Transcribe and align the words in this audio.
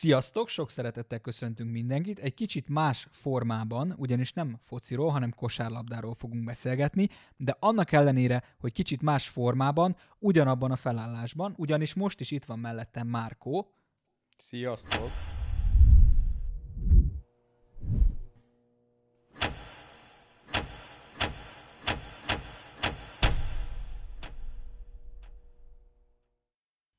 Sziasztok, 0.00 0.48
sok 0.48 0.70
szeretettel 0.70 1.18
köszöntünk 1.18 1.70
mindenkit. 1.70 2.18
Egy 2.18 2.34
kicsit 2.34 2.68
más 2.68 3.08
formában, 3.10 3.94
ugyanis 3.96 4.32
nem 4.32 4.60
fociról, 4.64 5.10
hanem 5.10 5.34
kosárlabdáról 5.34 6.14
fogunk 6.14 6.44
beszélgetni, 6.44 7.08
de 7.36 7.56
annak 7.60 7.92
ellenére, 7.92 8.42
hogy 8.58 8.72
kicsit 8.72 9.02
más 9.02 9.28
formában, 9.28 9.96
ugyanabban 10.18 10.70
a 10.70 10.76
felállásban, 10.76 11.54
ugyanis 11.56 11.94
most 11.94 12.20
is 12.20 12.30
itt 12.30 12.44
van 12.44 12.58
mellettem 12.58 13.06
Márkó. 13.06 13.74
Sziasztok! 14.36 15.10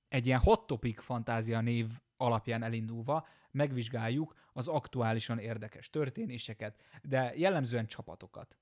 Egy 0.08 0.26
ilyen 0.26 0.40
hot 0.40 0.68
topic 0.68 1.04
fantázia 1.04 1.62
név 1.62 1.88
alapján 2.20 2.64
elindulva 2.64 3.28
megvizsgáljuk 3.52 4.34
az 4.54 4.68
aktuálisan 4.68 5.40
érdekes 5.40 5.90
történéseket, 5.90 6.82
de 7.02 7.34
jellemzően 7.36 7.88
csapatokat. 7.88 8.58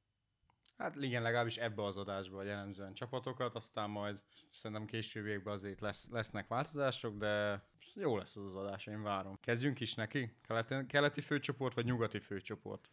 Hát 0.78 0.96
igen, 0.96 1.22
legalábbis 1.22 1.58
ebbe 1.58 1.84
az 1.84 1.98
adásba 1.98 2.44
jellemzően 2.44 2.94
csapatokat, 2.94 3.56
aztán 3.56 3.90
majd 3.90 4.24
szerintem 4.52 4.86
későbbiekben 4.86 5.54
azért 5.54 5.80
lesz, 5.80 6.10
lesznek 6.10 6.48
változások, 6.48 7.18
de 7.18 7.64
jó 7.96 8.18
lesz 8.18 8.36
az 8.36 8.44
az 8.44 8.56
adás, 8.56 8.86
én 8.86 9.02
várom. 9.02 9.36
Kezdjünk 9.42 9.80
is 9.80 9.96
neki? 9.96 10.36
Keleti, 10.42 10.86
keleti 10.86 11.22
főcsoport 11.22 11.74
vagy 11.74 11.86
nyugati 11.86 12.20
főcsoport? 12.20 12.92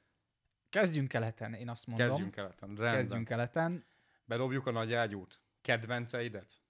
Kezdjünk 0.68 1.08
keleten, 1.08 1.54
én 1.54 1.68
azt 1.68 1.86
mondom. 1.86 2.06
Kezdjünk 2.08 2.30
keleten, 2.34 2.68
rendben. 2.68 2.94
Kezdjünk 2.94 3.28
keleten. 3.28 3.84
Bedobjuk 4.24 4.66
a 4.66 4.70
nagy 4.70 4.92
ágyút. 4.92 5.40
Kedvenceidet? 5.60 6.62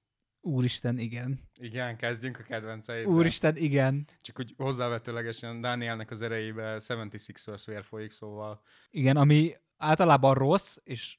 Úristen, 0.46 0.98
igen. 0.98 1.40
Igen, 1.60 1.96
kezdjünk 1.96 2.38
a 2.38 2.42
kedvenceidet. 2.42 3.06
Úristen, 3.06 3.56
igen. 3.56 4.06
Csak 4.20 4.38
úgy 4.38 4.54
hozzávetőlegesen 4.56 5.60
Dánielnek 5.60 6.10
az 6.10 6.22
erejébe 6.22 6.76
76ers 6.78 7.62
vér 7.66 7.84
folyik, 7.84 8.10
szóval... 8.10 8.62
Igen, 8.90 9.16
ami 9.16 9.54
általában 9.76 10.34
rossz, 10.34 10.76
és 10.82 11.18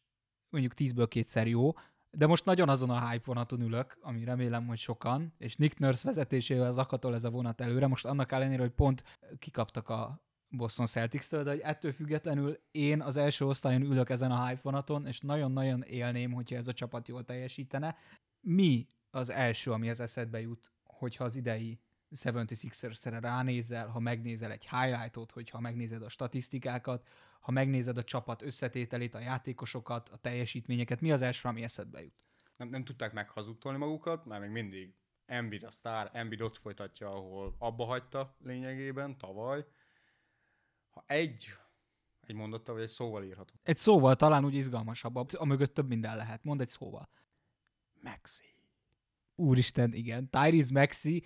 mondjuk 0.49 0.73
10-ből 0.77 1.05
kétszer 1.09 1.47
jó, 1.47 1.73
de 2.11 2.25
most 2.27 2.45
nagyon 2.45 2.69
azon 2.69 2.89
a 2.89 3.09
hype 3.09 3.23
vonaton 3.25 3.61
ülök, 3.61 3.97
ami 4.02 4.23
remélem, 4.23 4.67
hogy 4.67 4.77
sokan, 4.77 5.33
és 5.38 5.55
Nick 5.55 5.80
Nurse 5.80 6.08
vezetésével 6.08 6.71
zakatol 6.71 7.14
ez 7.14 7.23
a 7.23 7.30
vonat 7.30 7.61
előre. 7.61 7.88
Most 7.88 8.05
annak 8.05 8.31
ellenére, 8.31 8.61
hogy 8.61 8.71
pont 8.71 9.03
kikaptak 9.39 9.89
a 9.89 10.23
Boston 10.47 10.86
Celtics-től, 10.86 11.44
de 11.44 11.49
hogy 11.49 11.59
ettől 11.59 11.92
függetlenül 11.92 12.59
én 12.71 13.02
az 13.02 13.17
első 13.17 13.45
osztályon 13.45 13.81
ülök 13.81 14.09
ezen 14.09 14.31
a 14.31 14.47
hype 14.47 14.61
vonaton, 14.64 15.08
és 15.08 15.19
nagyon-nagyon 15.19 15.83
élném, 15.83 16.31
hogyha 16.31 16.55
ez 16.55 16.67
a 16.67 16.73
csapat 16.73 17.08
jól 17.08 17.23
teljesítene. 17.23 17.95
Mi 18.42 18.88
az 19.16 19.30
első, 19.30 19.71
ami 19.71 19.89
az 19.89 19.99
eszedbe 19.99 20.39
jut, 20.41 20.71
hogyha 20.83 21.23
az 21.23 21.35
idei 21.35 21.80
76ers-re 22.23 23.19
ránézel, 23.19 23.88
ha 23.88 23.99
megnézel 23.99 24.52
egy 24.52 24.69
highlightot, 24.69 25.31
hogyha 25.31 25.59
megnézed 25.59 26.02
a 26.02 26.09
statisztikákat, 26.09 27.08
ha 27.39 27.52
megnézed 27.52 27.97
a 27.97 28.03
csapat 28.03 28.41
összetételét, 28.41 29.13
a 29.13 29.19
játékosokat, 29.19 30.09
a 30.09 30.17
teljesítményeket, 30.17 31.02
mi 31.02 31.11
az 31.11 31.21
első, 31.21 31.47
ami 31.47 31.63
eszedbe 31.63 32.02
jut? 32.02 32.13
Nem, 32.58 32.67
nem 32.67 32.83
tudták 32.83 33.13
meghazudtolni 33.13 33.77
magukat, 33.77 34.25
mert 34.25 34.41
még 34.41 34.49
mindig 34.49 34.93
Embiid 35.25 35.63
a 35.63 35.71
sztár, 35.71 36.09
Embiid 36.13 36.41
ott 36.41 36.58
folytatja, 36.58 37.09
ahol 37.09 37.55
abba 37.58 37.86
hagyta 37.86 38.36
lényegében 38.43 39.17
tavaly. 39.17 39.66
Ha 40.89 41.03
egy, 41.08 41.47
egy 42.21 42.36
mondattal 42.36 42.73
vagy 42.73 42.83
egy 42.83 42.89
szóval 42.89 43.23
írhatom. 43.23 43.59
Egy 43.63 43.77
szóval 43.77 44.16
talán 44.16 44.45
úgy 44.45 44.53
izgalmasabb, 44.53 45.16
a 45.16 45.45
mögött 45.45 45.73
több 45.73 45.88
minden 45.88 46.17
lehet. 46.17 46.43
Mondd 46.43 46.61
egy 46.61 46.69
szóval. 46.69 47.09
Maxi. 48.02 48.55
Úristen, 49.36 49.94
igen. 49.94 50.30
Tyrese 50.30 50.73
Maxi, 50.73 51.23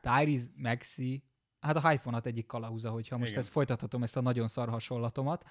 Tyrese 0.00 0.46
Maxi, 0.54 1.24
hát 1.60 1.76
a 1.76 1.88
hyphonat 1.88 2.26
egyik 2.26 2.46
kalauza, 2.46 2.90
hogyha 2.90 3.16
most 3.16 3.30
Igen. 3.30 3.42
ezt 3.42 3.50
folytathatom, 3.50 4.02
ezt 4.02 4.16
a 4.16 4.20
nagyon 4.20 4.48
szar 4.48 4.68
hasonlatomat. 4.68 5.44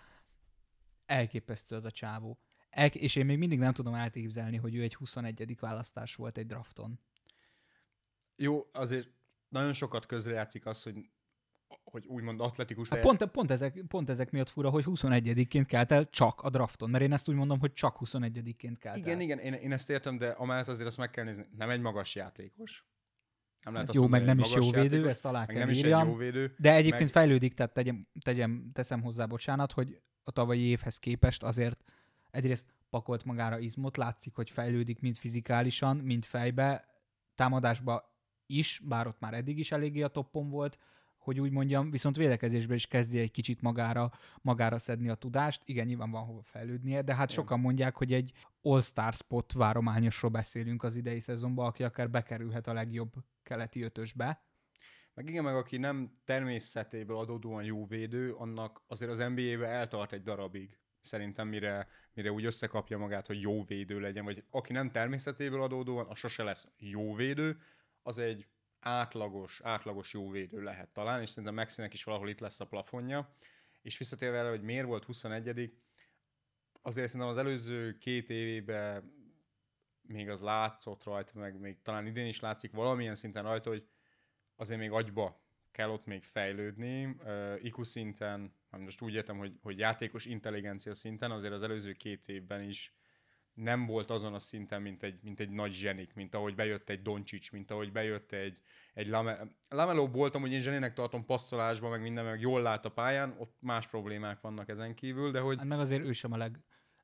Elképesztő 1.06 1.76
az 1.76 1.86
a 1.86 1.92
csávó. 1.92 2.40
El, 2.70 2.88
és 2.88 3.16
én 3.16 3.26
még 3.26 3.38
mindig 3.38 3.60
nem 3.60 3.74
tudom 3.74 3.94
elképzelni, 3.94 4.58
hogy 4.58 4.76
ő 4.76 4.82
egy 4.82 4.96
21. 4.96 5.58
választás 5.60 6.16
volt 6.16 6.38
egy 6.38 6.46
drafton. 6.46 7.00
Jó, 8.36 8.70
azért 8.72 9.10
nagyon 9.48 9.74
sokat 9.74 10.06
közrejátszik 10.06 10.66
az, 10.66 10.84
hogy 10.84 11.10
hogy 11.86 12.06
úgymond 12.08 12.42
atletikus 12.42 12.90
Hát 12.90 13.02
pont, 13.02 13.26
pont, 13.26 13.52
ezek, 13.52 13.84
pont 13.88 14.10
ezek 14.10 14.32
miatt 14.32 14.50
fura, 14.50 14.70
hogy 14.70 14.84
21-ként 14.88 15.64
kelt 15.68 15.92
el 15.92 16.10
csak 16.10 16.42
a 16.42 16.50
drafton, 16.50 16.90
mert 16.90 17.04
én 17.04 17.14
ezt 17.14 17.30
úgy 17.30 17.36
mondom, 17.36 17.60
hogy 17.60 17.74
csak 17.74 17.98
21-ként 18.00 18.76
kelt 18.80 18.96
Igen, 18.98 19.16
el. 19.16 19.22
igen, 19.22 19.40
én, 19.40 19.54
én 19.54 19.72
ezt 19.72 19.90
értem, 19.90 20.18
de 20.18 20.28
amellett 20.28 20.68
azért 20.68 20.88
azt 20.88 20.98
meg 20.98 21.10
kell 21.10 21.24
nézni, 21.24 21.46
nem 21.58 21.70
egy 21.70 21.82
magas 21.82 22.16
játékos. 22.16 22.86
Nem 23.62 23.74
lehet 23.74 23.88
Hát 23.88 23.96
jó, 23.96 24.08
meg 24.08 24.12
mondani, 24.26 24.38
nem 24.38 24.38
hogy 24.38 24.48
is 24.48 24.56
jó 24.56 24.72
magas 24.72 24.82
védő, 24.82 24.96
játékos, 24.96 25.16
ezt 25.16 25.26
alá 25.26 25.40
meg 25.40 25.48
kell 25.48 25.58
nem 25.58 25.70
is 25.70 25.78
egy 25.78 25.84
írjam. 25.84 26.08
jó 26.08 26.16
védő. 26.16 26.56
De 26.58 26.72
egyébként 26.74 27.00
meg- 27.00 27.12
fejlődik, 27.12 27.54
tehát 27.54 27.74
tegyem, 27.74 28.08
tegyem, 28.22 28.70
teszem 28.74 29.02
hozzá 29.02 29.26
bocsánat, 29.26 29.72
hogy 29.72 30.02
a 30.24 30.32
tavalyi 30.32 30.62
évhez 30.62 30.98
képest 30.98 31.44
azért 31.44 31.84
egyrészt 32.32 32.74
pakolt 32.90 33.24
magára 33.24 33.60
izmot, 33.60 33.98
látszik, 33.98 34.36
hogy 34.36 34.50
fejlődik 34.50 35.00
mind 35.00 35.18
fizikálisan, 35.18 35.98
mind 35.98 36.26
fejbe, 36.26 36.86
támadásba 37.36 38.14
is, 38.46 38.82
bár 38.84 39.08
ott 39.08 39.20
már 39.20 39.34
eddig 39.34 39.58
is 39.60 39.72
eléggé 39.72 40.02
a 40.02 40.08
toppon 40.08 40.50
volt, 40.50 40.78
hogy 41.26 41.40
úgy 41.40 41.52
mondjam, 41.52 41.92
viszont 41.92 42.16
védekezésben 42.16 42.76
is 42.76 42.88
kezdi 42.88 43.20
egy 43.20 43.32
kicsit 43.32 43.62
magára, 43.62 44.12
magára 44.42 44.80
szedni 44.80 45.10
a 45.10 45.16
tudást. 45.16 45.62
Igen, 45.66 45.86
nyilván 45.86 46.12
van 46.12 46.26
hova 46.26 46.42
fejlődnie, 46.44 47.02
de 47.02 47.16
hát 47.16 47.32
Igen. 47.32 47.44
sokan 47.44 47.60
mondják, 47.60 47.96
hogy 47.96 48.14
egy 48.14 48.32
all-star 48.62 49.14
spot 49.14 49.54
várományosról 49.54 50.32
beszélünk 50.32 50.84
az 50.84 50.96
idei 50.96 51.20
szezonban, 51.20 51.66
aki 51.66 51.84
akár 51.84 52.10
bekerülhet 52.10 52.68
a 52.68 52.74
legjobb 52.74 53.14
keleti 53.44 53.82
ötösbe. 53.82 54.44
Meg 55.14 55.30
igen, 55.30 55.44
meg 55.44 55.56
aki 55.56 55.78
nem 55.78 56.18
természetéből 56.26 57.18
adódóan 57.18 57.64
jó 57.64 57.86
védő, 57.86 58.34
annak 58.34 58.82
azért 58.88 59.12
az 59.12 59.18
NBA-be 59.18 59.68
eltart 59.68 60.14
egy 60.14 60.24
darabig. 60.24 60.78
Szerintem 61.00 61.48
mire, 61.48 61.88
mire 62.14 62.32
úgy 62.32 62.46
összekapja 62.46 62.98
magát, 62.98 63.28
hogy 63.28 63.42
jó 63.42 63.64
védő 63.64 64.00
legyen, 64.00 64.24
vagy 64.24 64.44
aki 64.50 64.74
nem 64.74 64.92
természetéből 64.92 65.62
adódóan, 65.62 66.06
az 66.08 66.18
sose 66.18 66.44
lesz 66.44 66.68
jó 66.78 67.14
védő, 67.14 67.58
az 68.02 68.18
egy 68.18 68.48
átlagos, 68.86 69.62
átlagos 69.64 70.14
jó 70.14 70.30
védő 70.30 70.62
lehet 70.62 70.90
talán, 70.90 71.22
és 71.22 71.30
szerintem 71.30 71.54
Maxinek 71.54 71.94
is 71.94 72.04
valahol 72.04 72.30
itt 72.30 72.40
lesz 72.40 72.60
a 72.60 72.68
plafonja. 72.68 73.36
És 73.82 73.98
visszatérve 73.98 74.38
erre, 74.38 74.50
hogy 74.50 74.62
miért 74.62 74.86
volt 74.86 75.04
21 75.04 75.74
azért 76.82 77.08
szerintem 77.08 77.30
az 77.30 77.38
előző 77.38 77.98
két 77.98 78.30
évében 78.30 79.14
még 80.02 80.30
az 80.30 80.42
látszott 80.42 81.04
rajta, 81.04 81.40
meg 81.40 81.60
még 81.60 81.82
talán 81.82 82.06
idén 82.06 82.26
is 82.26 82.40
látszik 82.40 82.72
valamilyen 82.72 83.16
szinten 83.16 83.44
rajta, 83.44 83.70
hogy 83.70 83.88
azért 84.56 84.80
még 84.80 84.92
agyba 84.92 85.44
kell 85.72 85.90
ott 85.90 86.06
még 86.06 86.24
fejlődni. 86.24 87.06
Uh, 87.06 87.64
IQ 87.64 87.84
szinten, 87.84 88.54
nem 88.70 88.82
most 88.82 89.02
úgy 89.02 89.14
értem, 89.14 89.38
hogy, 89.38 89.58
hogy 89.62 89.78
játékos 89.78 90.26
intelligencia 90.26 90.94
szinten 90.94 91.32
azért 91.32 91.54
az 91.54 91.64
előző 91.64 91.92
két 91.94 92.28
évben 92.28 92.62
is 92.62 92.94
nem 93.56 93.86
volt 93.86 94.10
azon 94.10 94.34
a 94.34 94.40
szinten, 94.40 94.82
mint 94.82 95.04
egy, 95.04 95.20
mint 95.24 95.40
egy 95.40 95.50
nagy 95.50 95.72
zsenik, 95.72 96.14
mint 96.14 96.36
ahogy 96.36 96.56
bejött 96.56 96.90
egy 96.90 97.02
Doncsics, 97.02 97.52
mint 97.52 97.72
ahogy 97.72 97.92
bejött 97.92 98.32
egy, 98.32 98.60
egy 98.94 99.08
Lame... 99.08 99.48
Lamelo 99.70 100.08
voltam, 100.08 100.42
hogy 100.42 100.52
én 100.52 100.60
zsenének 100.60 100.94
tartom 100.94 101.26
passzolásban, 101.26 101.92
meg 101.92 102.02
minden, 102.02 102.26
meg 102.26 102.40
jól 102.40 102.62
lát 102.62 102.86
a 102.86 102.92
pályán, 102.92 103.36
ott 103.40 103.56
más 103.60 103.88
problémák 103.88 104.42
vannak 104.42 104.70
ezen 104.70 104.96
kívül, 104.96 105.32
de 105.32 105.40
hogy 105.40 105.58
Hát 105.58 105.66
meg 105.66 105.80
azért 105.80 106.04
ő 106.04 106.12
sem 106.12 106.32
a 106.32 106.38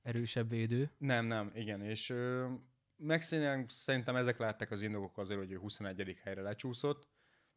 legerősebb 0.04 0.50
védő. 0.50 0.92
nem, 0.98 1.26
nem, 1.26 1.52
igen, 1.56 1.82
és 1.82 2.10
ö, 2.10 2.48
Maxinek 2.96 3.70
szerintem 3.70 4.16
ezek 4.16 4.38
lehettek 4.38 4.72
az 4.72 4.82
indokok 4.82 5.18
azért, 5.18 5.40
hogy 5.40 5.52
ő 5.52 5.58
21. 5.58 6.20
helyre 6.24 6.42
lecsúszott, 6.42 7.08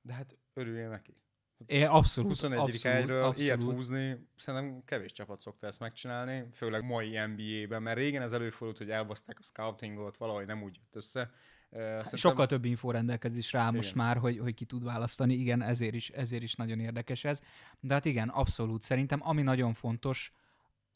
de 0.01 0.13
hát 0.13 0.39
örüljél 0.53 0.89
neki. 0.89 1.23
É, 1.67 1.85
abszolút. 1.85 2.31
21. 2.31 2.59
abszolút, 2.59 2.83
helyről 2.83 3.17
abszolút. 3.17 3.39
ilyet 3.39 3.63
húzni, 3.63 4.29
szerintem 4.37 4.83
kevés 4.85 5.13
csapat 5.13 5.41
szokta 5.41 5.67
ezt 5.67 5.81
megcsinálni, 5.81 6.45
főleg 6.53 6.85
mai 6.85 7.19
NBA-ben, 7.27 7.83
mert 7.83 7.97
régen 7.97 8.23
ez 8.23 8.33
előfordult, 8.33 8.79
hogy 8.79 8.91
elbaszták 8.91 9.39
a 9.39 9.43
scoutingot, 9.43 10.17
valahogy 10.17 10.47
nem 10.47 10.63
úgy 10.63 10.75
jött 10.77 10.97
össze. 10.97 11.31
Szerintem, 11.71 12.17
Sokkal 12.17 12.47
több 12.47 12.65
info 12.65 12.91
rendelkezés 12.91 13.53
rá 13.53 13.71
most 13.71 13.93
Igen. 13.93 14.07
már, 14.07 14.17
hogy, 14.17 14.39
hogy 14.39 14.55
ki 14.55 14.65
tud 14.65 14.85
választani. 14.85 15.35
Igen, 15.35 15.63
ezért 15.63 15.95
is, 15.95 16.11
ezért 16.11 16.43
is 16.43 16.55
nagyon 16.55 16.81
érdekes 16.81 17.25
ez. 17.25 17.41
De 17.81 17.95
hát 17.95 18.05
igen, 18.05 18.29
abszolút. 18.29 18.83
Szerintem 18.83 19.21
ami 19.23 19.43
nagyon 19.43 19.73
fontos, 19.73 20.33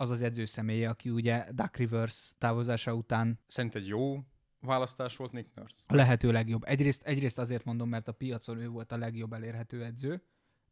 az 0.01 0.11
az 0.11 0.23
edző 0.23 0.45
személye, 0.45 0.89
aki 0.89 1.11
ugye 1.11 1.47
Duck 1.53 1.77
Rivers 1.77 2.33
távozása 2.39 2.95
után 2.95 3.41
Szerinted 3.47 3.87
jó 3.87 4.21
választás 4.61 5.17
volt 5.17 5.33
Nick 5.33 5.55
Nurse? 5.55 5.83
a 5.87 5.95
lehető 5.95 6.33
legjobb. 6.33 6.63
Egyrészt, 6.65 7.03
egyrészt 7.03 7.39
azért 7.39 7.65
mondom, 7.65 7.89
mert 7.89 8.09
a 8.09 8.13
piacon 8.13 8.59
ő 8.59 8.69
volt 8.69 8.93
a 8.93 8.97
legjobb 8.97 9.33
elérhető 9.33 9.85
edző. 9.85 10.23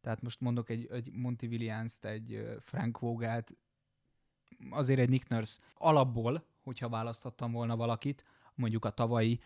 Tehát 0.07 0.21
most 0.21 0.41
mondok 0.41 0.69
egy, 0.69 0.87
egy 0.91 1.11
Monty 1.11 1.45
Williams-t, 1.45 2.05
egy 2.05 2.57
Frank 2.59 2.99
Vogelt, 2.99 3.55
azért 4.69 4.99
egy 4.99 5.09
Nick 5.09 5.29
Nurse. 5.29 5.59
Alapból, 5.73 6.45
hogyha 6.61 6.89
választhattam 6.89 7.51
volna 7.51 7.75
valakit, 7.75 8.25
mondjuk 8.55 8.85
a 8.85 8.89
tavalyi, 8.89 9.39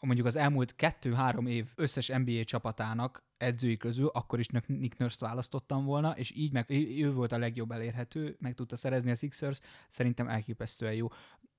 mondjuk 0.00 0.26
az 0.26 0.36
elmúlt 0.36 0.74
kettő-három 0.76 1.46
év 1.46 1.72
összes 1.74 2.08
NBA 2.08 2.44
csapatának 2.44 3.24
edzői 3.36 3.76
közül, 3.76 4.06
akkor 4.06 4.38
is 4.38 4.46
Nick 4.66 4.98
Nurse-t 4.98 5.20
választottam 5.20 5.84
volna, 5.84 6.16
és 6.16 6.30
így 6.30 6.52
meg, 6.52 6.70
ő 6.70 7.12
volt 7.12 7.32
a 7.32 7.38
legjobb 7.38 7.70
elérhető, 7.70 8.36
meg 8.40 8.54
tudta 8.54 8.76
szerezni 8.76 9.10
a 9.10 9.14
Sixers, 9.14 9.60
szerintem 9.88 10.28
elképesztően 10.28 10.94
jó. 10.94 11.08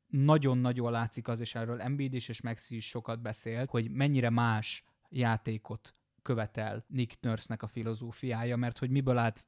Nagyon-nagyon 0.08 0.92
látszik 0.92 1.28
az, 1.28 1.40
és 1.40 1.56
erről 1.56 1.82
Embiid 1.82 2.14
is 2.14 2.28
és 2.28 2.42
Maxi 2.42 2.76
is 2.76 2.88
sokat 2.88 3.22
beszél, 3.22 3.66
hogy 3.70 3.92
mennyire 3.92 4.30
más 4.30 4.84
játékot 5.10 5.96
követel 6.26 6.86
Nick 6.88 7.22
Nurse-nek 7.22 7.64
a 7.64 7.68
filozófiája, 7.68 8.56
mert 8.56 8.78
hogy 8.78 8.90
miből 8.90 9.18
állt 9.18 9.46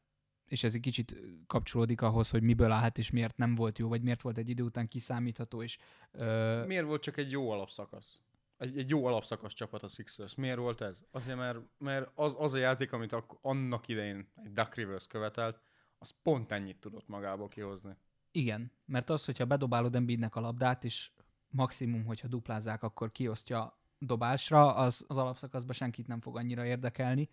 és 0.47 0.63
ez 0.63 0.74
egy 0.74 0.81
kicsit 0.81 1.15
kapcsolódik 1.47 2.01
ahhoz, 2.01 2.29
hogy 2.29 2.44
miből 2.44 2.71
állt, 2.71 2.97
és 2.97 3.09
miért 3.09 3.38
nem 3.38 3.56
volt 3.56 3.77
jó, 3.77 3.88
vagy 3.88 4.01
miért 4.01 4.21
volt 4.21 4.38
egy 4.38 4.50
idő 4.50 4.63
után 4.63 4.88
kiszámítható, 4.88 5.63
és... 5.63 5.77
Ö... 6.12 6.63
Miért 6.65 6.85
volt 6.85 7.01
csak 7.01 7.18
egy 7.18 7.31
jó 7.31 7.50
alapszakasz? 7.50 8.21
Egy, 8.57 8.77
egy 8.77 8.89
jó 8.89 9.06
alapszakasz 9.06 9.53
csapat 9.53 9.83
a 9.83 9.88
Sixers. 9.88 10.35
Miért 10.35 10.57
volt 10.57 10.81
ez? 10.81 11.03
Azért, 11.12 11.38
mert, 11.38 11.59
mert 11.77 12.12
az, 12.15 12.35
az 12.39 12.53
a 12.53 12.57
játék, 12.57 12.91
amit 12.91 13.13
ak- 13.13 13.38
annak 13.41 13.88
idején 13.88 14.31
egy 14.35 14.51
Duck 14.51 14.75
Rivers 14.75 15.07
követelt, 15.07 15.59
az 15.97 16.13
pont 16.21 16.51
ennyit 16.51 16.80
tudott 16.80 17.07
magából 17.07 17.47
kihozni. 17.47 17.97
Igen, 18.31 18.71
mert 18.85 19.09
az, 19.09 19.25
hogyha 19.25 19.45
bedobálod 19.45 19.95
Embiidnek 19.95 20.35
a 20.35 20.39
labdát, 20.39 20.83
és 20.83 21.12
maximum, 21.47 22.06
hogyha 22.06 22.27
duplázák, 22.27 22.83
akkor 22.83 23.12
kiosztja 23.12 23.76
dobásra, 23.99 24.75
az, 24.75 25.05
az 25.07 25.17
alapszakaszban 25.17 25.73
senkit 25.73 26.07
nem 26.07 26.21
fog 26.21 26.38
annyira 26.38 26.65
érdekelni, 26.65 27.29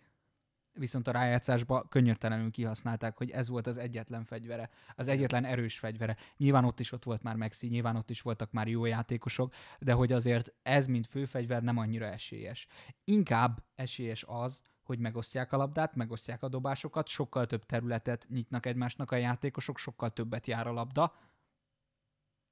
viszont 0.73 1.07
a 1.07 1.11
rájátszásban 1.11 1.87
könnyörtelenül 1.89 2.51
kihasználták, 2.51 3.17
hogy 3.17 3.29
ez 3.29 3.49
volt 3.49 3.67
az 3.67 3.77
egyetlen 3.77 4.23
fegyvere, 4.23 4.69
az 4.95 5.07
egyetlen 5.07 5.45
erős 5.45 5.79
fegyvere. 5.79 6.17
Nyilván 6.37 6.65
ott 6.65 6.79
is 6.79 6.91
ott 6.91 7.03
volt 7.03 7.23
már 7.23 7.35
Maxi, 7.35 7.67
nyilván 7.67 7.95
ott 7.95 8.09
is 8.09 8.21
voltak 8.21 8.51
már 8.51 8.67
jó 8.67 8.85
játékosok, 8.85 9.53
de 9.79 9.93
hogy 9.93 10.11
azért 10.11 10.53
ez, 10.63 10.87
mint 10.87 11.07
főfegyver 11.07 11.63
nem 11.63 11.77
annyira 11.77 12.05
esélyes. 12.05 12.67
Inkább 13.03 13.63
esélyes 13.75 14.23
az, 14.27 14.61
hogy 14.83 14.99
megosztják 14.99 15.53
a 15.53 15.57
labdát, 15.57 15.95
megosztják 15.95 16.43
a 16.43 16.49
dobásokat, 16.49 17.07
sokkal 17.07 17.45
több 17.45 17.65
területet 17.65 18.27
nyitnak 18.29 18.65
egymásnak 18.65 19.11
a 19.11 19.15
játékosok, 19.15 19.77
sokkal 19.77 20.13
többet 20.13 20.47
jár 20.47 20.67
a 20.67 20.71
labda, 20.71 21.13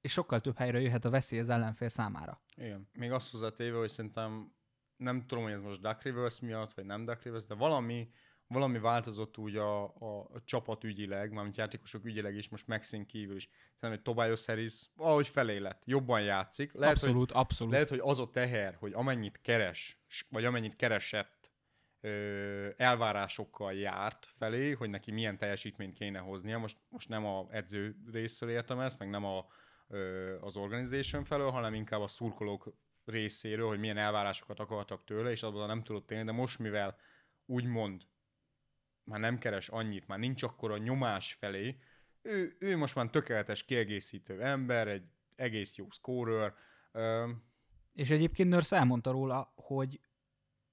és 0.04 0.12
sokkal 0.12 0.40
több 0.40 0.56
helyre 0.56 0.80
jöhet 0.80 1.04
a 1.04 1.10
veszély 1.10 1.38
az 1.38 1.48
ellenfél 1.48 1.88
számára. 1.88 2.40
Igen. 2.56 2.88
Még 2.92 3.12
azt 3.12 3.30
hozzátéve, 3.30 3.78
hogy 3.78 3.88
szerintem 3.88 4.52
nem 4.96 5.26
tudom, 5.26 5.44
hogy 5.44 5.52
ez 5.52 5.62
most 5.62 5.80
Duck 5.80 6.02
Rivers 6.02 6.40
miatt, 6.40 6.74
vagy 6.74 6.84
nem 6.84 7.04
Duck 7.04 7.22
Rivers, 7.22 7.46
de 7.46 7.54
valami, 7.54 8.08
valami 8.46 8.78
változott 8.78 9.38
úgy 9.38 9.56
a, 9.56 9.84
a, 9.84 10.28
a 10.32 10.42
csapat 10.44 10.84
ügyileg, 10.84 11.32
mármint 11.32 11.56
játékosok 11.56 12.04
ügyileg 12.04 12.34
is, 12.34 12.48
most 12.48 12.66
Maxin 12.66 13.06
kívül 13.06 13.36
is. 13.36 13.48
Szerintem, 13.74 13.90
hogy 13.90 14.02
Tobias 14.02 14.46
Harris 14.46 14.90
valahogy 14.94 15.28
felé 15.28 15.58
lett, 15.58 15.82
jobban 15.84 16.22
játszik. 16.22 16.72
Lehet, 16.72 16.94
abszolút, 16.94 17.30
hogy, 17.30 17.40
abszolút. 17.40 17.72
Lehet, 17.72 17.88
hogy 17.88 18.00
az 18.02 18.18
a 18.18 18.30
teher, 18.30 18.74
hogy 18.74 18.92
amennyit 18.92 19.40
keres, 19.40 20.00
vagy 20.28 20.44
amennyit 20.44 20.76
keresett, 20.76 21.50
ö, 22.00 22.68
elvárásokkal 22.76 23.74
járt 23.74 24.26
felé, 24.26 24.72
hogy 24.72 24.90
neki 24.90 25.10
milyen 25.10 25.38
teljesítményt 25.38 25.94
kéne 25.94 26.18
hoznia. 26.18 26.58
Most, 26.58 26.76
most 26.88 27.08
nem 27.08 27.26
a 27.26 27.46
edző 27.50 27.96
részről 28.12 28.50
értem 28.50 28.80
ezt, 28.80 28.98
meg 28.98 29.10
nem 29.10 29.24
a, 29.24 29.46
az 30.40 30.56
organization 30.56 31.24
felől, 31.24 31.50
hanem 31.50 31.74
inkább 31.74 32.00
a 32.00 32.08
szurkolók 32.08 32.74
részéről, 33.04 33.68
hogy 33.68 33.78
milyen 33.78 33.96
elvárásokat 33.96 34.60
akartak 34.60 35.04
tőle, 35.04 35.30
és 35.30 35.42
abban 35.42 35.66
nem 35.66 35.82
tudott 35.82 36.10
élni, 36.10 36.24
de 36.24 36.32
most 36.32 36.58
mivel 36.58 36.96
úgymond 37.46 38.02
már 39.04 39.20
nem 39.20 39.38
keres 39.38 39.68
annyit, 39.68 40.06
már 40.06 40.18
nincs 40.18 40.42
akkor 40.42 40.70
a 40.70 40.78
nyomás 40.78 41.32
felé, 41.32 41.76
ő, 42.22 42.56
ő 42.58 42.76
most 42.76 42.94
már 42.94 43.06
tökéletes 43.06 43.64
kiegészítő 43.64 44.42
ember, 44.42 44.88
egy 44.88 45.04
egész 45.36 45.76
jó 45.76 45.90
scorer. 45.90 46.54
És 47.92 48.10
egyébként 48.10 48.48
Nurse 48.48 48.76
elmondta 48.76 49.10
róla, 49.10 49.52
hogy 49.56 50.00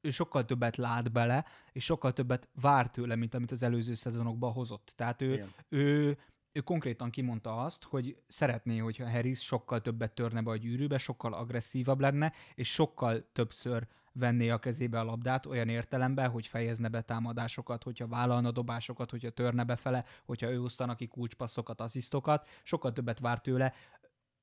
ő 0.01 0.09
sokkal 0.09 0.45
többet 0.45 0.77
lát 0.77 1.11
bele, 1.11 1.45
és 1.71 1.83
sokkal 1.83 2.13
többet 2.13 2.49
vár 2.61 2.89
tőle, 2.89 3.15
mint 3.15 3.33
amit 3.33 3.51
az 3.51 3.63
előző 3.63 3.95
szezonokban 3.95 4.51
hozott. 4.51 4.93
Tehát 4.95 5.21
ő, 5.21 5.49
ő 5.69 6.17
ő 6.51 6.59
konkrétan 6.59 7.09
kimondta 7.09 7.63
azt, 7.63 7.83
hogy 7.83 8.17
szeretné, 8.27 8.77
hogyha 8.77 9.09
Harris 9.09 9.39
sokkal 9.39 9.81
többet 9.81 10.11
törne 10.11 10.41
be 10.41 10.51
a 10.51 10.57
gyűrűbe, 10.57 10.97
sokkal 10.97 11.33
agresszívabb 11.33 11.99
lenne, 11.99 12.33
és 12.55 12.73
sokkal 12.73 13.25
többször 13.33 13.87
venné 14.13 14.49
a 14.49 14.57
kezébe 14.57 14.99
a 14.99 15.03
labdát 15.03 15.45
olyan 15.45 15.69
értelemben, 15.69 16.29
hogy 16.29 16.47
fejezne 16.47 16.87
be 16.87 17.01
támadásokat, 17.01 17.83
hogyha 17.83 18.07
vállalna 18.07 18.51
dobásokat, 18.51 19.11
hogyha 19.11 19.29
törne 19.29 19.63
befele, 19.63 20.05
hogyha 20.25 20.51
ő 20.51 20.61
osztanak 20.61 20.97
ki 20.97 21.07
kulcspasszokat, 21.07 21.81
asszisztokat, 21.81 22.47
sokkal 22.63 22.93
többet 22.93 23.19
vár 23.19 23.41
tőle 23.41 23.73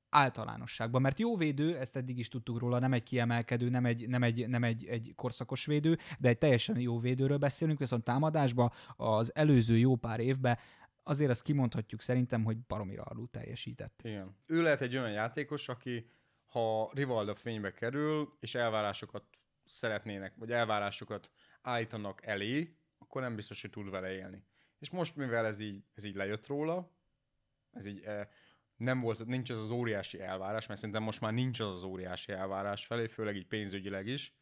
általánosságban, 0.09 1.01
mert 1.01 1.19
jó 1.19 1.37
védő, 1.37 1.77
ezt 1.77 1.95
eddig 1.95 2.17
is 2.19 2.27
tudtuk 2.27 2.59
róla, 2.59 2.79
nem 2.79 2.93
egy 2.93 3.03
kiemelkedő, 3.03 3.69
nem 3.69 3.85
egy, 3.85 4.07
nem 4.07 4.23
egy, 4.23 4.47
nem 4.47 4.63
egy, 4.63 4.85
egy 4.85 5.13
korszakos 5.15 5.65
védő, 5.65 5.97
de 6.19 6.29
egy 6.29 6.37
teljesen 6.37 6.79
jó 6.79 6.99
védőről 6.99 7.37
beszélünk, 7.37 7.79
viszont 7.79 8.03
támadásban 8.03 8.71
az 8.95 9.35
előző 9.35 9.77
jó 9.77 9.95
pár 9.95 10.19
évben 10.19 10.57
azért 11.09 11.29
azt 11.29 11.41
kimondhatjuk 11.41 12.01
szerintem, 12.01 12.43
hogy 12.43 12.57
baromira 12.57 13.03
alul 13.03 13.29
teljesített. 13.29 13.99
Igen. 14.03 14.35
Ő 14.45 14.61
lehet 14.61 14.81
egy 14.81 14.97
olyan 14.97 15.11
játékos, 15.11 15.67
aki 15.67 16.09
ha 16.45 16.91
Rivalda 16.93 17.35
fénybe 17.35 17.73
kerül, 17.73 18.37
és 18.39 18.55
elvárásokat 18.55 19.23
szeretnének, 19.63 20.35
vagy 20.35 20.51
elvárásokat 20.51 21.31
állítanak 21.61 22.25
elé, 22.25 22.77
akkor 22.97 23.21
nem 23.21 23.35
biztos, 23.35 23.61
hogy 23.61 23.69
tud 23.69 23.89
vele 23.89 24.11
élni. 24.11 24.43
És 24.79 24.89
most, 24.89 25.15
mivel 25.15 25.45
ez 25.45 25.59
így, 25.59 25.83
ez 25.93 26.03
így 26.03 26.15
lejött 26.15 26.47
róla, 26.47 26.91
ez 27.71 27.85
így 27.85 28.01
eh, 28.03 28.27
nem 28.75 28.99
volt, 28.99 29.25
nincs 29.25 29.49
az 29.49 29.57
az 29.57 29.69
óriási 29.69 30.21
elvárás, 30.21 30.67
mert 30.67 30.79
szerintem 30.79 31.03
most 31.03 31.21
már 31.21 31.33
nincs 31.33 31.59
az 31.59 31.75
az 31.75 31.83
óriási 31.83 32.31
elvárás 32.31 32.85
felé, 32.85 33.07
főleg 33.07 33.35
így 33.35 33.47
pénzügyileg 33.47 34.07
is. 34.07 34.37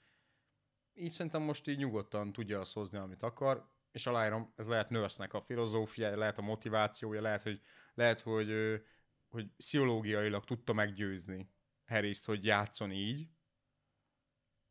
Így 0.94 1.10
szerintem 1.12 1.42
most 1.42 1.68
így 1.68 1.78
nyugodtan 1.78 2.32
tudja 2.32 2.60
azt 2.60 2.74
hozni, 2.74 2.98
amit 2.98 3.24
akar 3.24 3.77
és 3.98 4.06
aláírom, 4.06 4.54
ez 4.56 4.68
lehet 4.68 4.90
nurse 4.90 5.24
a 5.24 5.42
filozófiája, 5.42 6.18
lehet 6.18 6.38
a 6.38 6.42
motivációja, 6.42 7.22
lehet, 7.22 7.42
hogy, 7.42 7.62
lehet, 7.94 8.22
hogy, 8.22 8.52
hogy 9.28 9.48
pszichológiailag 9.58 10.44
tudta 10.44 10.74
meggyőzni 10.74 11.50
harris 11.88 12.26
hogy 12.26 12.46
játszon 12.46 12.92
így. 12.92 13.30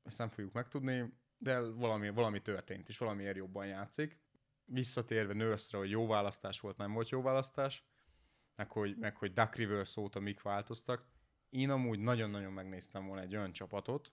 Ezt 0.02 0.18
nem 0.18 0.28
fogjuk 0.28 0.52
megtudni, 0.52 1.18
de 1.38 1.60
valami, 1.60 2.10
valami 2.10 2.42
történt, 2.42 2.88
és 2.88 2.98
valamiért 2.98 3.36
jobban 3.36 3.66
játszik. 3.66 4.20
Visszatérve 4.64 5.32
nurse 5.32 5.76
hogy 5.76 5.90
jó 5.90 6.06
választás 6.06 6.60
volt, 6.60 6.76
nem 6.76 6.92
volt 6.92 7.08
jó 7.08 7.22
választás, 7.22 7.84
meg 8.54 8.70
hogy, 8.70 8.96
meg 8.96 9.16
hogy 9.16 9.32
Duck 9.32 9.54
Rivers 9.54 9.96
óta 9.96 10.20
mik 10.20 10.42
változtak. 10.42 11.06
Én 11.48 11.70
amúgy 11.70 11.98
nagyon-nagyon 11.98 12.52
megnéztem 12.52 13.06
volna 13.06 13.22
egy 13.22 13.36
olyan 13.36 13.52
csapatot, 13.52 14.12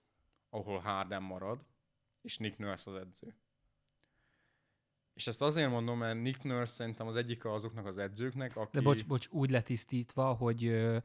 ahol 0.50 0.80
Harden 0.80 1.24
marad, 1.24 1.66
és 2.22 2.38
Nick 2.38 2.58
Nurse 2.58 2.90
az 2.90 2.96
edző. 2.96 3.36
És 5.14 5.28
ezt 5.28 5.42
azért 5.42 5.70
mondom, 5.70 5.98
mert 5.98 6.22
Nick 6.22 6.44
Nurse 6.44 6.74
szerintem 6.74 7.08
az 7.08 7.16
egyik 7.16 7.46
azoknak 7.46 7.86
az 7.86 7.98
edzőknek, 7.98 8.56
aki... 8.56 8.78
De 8.78 8.82
bocs, 8.82 9.06
bocs, 9.06 9.28
úgy 9.32 9.50
letisztítva, 9.50 10.34
hogy 10.34 10.66
ö, 10.66 10.98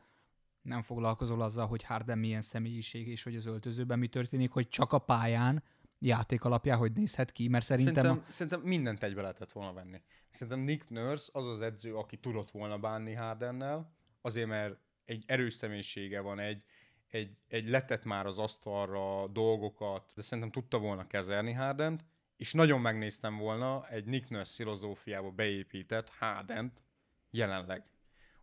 nem 0.63 0.83
foglalkozol 0.83 1.43
azzal, 1.43 1.67
hogy 1.67 1.83
Harden 1.83 2.19
milyen 2.19 2.43
személyiség, 2.43 3.09
és 3.09 3.23
hogy 3.23 3.37
az 3.37 3.47
öltözőben 3.47 3.99
mi 3.99 4.09
történik, 4.09 4.51
hogy 4.51 4.69
csak 4.69 4.93
a 4.93 4.99
pályán 4.99 5.63
játék 5.99 6.45
alapján 6.45 6.79
hogy 6.79 6.93
nézhet 6.93 7.33
ki, 7.33 7.49
mert 7.49 7.65
szerintem... 7.65 7.95
Szerintem, 7.95 8.25
a... 8.29 8.33
szerintem 8.33 8.61
mindent 8.61 9.03
egybe 9.03 9.21
lehetett 9.21 9.53
volna 9.53 9.73
venni. 9.73 10.03
Szerintem 10.29 10.63
Nick 10.63 10.91
Nurse 10.91 11.31
az 11.33 11.47
az 11.47 11.61
edző, 11.61 11.97
aki 11.97 12.17
tudott 12.17 12.51
volna 12.51 12.79
bánni 12.79 13.15
Hardennel, 13.15 13.93
azért 14.21 14.49
mert 14.49 14.79
egy 15.05 15.25
erős 15.27 15.55
személyisége 15.55 16.21
van, 16.21 16.39
egy, 16.39 16.65
egy, 17.09 17.37
egy 17.49 17.69
letett 17.69 18.05
már 18.05 18.27
az 18.27 18.39
asztalra 18.39 19.27
dolgokat, 19.27 20.13
de 20.15 20.23
szerintem 20.23 20.53
tudta 20.53 20.79
volna 20.79 21.07
kezelni 21.07 21.53
Hardent, 21.53 22.05
és 22.39 22.53
nagyon 22.53 22.81
megnéztem 22.81 23.37
volna 23.37 23.89
egy 23.89 24.05
Nick 24.05 24.29
Nurse 24.29 24.55
filozófiába 24.55 25.31
beépített 25.31 26.09
Hardent 26.19 26.85
jelenleg. 27.31 27.85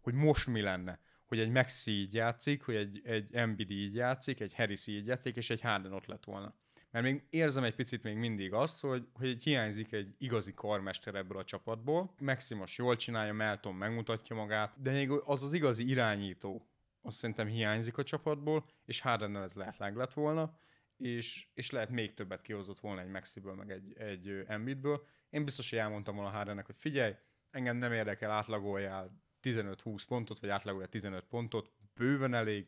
Hogy 0.01 0.13
most 0.13 0.47
mi 0.47 0.61
lenne. 0.61 0.99
Hogy 1.25 1.39
egy 1.39 1.49
Maxi 1.49 1.91
így 1.91 2.13
játszik, 2.13 2.63
hogy 2.63 2.75
egy, 2.75 3.01
egy 3.03 3.35
Embiid 3.35 3.71
így 3.71 3.95
játszik, 3.95 4.39
egy 4.39 4.55
Harris 4.55 4.87
így 4.87 5.07
játszik, 5.07 5.35
és 5.35 5.49
egy 5.49 5.61
Harden 5.61 5.93
ott 5.93 6.05
lett 6.05 6.23
volna. 6.23 6.53
Mert 6.91 7.05
még 7.05 7.23
érzem 7.29 7.63
egy 7.63 7.75
picit 7.75 8.03
még 8.03 8.17
mindig 8.17 8.53
azt, 8.53 8.81
hogy, 8.81 9.07
hogy 9.13 9.43
hiányzik 9.43 9.91
egy 9.91 10.15
igazi 10.17 10.53
karmester 10.53 11.15
ebből 11.15 11.37
a 11.37 11.43
csapatból. 11.43 12.13
Maximos 12.19 12.77
jól 12.77 12.95
csinálja, 12.95 13.33
Melton 13.33 13.75
megmutatja 13.75 14.35
magát, 14.35 14.81
de 14.81 14.91
még 14.91 15.09
az 15.09 15.43
az 15.43 15.53
igazi 15.53 15.89
irányító, 15.89 16.67
azt 17.01 17.17
szerintem 17.17 17.47
hiányzik 17.47 17.97
a 17.97 18.03
csapatból, 18.03 18.65
és 18.85 18.99
Hardennel 18.99 19.43
ez 19.43 19.55
lehet 19.55 19.77
lett 19.77 20.13
volna 20.13 20.57
és, 20.97 21.47
és 21.53 21.71
lehet 21.71 21.89
még 21.89 22.13
többet 22.13 22.41
kihozott 22.41 22.79
volna 22.79 23.01
egy 23.01 23.09
Maxiből, 23.09 23.53
meg 23.53 23.71
egy, 23.71 23.97
egy 23.97 24.43
Embiidből. 24.47 25.05
Én 25.29 25.43
biztos, 25.43 25.69
hogy 25.69 25.79
elmondtam 25.79 26.15
volna 26.15 26.29
Hardennek, 26.29 26.65
hogy 26.65 26.75
figyelj, 26.75 27.13
engem 27.51 27.77
nem 27.77 27.91
érdekel, 27.91 28.31
átlagoljál 28.31 29.23
15-20 29.41 30.03
pontot, 30.07 30.39
vagy 30.39 30.49
átlagoljál 30.49 30.89
15 30.89 31.25
pontot, 31.25 31.73
bőven 31.93 32.33
elég, 32.33 32.67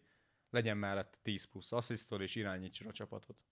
legyen 0.49 0.77
mellett 0.77 1.19
10 1.21 1.43
plusz 1.43 1.71
asszisztol, 1.71 2.21
és 2.21 2.35
irányítsa 2.35 2.87
a 2.87 2.91
csapatot. 2.91 3.45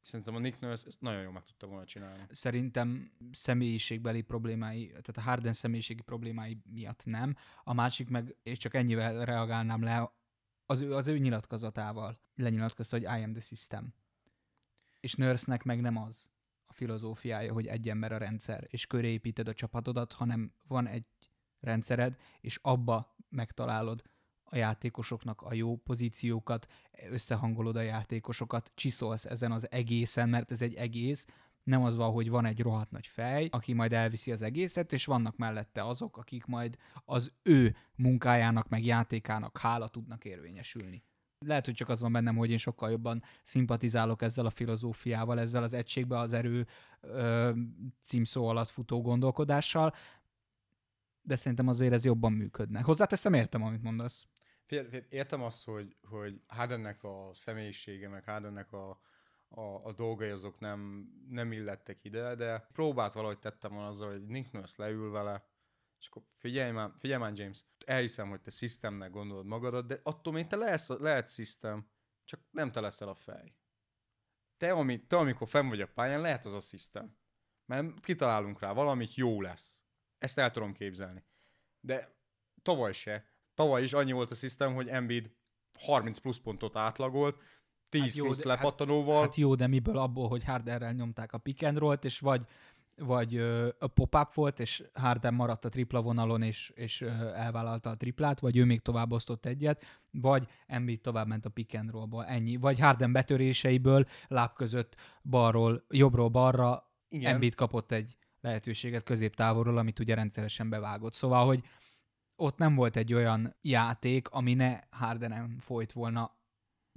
Szerintem 0.00 0.34
a 0.34 0.38
Nick 0.38 0.60
Nurse 0.60 0.86
ezt 0.86 1.00
nagyon 1.00 1.22
jól 1.22 1.32
meg 1.32 1.44
tudta 1.44 1.66
volna 1.66 1.84
csinálni. 1.84 2.22
Szerintem 2.30 3.12
személyiségbeli 3.32 4.22
problémái, 4.22 4.86
tehát 4.86 5.16
a 5.16 5.20
Harden 5.20 5.52
személyiségi 5.52 6.02
problémái 6.02 6.58
miatt 6.64 7.04
nem. 7.04 7.36
A 7.64 7.72
másik 7.72 8.08
meg, 8.08 8.36
és 8.42 8.58
csak 8.58 8.74
ennyivel 8.74 9.24
reagálnám 9.24 9.82
le, 9.82 10.12
az 10.70 10.80
ő, 10.80 10.94
az 10.94 11.06
ő 11.06 11.18
nyilatkozatával 11.18 12.20
lenyilatkozta, 12.34 12.96
hogy 12.96 13.04
I 13.18 13.22
am 13.22 13.32
the 13.32 13.40
system. 13.40 13.94
És 15.00 15.14
nurse 15.14 15.58
meg 15.64 15.80
nem 15.80 15.96
az 15.96 16.26
a 16.66 16.72
filozófiája, 16.72 17.52
hogy 17.52 17.66
egy 17.66 17.88
ember 17.88 18.12
a 18.12 18.18
rendszer, 18.18 18.66
és 18.68 18.86
köré 18.86 19.12
építed 19.12 19.48
a 19.48 19.54
csapatodat, 19.54 20.12
hanem 20.12 20.52
van 20.68 20.86
egy 20.86 21.06
rendszered, 21.60 22.16
és 22.40 22.58
abba 22.62 23.16
megtalálod 23.28 24.02
a 24.44 24.56
játékosoknak 24.56 25.42
a 25.42 25.54
jó 25.54 25.76
pozíciókat, 25.76 26.66
összehangolod 27.08 27.76
a 27.76 27.80
játékosokat, 27.80 28.70
csiszolsz 28.74 29.24
ezen 29.24 29.52
az 29.52 29.70
egészen, 29.70 30.28
mert 30.28 30.50
ez 30.50 30.62
egy 30.62 30.74
egész, 30.74 31.26
Nem 31.62 31.82
az 31.82 31.96
van, 31.96 32.12
hogy 32.12 32.30
van 32.30 32.44
egy 32.44 32.60
rohadt 32.60 32.90
nagy 32.90 33.06
fej, 33.06 33.48
aki 33.50 33.72
majd 33.72 33.92
elviszi 33.92 34.32
az 34.32 34.42
egészet, 34.42 34.92
és 34.92 35.04
vannak 35.04 35.36
mellette 35.36 35.86
azok, 35.86 36.16
akik 36.16 36.44
majd 36.44 36.76
az 37.04 37.32
ő 37.42 37.76
munkájának, 37.96 38.68
meg 38.68 38.84
játékának 38.84 39.58
hála 39.58 39.88
tudnak 39.88 40.24
érvényesülni. 40.24 41.04
Lehet, 41.46 41.64
hogy 41.64 41.74
csak 41.74 41.88
az 41.88 42.00
van 42.00 42.12
bennem, 42.12 42.36
hogy 42.36 42.50
én 42.50 42.56
sokkal 42.56 42.90
jobban 42.90 43.22
szimpatizálok 43.42 44.22
ezzel 44.22 44.46
a 44.46 44.50
filozófiával, 44.50 45.40
ezzel 45.40 45.62
az 45.62 45.72
egységbe 45.72 46.18
az 46.18 46.32
erő 46.32 46.66
ö, 47.00 47.50
címszó 48.02 48.46
alatt 48.46 48.68
futó 48.68 49.02
gondolkodással, 49.02 49.94
de 51.22 51.36
szerintem 51.36 51.68
azért 51.68 51.92
ez 51.92 52.04
jobban 52.04 52.32
működne. 52.32 52.80
Hozzáteszem, 52.80 53.34
értem, 53.34 53.62
amit 53.62 53.82
mondasz. 53.82 54.26
Fél, 54.64 54.84
fél, 54.88 55.06
értem 55.08 55.42
azt, 55.42 55.64
hogy, 55.64 55.96
hogy 56.02 56.40
Hardennek 56.46 57.04
a 57.04 57.30
személyisége, 57.34 58.08
meg 58.08 58.24
Hardennek 58.24 58.72
a, 58.72 59.00
a, 59.54 59.84
a 59.86 59.92
dolgai 59.92 60.30
azok 60.30 60.58
nem, 60.58 61.08
nem 61.28 61.52
illettek 61.52 62.04
ide, 62.04 62.34
de 62.34 62.58
próbált 62.72 63.12
valahogy 63.12 63.38
tettem 63.38 63.72
volna 63.72 63.88
azzal, 63.88 64.10
hogy 64.10 64.26
Nick 64.26 64.52
Nurse 64.52 64.82
leül 64.82 65.10
vele, 65.10 65.48
és 65.98 66.06
akkor 66.08 66.22
figyelj 66.38 66.70
már, 66.70 66.90
figyelj 66.98 67.20
már 67.20 67.32
James, 67.34 67.64
elhiszem, 67.86 68.28
hogy 68.28 68.40
te 68.40 68.50
systemnek 68.50 69.10
gondolod 69.10 69.46
magadat, 69.46 69.86
de 69.86 70.00
attól 70.02 70.32
még 70.32 70.46
te 70.46 70.56
lehetsz, 70.56 70.88
lehet 70.88 71.32
system, 71.32 71.90
csak 72.24 72.40
nem 72.50 72.72
te 72.72 72.80
leszel 72.80 73.08
a 73.08 73.14
fej. 73.14 73.54
Te, 74.56 74.72
ami, 74.72 75.06
te 75.06 75.16
amikor 75.16 75.48
fenn 75.48 75.68
vagy 75.68 75.80
a 75.80 75.86
pályán, 75.86 76.20
lehet 76.20 76.44
az 76.44 76.52
a 76.52 76.60
system. 76.60 77.18
Mert 77.66 78.00
kitalálunk 78.00 78.60
rá, 78.60 78.72
valamit 78.72 79.14
jó 79.14 79.40
lesz. 79.40 79.84
Ezt 80.18 80.38
el 80.38 80.50
tudom 80.50 80.72
képzelni. 80.72 81.24
De 81.80 82.16
tavaly 82.62 82.92
se. 82.92 83.24
Tavaly 83.54 83.82
is 83.82 83.92
annyi 83.92 84.12
volt 84.12 84.30
a 84.30 84.34
system, 84.34 84.74
hogy 84.74 84.88
Embiid 84.88 85.30
30 85.78 86.18
plusz 86.18 86.38
pontot 86.38 86.76
átlagolt, 86.76 87.42
10 87.90 88.02
hát 88.02 88.14
jó, 88.14 88.24
plusz 88.24 88.42
lepattanóval. 88.42 89.14
Hát, 89.14 89.24
hát 89.24 89.36
jó, 89.36 89.54
de 89.54 89.66
miből 89.66 89.98
abból, 89.98 90.28
hogy 90.28 90.44
Harderrel 90.44 90.92
nyomták 90.92 91.32
a 91.32 91.38
pick 91.38 91.62
and 91.62 91.78
roll 91.78 91.98
és 92.02 92.18
vagy 92.18 92.46
vagy 93.00 93.36
ö, 93.36 93.68
a 93.78 93.86
pop-up 93.86 94.34
volt, 94.34 94.60
és 94.60 94.84
Harden 94.94 95.34
maradt 95.34 95.64
a 95.64 95.68
tripla 95.68 96.02
vonalon, 96.02 96.42
és, 96.42 96.72
és 96.74 97.00
ö, 97.00 97.08
elvállalta 97.34 97.90
a 97.90 97.96
triplát, 97.96 98.40
vagy 98.40 98.56
ő 98.56 98.64
még 98.64 98.80
tovább 98.80 99.12
osztott 99.12 99.46
egyet, 99.46 99.84
vagy 100.10 100.48
Embiid 100.66 101.00
tovább 101.00 101.26
ment 101.26 101.44
a 101.44 101.48
pick 101.48 101.74
and 101.74 101.90
roll 101.90 102.24
ennyi. 102.24 102.56
Vagy 102.56 102.78
Harden 102.78 103.12
betöréseiből 103.12 104.06
láb 104.28 104.52
között 104.52 104.96
balról, 105.22 105.84
jobbról 105.88 106.28
balra 106.28 106.90
Igen. 107.08 107.32
Embiid 107.32 107.54
kapott 107.54 107.92
egy 107.92 108.16
lehetőséget 108.40 109.02
középtávolról, 109.02 109.76
amit 109.76 109.98
ugye 109.98 110.14
rendszeresen 110.14 110.68
bevágott. 110.68 111.14
Szóval, 111.14 111.46
hogy 111.46 111.62
ott 112.36 112.58
nem 112.58 112.74
volt 112.74 112.96
egy 112.96 113.14
olyan 113.14 113.56
játék, 113.60 114.28
ami 114.28 114.54
ne 114.54 114.80
Hardenen 114.90 115.56
folyt 115.58 115.92
volna 115.92 116.38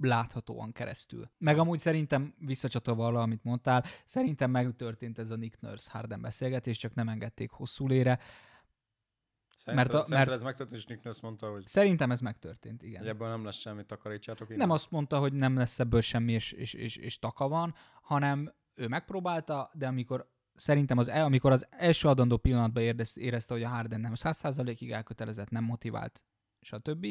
láthatóan 0.04 0.72
keresztül. 0.72 1.30
Meg 1.38 1.58
amúgy 1.58 1.78
szerintem, 1.78 2.34
visszacsatolva 2.38 3.06
arra, 3.06 3.20
amit 3.20 3.44
mondtál, 3.44 3.84
szerintem 4.04 4.50
megtörtént 4.50 5.18
ez 5.18 5.30
a 5.30 5.36
Nick 5.36 5.60
Nurse 5.60 5.90
Harden 5.90 6.20
beszélgetés, 6.20 6.78
csak 6.78 6.94
nem 6.94 7.08
engedték 7.08 7.50
hosszú 7.50 7.86
lére. 7.86 8.18
Szerinted, 9.56 9.92
mert, 9.92 10.06
a, 10.06 10.14
mert 10.14 10.30
ez 10.30 10.42
megtörtént, 10.42 10.80
és 10.80 10.86
Nick 10.86 11.04
Nurse 11.04 11.20
mondta, 11.22 11.50
hogy... 11.50 11.66
Szerintem 11.66 12.10
ez 12.10 12.20
megtörtént, 12.20 12.82
igen. 12.82 13.00
Hogy 13.00 13.08
ebből 13.08 13.28
nem 13.28 13.44
lesz 13.44 13.58
semmi, 13.58 13.84
takarítsátok 13.84 14.48
innen. 14.48 14.60
Nem 14.60 14.70
azt 14.70 14.90
mondta, 14.90 15.18
hogy 15.18 15.32
nem 15.32 15.56
lesz 15.56 15.78
ebből 15.78 16.00
semmi, 16.00 16.32
és, 16.32 16.52
és, 16.52 16.74
és, 16.74 16.96
és 16.96 17.18
taka 17.18 17.48
van, 17.48 17.74
hanem 18.02 18.54
ő 18.74 18.88
megpróbálta, 18.88 19.70
de 19.74 19.86
amikor 19.86 20.32
szerintem 20.54 20.98
az, 20.98 21.08
e, 21.08 21.24
amikor 21.24 21.52
az 21.52 21.66
első 21.70 22.08
adandó 22.08 22.36
pillanatban 22.36 22.82
érezte, 23.14 23.54
hogy 23.54 23.62
a 23.62 23.68
Harden 23.68 24.00
nem 24.00 24.12
100%-ig 24.14 24.90
elkötelezett, 24.90 25.50
nem 25.50 25.64
motivált, 25.64 26.24
stb., 26.60 27.06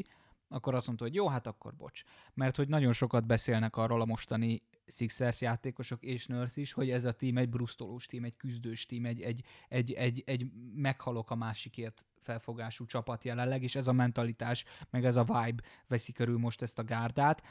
akkor 0.54 0.76
azt 0.76 0.88
mondta, 0.88 1.06
hogy 1.06 1.14
jó, 1.14 1.28
hát 1.28 1.48
akkor 1.48 1.76
bocs. 1.76 2.04
Mert 2.34 2.56
hogy 2.56 2.68
nagyon 2.68 2.92
sokat 2.92 3.26
beszélnek 3.26 3.76
arról 3.76 4.02
a 4.02 4.06
mostani 4.06 4.64
Sixers 4.88 5.42
játékosok 5.42 6.04
és 6.04 6.28
Nurse 6.28 6.62
is, 6.62 6.74
hogy 6.74 6.90
ez 6.90 7.06
a 7.06 7.12
tím 7.12 7.38
egy 7.38 7.50
brusztolós 7.50 8.06
tím, 8.06 8.24
egy 8.24 8.36
küzdős 8.36 8.86
tím, 8.86 9.06
egy, 9.06 9.22
egy, 9.22 9.44
egy, 9.68 9.94
egy, 9.94 10.24
egy 10.26 10.48
meghalok 10.76 11.32
a 11.32 11.36
másikért 11.36 12.06
felfogású 12.22 12.86
csapat 12.86 13.24
jelenleg, 13.24 13.64
és 13.64 13.76
ez 13.76 13.88
a 13.88 13.94
mentalitás, 13.94 14.66
meg 14.90 15.06
ez 15.06 15.16
a 15.16 15.24
vibe 15.24 15.64
veszi 15.88 16.12
körül 16.12 16.38
most 16.38 16.62
ezt 16.62 16.80
a 16.80 16.84
gárdát. 16.84 17.44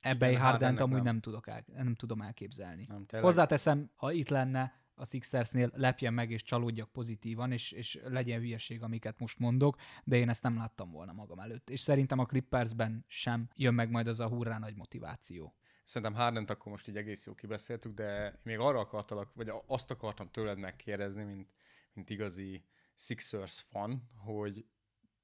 Ebbe 0.00 0.38
Hardent 0.38 0.80
amúgy 0.80 0.94
nem. 0.94 1.04
Nem, 1.04 1.20
tudok 1.20 1.48
el, 1.48 1.64
nem 1.66 1.94
tudom 1.94 2.20
elképzelni. 2.20 2.86
Nem, 2.88 3.22
Hozzáteszem, 3.22 3.90
ha 3.96 4.12
itt 4.12 4.28
lenne, 4.28 4.83
a 4.94 5.04
Sixersnél 5.04 5.70
lepjen 5.74 6.14
meg 6.14 6.30
és 6.30 6.42
csalódjak 6.42 6.92
pozitívan, 6.92 7.52
és, 7.52 7.72
és 7.72 8.00
legyen 8.04 8.40
hülyeség, 8.40 8.82
amiket 8.82 9.18
most 9.18 9.38
mondok, 9.38 9.76
de 10.04 10.16
én 10.16 10.28
ezt 10.28 10.42
nem 10.42 10.56
láttam 10.56 10.90
volna 10.90 11.12
magam 11.12 11.38
előtt. 11.38 11.70
És 11.70 11.80
szerintem 11.80 12.18
a 12.18 12.26
Clippersben 12.26 13.04
sem 13.08 13.48
jön 13.54 13.74
meg 13.74 13.90
majd 13.90 14.06
az 14.06 14.20
a 14.20 14.28
hurrá 14.28 14.58
nagy 14.58 14.76
motiváció. 14.76 15.54
Szerintem 15.84 16.16
Hardent 16.16 16.50
akkor 16.50 16.72
most 16.72 16.88
így 16.88 16.96
egész 16.96 17.26
jó 17.26 17.34
kibeszéltük, 17.34 17.94
de 17.94 18.38
még 18.42 18.58
arra 18.58 18.78
akartalak, 18.78 19.34
vagy 19.34 19.52
azt 19.66 19.90
akartam 19.90 20.30
tőled 20.30 20.58
megkérdezni, 20.58 21.24
mint, 21.24 21.48
mint 21.92 22.10
igazi 22.10 22.64
Sixers 22.94 23.60
fan, 23.60 24.10
hogy 24.16 24.66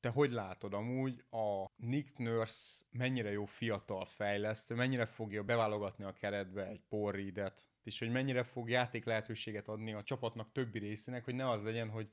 te 0.00 0.08
hogy 0.08 0.32
látod 0.32 0.74
amúgy 0.74 1.24
a 1.30 1.70
Nick 1.76 2.18
Nurse 2.18 2.84
mennyire 2.90 3.30
jó 3.30 3.44
fiatal 3.44 4.04
fejlesztő, 4.04 4.74
mennyire 4.74 5.06
fogja 5.06 5.42
beválogatni 5.42 6.04
a 6.04 6.12
keretbe 6.12 6.66
egy 6.66 6.82
Paul 6.88 7.12
Reed-et, 7.12 7.69
és 7.82 7.98
hogy 7.98 8.10
mennyire 8.10 8.42
fog 8.42 8.70
játék 8.70 9.04
lehetőséget 9.04 9.68
adni 9.68 9.92
a 9.92 10.02
csapatnak 10.02 10.52
többi 10.52 10.78
részének, 10.78 11.24
hogy 11.24 11.34
ne 11.34 11.50
az 11.50 11.62
legyen, 11.62 11.88
hogy 11.88 12.10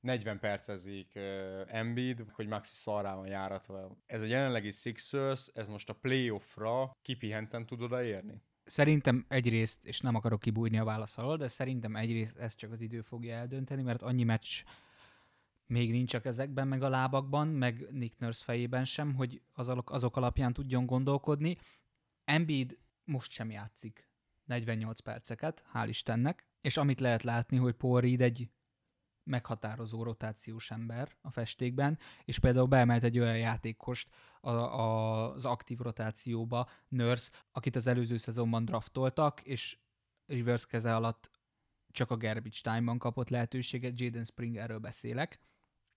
40 0.00 0.38
percezik 0.38 1.12
uh, 1.14 1.22
Embiid, 1.66 2.24
hogy 2.32 2.46
Maxi 2.46 2.74
szarrá 2.74 3.14
van 3.14 3.26
járatva. 3.26 3.96
Ez 4.06 4.22
a 4.22 4.24
jelenlegi 4.24 4.70
Sixers, 4.70 5.46
ez 5.54 5.68
most 5.68 5.88
a 5.88 5.94
playoffra 5.94 6.96
kipihenten 7.02 7.66
tud 7.66 7.82
odaérni? 7.82 8.42
Szerintem 8.64 9.24
egyrészt, 9.28 9.84
és 9.84 10.00
nem 10.00 10.14
akarok 10.14 10.40
kibújni 10.40 10.78
a 10.78 10.84
válasz 10.84 11.18
alól, 11.18 11.36
de 11.36 11.48
szerintem 11.48 11.96
egyrészt 11.96 12.36
ez 12.36 12.54
csak 12.54 12.72
az 12.72 12.80
idő 12.80 13.00
fogja 13.00 13.34
eldönteni, 13.34 13.82
mert 13.82 14.02
annyi 14.02 14.24
meccs 14.24 14.62
még 15.66 15.90
nincs 15.90 16.10
csak 16.10 16.24
ezekben, 16.24 16.68
meg 16.68 16.82
a 16.82 16.88
lábakban, 16.88 17.48
meg 17.48 17.86
Nick 17.90 18.18
Nurse 18.18 18.44
fejében 18.44 18.84
sem, 18.84 19.14
hogy 19.14 19.42
azok, 19.52 19.90
azok 19.90 20.16
alapján 20.16 20.52
tudjon 20.52 20.86
gondolkodni. 20.86 21.58
Embiid 22.24 22.78
most 23.04 23.30
sem 23.30 23.50
játszik 23.50 24.08
48 24.44 25.00
perceket, 25.00 25.64
hál' 25.74 25.88
Istennek, 25.88 26.48
és 26.60 26.76
amit 26.76 27.00
lehet 27.00 27.22
látni, 27.22 27.56
hogy 27.56 27.74
Paul 27.74 28.00
Reed 28.00 28.20
egy 28.20 28.48
meghatározó 29.24 30.02
rotációs 30.02 30.70
ember 30.70 31.16
a 31.20 31.30
festékben, 31.30 31.98
és 32.24 32.38
például 32.38 32.66
beemelt 32.66 33.02
egy 33.02 33.18
olyan 33.18 33.38
játékost 33.38 34.10
a, 34.40 34.50
a, 34.50 35.32
az 35.32 35.44
aktív 35.44 35.78
rotációba, 35.78 36.68
Nurse, 36.88 37.30
akit 37.52 37.76
az 37.76 37.86
előző 37.86 38.16
szezonban 38.16 38.64
draftoltak, 38.64 39.42
és 39.42 39.78
reverse 40.26 40.66
keze 40.68 40.94
alatt 40.94 41.30
csak 41.90 42.10
a 42.10 42.16
garbage 42.16 42.58
time-ban 42.62 42.98
kapott 42.98 43.28
lehetőséget, 43.28 44.00
Jaden 44.00 44.24
Spring 44.24 44.56
erről 44.56 44.78
beszélek, 44.78 45.38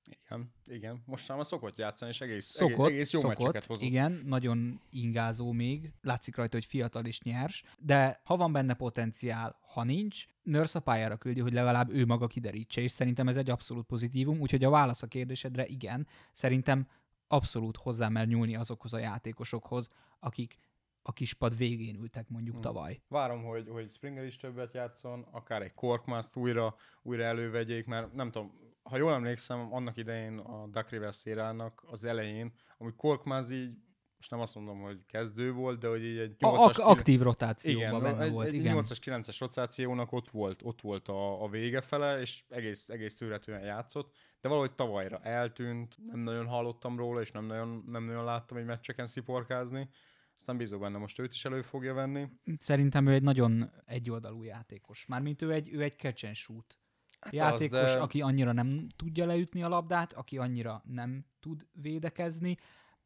igen, 0.10 0.52
igen. 0.66 1.04
Most 1.06 1.28
már 1.28 1.46
szokott 1.46 1.76
játszani, 1.76 2.12
és 2.12 2.22
egész, 2.22 2.46
szokott, 2.46 2.90
egész, 2.90 3.14
jó 3.14 3.20
szokott, 3.20 3.38
meccseket 3.38 3.66
hozott. 3.66 3.88
Igen, 3.88 4.22
nagyon 4.26 4.82
ingázó 4.90 5.52
még, 5.52 5.94
látszik 6.02 6.36
rajta, 6.36 6.56
hogy 6.56 6.66
fiatal 6.66 7.06
és 7.06 7.22
nyers, 7.22 7.64
de 7.78 8.22
ha 8.24 8.38
van 8.38 8.52
benne 8.52 8.74
potenciál, 8.74 9.60
ha 9.62 9.84
nincs, 9.84 10.26
Nurse 10.44 10.80
a 10.80 10.82
pályára 10.82 11.18
küldi, 11.18 11.40
hogy 11.40 11.54
legalább 11.54 11.90
ő 11.90 12.06
maga 12.06 12.28
kiderítse, 12.28 12.82
és 12.82 12.92
szerintem 12.92 13.28
ez 13.28 13.38
egy 13.38 13.50
abszolút 13.50 13.86
pozitívum, 13.86 14.40
úgyhogy 14.40 14.64
a 14.64 14.70
válasz 14.70 15.02
a 15.02 15.08
kérdésedre 15.08 15.66
igen, 15.66 16.08
szerintem 16.32 16.88
abszolút 17.28 17.78
hozzá 17.78 18.08
mer 18.08 18.28
nyúlni 18.28 18.56
azokhoz 18.56 18.94
a 18.94 18.98
játékosokhoz, 18.98 19.90
akik 20.20 20.58
a 21.02 21.14
kispad 21.14 21.58
végén 21.58 21.96
ültek 21.96 22.30
mondjuk 22.30 22.54
hmm. 22.54 22.64
tavaly. 22.64 23.02
Várom, 23.08 23.44
hogy, 23.44 23.68
hogy 23.70 23.90
Springer 23.90 24.24
is 24.26 24.38
többet 24.38 24.74
játszon, 24.74 25.26
akár 25.32 25.62
egy 25.62 25.74
Korkmazt 25.74 26.36
újra, 26.36 26.76
újra 27.02 27.24
elővegyék, 27.24 27.86
mert 27.86 28.14
nem 28.14 28.32
tudom, 28.32 28.52
ha 28.90 28.98
jól 28.98 29.14
emlékszem, 29.14 29.74
annak 29.74 29.98
idején 29.98 30.38
a 30.38 30.68
Duck 30.68 30.90
River 30.90 31.14
szérának 31.14 31.84
az 31.88 32.04
elején, 32.04 32.54
ami 32.78 32.92
Korkmaz 32.96 33.52
így 33.52 33.78
most 34.18 34.32
nem 34.32 34.40
azt 34.40 34.56
mondom, 34.56 34.82
hogy 34.82 35.06
kezdő 35.06 35.52
volt, 35.52 35.80
de 35.80 35.88
hogy 35.88 36.04
így 36.04 36.18
egy 36.18 36.36
8-as... 36.40 36.58
Ak- 36.58 36.78
aktív 36.78 37.22
rotációban 37.22 37.82
igen, 37.82 38.02
benne 38.02 38.24
egy, 38.24 38.32
volt, 38.32 38.48
egy 38.48 38.54
igen. 38.54 38.78
8-as, 38.78 38.98
9-es 39.06 39.36
rotációnak 39.40 40.12
ott 40.12 40.30
volt, 40.30 40.62
ott 40.64 40.82
volt 40.82 41.08
a, 41.08 41.44
a 41.44 41.50
vége 41.50 41.82
fele, 41.82 42.20
és 42.20 42.44
egész, 42.50 42.90
egész 42.90 43.18
tűretően 43.18 43.62
játszott, 43.62 44.16
de 44.42 44.50
valahogy 44.50 44.74
tavalyra 44.74 45.20
eltűnt, 45.20 45.98
nem 46.06 46.20
nagyon 46.20 46.48
hallottam 46.48 46.98
róla, 46.98 47.22
és 47.22 47.32
nem 47.32 47.46
nagyon, 47.46 47.84
nem 47.88 48.04
nagyon 48.04 48.24
láttam 48.24 48.58
egy 48.58 48.66
meccseken 48.66 49.06
sziporkázni. 49.06 49.90
Aztán 50.38 50.58
bízok 50.58 50.80
benne, 50.80 50.98
most 50.98 51.20
őt 51.20 51.34
is 51.34 51.46
elő 51.46 51.62
fogja 51.62 51.94
venni. 51.94 52.28
Szerintem 52.58 53.08
ő 53.08 53.14
egy 53.14 53.24
nagyon 53.24 53.72
egyoldalú 53.86 54.44
játékos. 54.44 55.06
Mármint 55.06 55.42
ő 55.42 55.54
egy, 55.54 55.70
ő 55.74 55.82
egy 55.82 55.98
catch 55.98 56.26
and 56.26 56.36
shoot 56.36 56.80
hát 57.20 57.34
játékos, 57.34 57.80
az, 57.80 57.94
de... 57.94 58.00
aki 58.00 58.22
annyira 58.22 58.52
nem 58.52 58.88
tudja 58.96 59.26
leütni 59.26 59.64
a 59.64 59.68
labdát, 59.68 60.14
aki 60.14 60.38
annyira 60.38 60.82
nem 60.84 61.26
tud 61.40 61.68
védekezni. 61.72 62.58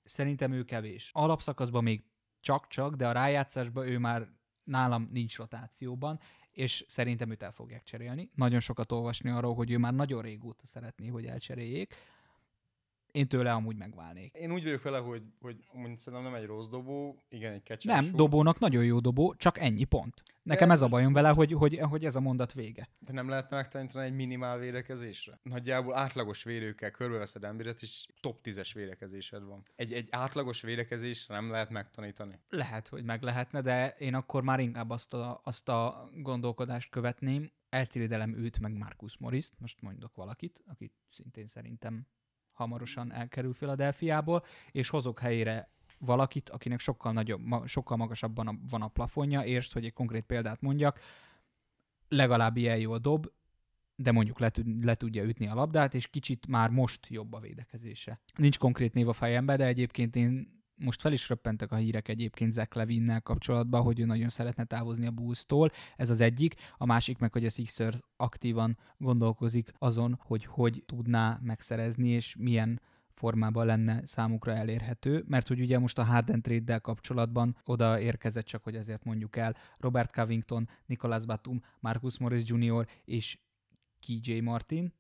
Szerintem 0.04 0.52
ő 0.52 0.64
kevés. 0.64 1.10
Alapszakaszban 1.14 1.84
még 1.84 2.04
csak-csak, 2.40 2.96
de 2.96 3.08
a 3.08 3.12
rájátszásban 3.12 3.88
ő 3.88 3.98
már 3.98 4.28
nálam 4.64 5.10
nincs 5.12 5.38
rotációban, 5.38 6.20
és 6.52 6.86
szerintem 6.88 7.32
őt 7.32 7.44
el 7.44 7.52
fogják 7.52 7.84
cserélni. 7.84 8.30
Nagyon 8.36 8.60
sokat 8.60 8.92
olvasni 8.92 9.30
arról, 9.30 9.56
hogy 9.56 9.72
ő 9.72 9.78
már 9.78 9.94
nagyon 9.94 10.22
régóta 10.22 10.66
szeretné, 10.66 11.08
hogy 11.08 11.26
elcseréljék. 11.26 11.96
Én 13.12 13.28
tőle 13.28 13.54
amúgy 13.54 13.76
megválnék. 13.76 14.36
Én 14.36 14.52
úgy 14.52 14.64
vagyok 14.64 14.82
vele, 14.82 14.98
hogy, 14.98 15.24
hogy 15.42 15.56
mondjuk 15.74 16.00
szerintem 16.00 16.32
nem 16.32 16.42
egy 16.42 16.48
rossz 16.48 16.68
dobó, 16.68 17.24
igen, 17.30 17.54
egy 17.54 17.64
kecses 17.64 17.84
Nem, 17.84 18.16
dobónak 18.16 18.60
nagyon 18.60 18.84
jó 18.84 19.00
dobó, 19.00 19.36
csak 19.38 19.60
ennyi 19.60 19.84
pont. 19.84 20.24
Nekem 20.44 20.68
De 20.68 20.74
ez 20.74 20.82
a 20.82 20.88
bajom 20.88 21.14
vele, 21.14 21.30
hogy, 21.30 21.52
hogy, 21.54 21.80
hogy 21.80 22.06
ez 22.06 22.16
a 22.16 22.20
mondat 22.20 22.54
vége. 22.54 22.90
De 23.00 23.14
nem 23.14 23.30
lehetne 23.30 23.56
megtanítani 23.56 24.06
egy 24.06 24.14
minimál 24.14 24.58
védekezésre? 24.58 25.40
Nagyjából 25.44 25.96
átlagos 25.96 26.44
védőkkel 26.44 26.92
körbeveszed 26.92 27.44
emberet, 27.44 27.82
és 27.82 28.06
top 28.20 28.40
10-es 28.44 28.72
védekezésed 28.74 29.44
van. 29.44 29.64
Egy, 29.76 29.94
egy 29.94 30.08
átlagos 30.12 30.62
védekezésre 30.62 31.34
nem 31.34 31.52
lehet 31.52 31.70
megtanítani. 31.70 32.40
Lehet, 32.50 32.88
hogy 32.88 33.04
meg 33.04 33.22
lehetne, 33.22 33.62
de 33.62 33.96
én 33.98 34.14
akkor 34.14 34.44
már 34.44 34.60
inkább 34.60 34.90
azt 34.90 35.14
a, 35.14 35.42
azt 35.44 35.70
a 35.70 36.10
gondolkodást 36.14 36.90
követném, 36.90 37.52
eltiridelem 37.70 38.36
őt, 38.36 38.60
meg 38.60 38.74
Marcus 38.74 39.18
morris 39.18 39.50
most 39.58 39.82
mondok 39.82 40.16
valakit, 40.16 40.62
akit 40.66 40.94
szintén 41.10 41.48
szerintem 41.48 42.08
hamarosan 42.62 43.14
elkerül 43.14 43.54
Philadelphiából, 43.54 44.44
és 44.72 44.90
hozok 44.90 45.20
helyére 45.20 45.70
valakit, 46.00 46.50
akinek 46.50 46.80
sokkal, 46.80 47.12
nagyobb, 47.12 47.42
ma, 47.46 47.68
sokkal 47.68 47.98
magasabban 47.98 48.48
a, 48.48 48.54
van 48.70 48.82
a 48.82 48.88
plafonja, 48.88 49.42
és 49.42 49.74
hogy 49.74 49.86
egy 49.86 49.94
konkrét 49.94 50.24
példát 50.24 50.62
mondjak, 50.62 51.00
legalább 52.08 52.58
ilyen 52.58 52.78
jól 52.78 52.98
dob, 52.98 53.28
de 53.96 54.12
mondjuk 54.12 54.40
le, 54.40 54.52
le 54.82 54.96
tudja 54.96 55.24
ütni 55.24 55.48
a 55.48 55.54
labdát, 55.54 55.94
és 55.94 56.08
kicsit 56.08 56.48
már 56.48 56.70
most 56.70 57.08
jobb 57.08 57.34
a 57.34 57.40
védekezése. 57.40 58.20
Nincs 58.36 58.58
konkrét 58.58 58.94
név 58.94 59.08
a 59.08 59.14
fejembe, 59.14 59.56
de 59.56 59.66
egyébként 59.66 60.16
én 60.16 60.61
most 60.84 61.02
fel 61.02 61.12
is 61.12 61.30
röppentek 61.30 61.72
a 61.72 61.76
hírek 61.76 62.08
egyébként 62.08 62.52
Zach 62.52 62.76
Levinnel 62.76 63.22
kapcsolatban, 63.22 63.82
hogy 63.82 64.00
ő 64.00 64.06
nagyon 64.06 64.30
szeretne 64.30 64.64
távozni 64.64 65.06
a 65.06 65.12
Bulls-tól. 65.12 65.70
Ez 65.96 66.10
az 66.10 66.22
egyik. 66.22 66.56
A 66.78 66.86
másik 66.86 67.18
meg, 67.18 67.34
hogy 67.34 67.46
a 67.46 67.50
Sixers 67.50 67.98
aktívan 68.16 68.78
gondolkozik 68.98 69.72
azon, 69.78 70.20
hogy 70.22 70.46
hogy 70.46 70.84
tudná 70.86 71.40
megszerezni, 71.42 72.10
és 72.10 72.36
milyen 72.40 72.82
formában 73.14 73.66
lenne 73.66 74.06
számukra 74.06 74.54
elérhető, 74.54 75.24
mert 75.28 75.48
hogy 75.48 75.60
ugye 75.60 75.80
most 75.80 75.98
a 75.98 76.04
Harden 76.04 76.42
trade 76.42 76.78
kapcsolatban 76.78 77.58
oda 77.66 78.00
érkezett, 78.00 78.46
csak 78.46 78.64
hogy 78.64 78.76
ezért 78.76 79.04
mondjuk 79.04 79.36
el, 79.36 79.56
Robert 79.78 80.12
Covington, 80.12 80.70
Nicolas 80.86 81.26
Batum, 81.26 81.62
Marcus 81.80 82.18
Morris 82.18 82.44
Jr. 82.46 82.88
és 83.06 83.40
KJ 84.00 84.40
Martin. 84.40 84.94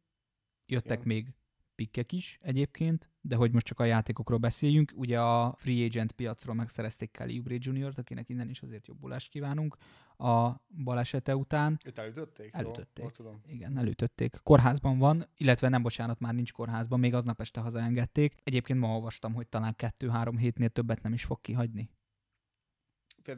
Jöttek 0.65 0.97
Igen. 0.97 1.07
még 1.07 1.33
pikkek 1.75 2.11
is 2.11 2.39
egyébként, 2.41 3.09
de 3.21 3.35
hogy 3.35 3.51
most 3.51 3.65
csak 3.65 3.79
a 3.79 3.83
játékokról 3.85 4.37
beszéljünk, 4.37 4.91
ugye 4.95 5.21
a 5.21 5.55
free 5.57 5.85
agent 5.85 6.11
piacról 6.11 6.55
megszerezték 6.55 7.11
Kelly 7.11 7.37
Oubre 7.37 7.55
Jr.-t, 7.59 7.97
akinek 7.97 8.29
innen 8.29 8.49
is 8.49 8.61
azért 8.61 8.87
jobbulást 8.87 9.29
kívánunk 9.29 9.77
a 10.17 10.61
balesete 10.83 11.35
után. 11.35 11.77
Őt 11.85 11.97
elütötték? 11.97 12.53
Elütötték. 12.53 13.03
Jól, 13.03 13.11
tudom. 13.11 13.41
Igen, 13.45 13.77
előtötték. 13.77 14.39
Kórházban 14.43 14.97
van, 14.97 15.25
illetve 15.37 15.69
nem 15.69 15.81
bocsánat, 15.81 16.19
már 16.19 16.33
nincs 16.33 16.51
kórházban, 16.51 16.99
még 16.99 17.13
aznap 17.13 17.41
este 17.41 17.59
hazaengedték. 17.59 18.35
Egyébként 18.43 18.79
ma 18.79 18.93
olvastam, 18.93 19.33
hogy 19.33 19.47
talán 19.47 19.75
kettő-három 19.75 20.37
hétnél 20.37 20.69
többet 20.69 21.01
nem 21.01 21.13
is 21.13 21.23
fog 21.23 21.41
kihagyni. 21.41 21.89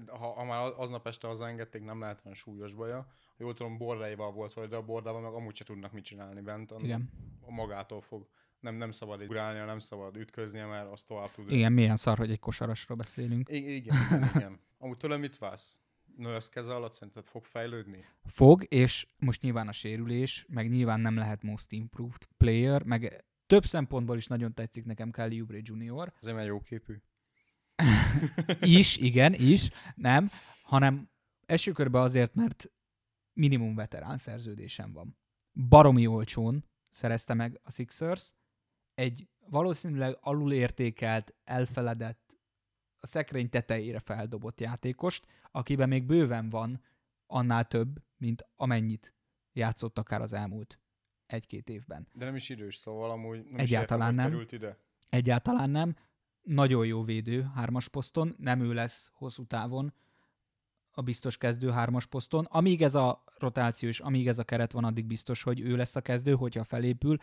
Ha, 0.08 0.28
ha 0.34 0.44
már 0.44 0.72
aznap 0.78 1.08
este 1.08 1.28
hazaengedték, 1.28 1.84
nem 1.84 2.00
lehet 2.00 2.22
olyan 2.26 2.38
súlyos 2.38 2.74
baja. 2.74 3.08
Jól 3.38 3.54
tudom, 3.54 3.78
Borreival 3.78 4.32
volt, 4.32 4.54
vagy 4.54 4.70
de 4.70 4.76
a 4.76 4.82
Bordával 4.84 5.22
meg 5.22 5.34
amúgy 5.34 5.56
se 5.56 5.64
tudnak 5.64 5.92
mit 5.92 6.04
csinálni 6.04 6.42
bent. 6.42 6.72
a- 6.72 6.80
Igen. 6.82 7.10
Magától 7.48 8.02
fog. 8.02 8.28
Nem, 8.60 8.76
nem 8.76 8.92
szabad 8.92 9.22
ugrálnia, 9.22 9.66
nem 9.66 9.80
szabad 9.80 10.16
ütköznie, 10.18 10.66
mert 10.66 10.92
az 10.92 11.04
tovább 11.04 11.32
tud. 11.32 11.52
Igen, 11.52 11.72
milyen 11.74 11.96
szar, 11.96 12.18
hogy 12.18 12.32
egy 12.32 12.40
kosarasról 12.40 12.98
beszélünk. 12.98 13.50
I- 13.50 13.76
igen, 13.76 13.98
igen, 14.08 14.30
igen. 14.36 14.60
Amúgy 14.78 14.98
tőlem 14.98 15.20
mit 15.20 15.38
válsz? 15.38 15.80
Nurse 16.18 16.50
keze 16.52 16.76
alatt 16.76 16.92
szerinted 16.92 17.26
fog 17.26 17.46
fejlődni? 17.46 18.06
Fog, 18.26 18.66
és 18.70 19.08
most 19.20 19.42
nyilván 19.42 19.68
a 19.68 19.72
sérülés, 19.72 20.46
meg 20.50 20.70
nyilván 20.70 21.00
nem 21.00 21.16
lehet 21.16 21.44
most 21.44 21.72
improved 21.72 22.24
player, 22.38 22.84
meg 22.84 23.24
több 23.48 23.64
szempontból 23.64 24.18
is 24.18 24.28
nagyon 24.28 24.54
tetszik 24.54 24.86
nekem 24.86 25.12
Kelly 25.12 25.40
Oubre 25.40 25.60
Jr. 25.62 26.14
Azért 26.20 26.36
mert 26.36 26.48
jó 26.48 26.60
képű. 26.60 27.02
Is, 28.60 28.98
igen, 28.98 29.34
is, 29.34 29.70
nem, 29.96 30.30
hanem 30.64 31.10
első 31.46 31.72
körben 31.72 32.02
azért, 32.02 32.36
mert 32.36 32.72
minimum 33.34 33.76
veterán 33.76 34.18
szerződésem 34.18 34.94
van. 34.94 35.18
Baromi 35.68 36.08
olcsón 36.08 36.66
szerezte 36.90 37.34
meg 37.34 37.60
a 37.64 37.72
Sixers, 37.72 38.34
egy 38.94 39.28
valószínűleg 39.50 40.18
alulértékelt, 40.22 41.36
elfeledett, 41.44 42.22
a 43.00 43.08
szekrény 43.08 43.50
tetejére 43.50 44.00
feldobott 44.00 44.60
játékost, 44.60 45.26
akiben 45.52 45.88
még 45.88 46.06
bőven 46.06 46.50
van 46.50 46.82
annál 47.28 47.68
több, 47.68 48.04
mint 48.18 48.48
amennyit 48.56 49.14
játszott 49.54 49.98
akár 49.98 50.22
az 50.22 50.34
elmúlt 50.34 50.80
egy-két 51.26 51.70
évben. 51.70 52.08
De 52.14 52.26
nem 52.26 52.36
is 52.36 52.50
idős, 52.50 52.76
szóval 52.76 53.12
amúgy 53.12 53.44
nem 53.44 53.60
Egyáltalán 53.60 54.14
is 54.14 54.14
értem, 54.14 54.16
nem. 54.16 54.30
került 54.30 54.52
ide. 54.52 54.78
Egyáltalán 55.10 55.70
nem. 55.70 55.96
Nagyon 56.44 56.86
jó 56.86 57.04
védő 57.04 57.52
hármas 57.56 57.90
poszton, 57.90 58.36
nem 58.38 58.62
ő 58.62 58.74
lesz 58.74 59.12
hosszú 59.14 59.46
távon 59.46 59.94
a 60.92 61.02
biztos 61.02 61.38
kezdő 61.38 61.70
hármas 61.70 62.06
poszton. 62.06 62.46
Amíg 62.46 62.82
ez 62.82 62.96
a 62.96 63.24
rotáció 63.38 63.90
és 63.90 64.00
amíg 64.00 64.28
ez 64.28 64.40
a 64.40 64.44
keret 64.44 64.72
van, 64.72 64.84
addig 64.84 65.06
biztos, 65.06 65.44
hogy 65.44 65.60
ő 65.60 65.76
lesz 65.76 65.96
a 65.96 66.02
kezdő, 66.02 66.36
hogyha 66.36 66.64
felépül. 66.64 67.18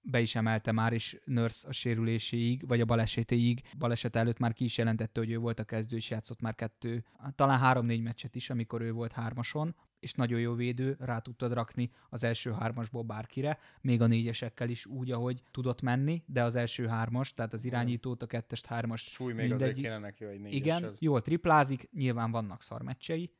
Be 0.00 0.20
is 0.20 0.34
emelte 0.34 0.72
már 0.72 0.92
is 0.92 1.16
Nurse 1.24 1.68
a 1.68 1.72
sérüléséig, 1.72 2.66
vagy 2.66 2.80
a 2.80 2.84
balesetéig. 2.84 3.62
Baleset 3.78 4.16
előtt 4.16 4.38
már 4.38 4.52
ki 4.52 4.64
is 4.64 4.78
jelentette, 4.78 5.20
hogy 5.20 5.30
ő 5.30 5.38
volt 5.38 5.58
a 5.58 5.64
kezdő, 5.64 5.96
és 5.96 6.10
játszott 6.10 6.40
már 6.40 6.54
kettő, 6.54 7.04
talán 7.34 7.58
három-négy 7.58 8.02
meccset 8.02 8.34
is, 8.34 8.50
amikor 8.50 8.80
ő 8.80 8.92
volt 8.92 9.12
hármason, 9.12 9.76
és 10.00 10.14
nagyon 10.14 10.40
jó 10.40 10.54
védő, 10.54 10.96
rá 10.98 11.18
tudtad 11.18 11.52
rakni 11.52 11.90
az 12.08 12.24
első 12.24 12.52
hármasból 12.52 13.02
bárkire, 13.02 13.58
még 13.80 14.00
a 14.00 14.06
négyesekkel 14.06 14.68
is 14.68 14.86
úgy, 14.86 15.10
ahogy 15.10 15.42
tudott 15.50 15.82
menni, 15.82 16.22
de 16.26 16.42
az 16.42 16.54
első 16.54 16.86
hármas, 16.86 17.34
tehát 17.34 17.52
az 17.52 17.64
irányítót, 17.64 18.22
a 18.22 18.26
kettest, 18.26 18.66
hármast 18.66 19.08
Súly 19.08 19.32
még 19.32 19.52
azért 19.52 19.74
kéne 19.74 19.98
neki, 19.98 20.24
hogy 20.24 20.40
négyes 20.40 20.58
igen, 20.58 20.84
ez. 20.84 21.00
jól 21.00 21.22
triplázik, 21.22 21.88
nyilván 21.92 22.30
vannak 22.30 22.62
szarmeccsei, 22.62 23.32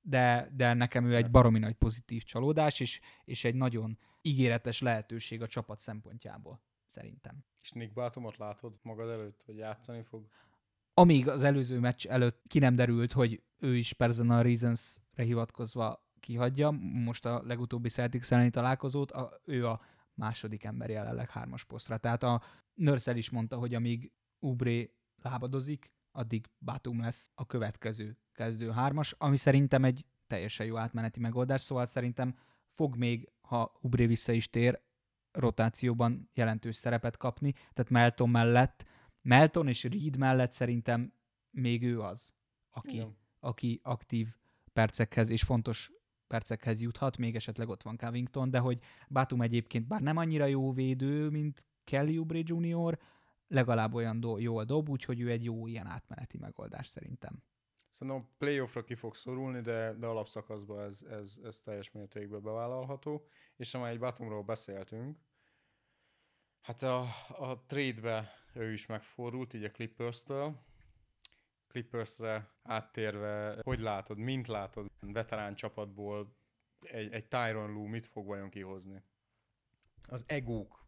de, 0.00 0.50
de 0.56 0.72
nekem 0.72 1.04
ő 1.04 1.16
egy 1.16 1.30
baromi 1.30 1.58
nagy 1.58 1.74
pozitív 1.74 2.22
csalódás, 2.22 2.80
és, 2.80 3.00
és 3.24 3.44
egy 3.44 3.54
nagyon 3.54 3.98
ígéretes 4.20 4.80
lehetőség 4.80 5.42
a 5.42 5.46
csapat 5.46 5.80
szempontjából, 5.80 6.60
szerintem. 6.84 7.44
És 7.60 7.72
Nick 7.72 7.92
Batumot 7.92 8.36
látod 8.36 8.78
magad 8.82 9.08
előtt, 9.08 9.42
hogy 9.46 9.56
játszani 9.56 10.02
fog? 10.02 10.28
Amíg 10.94 11.28
az 11.28 11.42
előző 11.42 11.78
meccs 11.78 12.06
előtt 12.06 12.42
ki 12.48 12.58
nem 12.58 12.74
derült, 12.74 13.12
hogy 13.12 13.42
ő 13.58 13.76
is 13.76 13.92
personal 13.92 14.42
reasons-re 14.42 15.05
hivatkozva 15.22 16.04
kihagyja, 16.20 16.70
most 16.80 17.24
a 17.26 17.42
legutóbbi 17.44 17.88
Celtics 17.88 18.32
elleni 18.32 18.50
találkozót, 18.50 19.10
a, 19.10 19.40
ő 19.44 19.66
a 19.66 19.80
második 20.14 20.64
ember 20.64 20.90
jelenleg 20.90 21.30
hármas 21.30 21.64
posztra. 21.64 21.96
Tehát 21.96 22.22
a 22.22 22.42
Nörszel 22.74 23.16
is 23.16 23.30
mondta, 23.30 23.56
hogy 23.56 23.74
amíg 23.74 24.12
Ubré 24.38 24.94
lábadozik, 25.22 25.92
addig 26.10 26.46
Batum 26.58 27.00
lesz 27.00 27.30
a 27.34 27.46
következő 27.46 28.18
kezdő 28.32 28.70
hármas, 28.70 29.14
ami 29.18 29.36
szerintem 29.36 29.84
egy 29.84 30.06
teljesen 30.26 30.66
jó 30.66 30.76
átmeneti 30.76 31.20
megoldás, 31.20 31.60
szóval 31.60 31.86
szerintem 31.86 32.38
fog 32.74 32.96
még, 32.96 33.32
ha 33.40 33.78
Ubré 33.80 34.06
vissza 34.06 34.32
is 34.32 34.50
tér, 34.50 34.84
rotációban 35.32 36.30
jelentős 36.34 36.76
szerepet 36.76 37.16
kapni, 37.16 37.52
tehát 37.52 37.90
Melton 37.90 38.30
mellett, 38.30 38.86
Melton 39.22 39.68
és 39.68 39.84
Reed 39.84 40.16
mellett 40.16 40.52
szerintem 40.52 41.12
még 41.50 41.84
ő 41.84 42.00
az, 42.00 42.32
aki, 42.70 42.94
Igen. 42.94 43.16
aki 43.40 43.80
aktív 43.82 44.34
percekhez 44.76 45.28
és 45.28 45.42
fontos 45.42 45.92
percekhez 46.26 46.80
juthat, 46.80 47.16
még 47.16 47.36
esetleg 47.36 47.68
ott 47.68 47.82
van 47.82 47.96
Covington, 47.96 48.50
de 48.50 48.58
hogy 48.58 48.78
Batum 49.08 49.42
egyébként 49.42 49.86
bár 49.86 50.00
nem 50.00 50.16
annyira 50.16 50.46
jó 50.46 50.72
védő, 50.72 51.28
mint 51.28 51.66
Kelly 51.84 52.18
Oubre 52.18 52.40
Jr., 52.42 52.98
legalább 53.48 53.94
olyan 53.94 54.20
do- 54.20 54.40
jól 54.40 54.64
dob, 54.64 54.88
úgyhogy 54.88 55.20
ő 55.20 55.30
egy 55.30 55.44
jó 55.44 55.66
ilyen 55.66 55.86
átmeneti 55.86 56.38
megoldás 56.38 56.86
szerintem. 56.86 57.42
Szerintem 57.90 58.22
a 58.22 58.34
playoffra 58.38 58.84
ki 58.84 58.94
fog 58.94 59.14
szorulni, 59.14 59.60
de, 59.60 59.94
de 59.94 60.06
alapszakaszban 60.06 60.80
ez, 60.80 61.02
ez, 61.10 61.40
ez 61.44 61.60
teljes 61.60 61.90
mértékben 61.90 62.42
bevállalható. 62.42 63.26
És 63.56 63.72
ha 63.72 63.78
már 63.78 63.90
egy 63.90 63.98
Batumról 63.98 64.42
beszéltünk, 64.42 65.18
hát 66.60 66.82
a, 66.82 67.00
a 67.28 67.64
trade-be 67.66 68.32
ő 68.54 68.72
is 68.72 68.86
megfordult, 68.86 69.54
így 69.54 69.64
a 69.64 69.68
Clippers-től. 69.68 70.60
Clippers-re 71.76 72.50
áttérve, 72.62 73.58
hogy 73.62 73.78
látod, 73.78 74.18
mint 74.18 74.46
látod, 74.46 74.86
veterán 75.00 75.54
csapatból 75.54 76.36
egy, 76.80 77.12
egy 77.12 77.28
Tyron 77.28 77.72
Lue 77.72 77.88
mit 77.88 78.06
fog 78.06 78.26
vajon 78.26 78.50
kihozni? 78.50 79.02
Az 80.08 80.24
egók. 80.28 80.86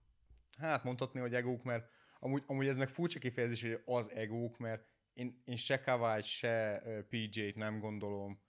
Hát 0.58 0.84
mondhatni, 0.84 1.20
hogy 1.20 1.34
egók, 1.34 1.62
mert 1.62 1.92
amúgy, 2.18 2.42
amúgy 2.46 2.66
ez 2.66 2.76
meg 2.76 2.88
furcsa 2.88 3.18
kifejezés, 3.18 3.62
hogy 3.62 3.82
az 3.84 4.10
egók, 4.10 4.58
mert 4.58 4.86
én, 5.12 5.42
én 5.44 5.56
se 5.56 5.80
Kawhi, 5.80 6.22
se 6.22 6.82
PJ-t 7.08 7.56
nem 7.56 7.78
gondolom 7.78 8.40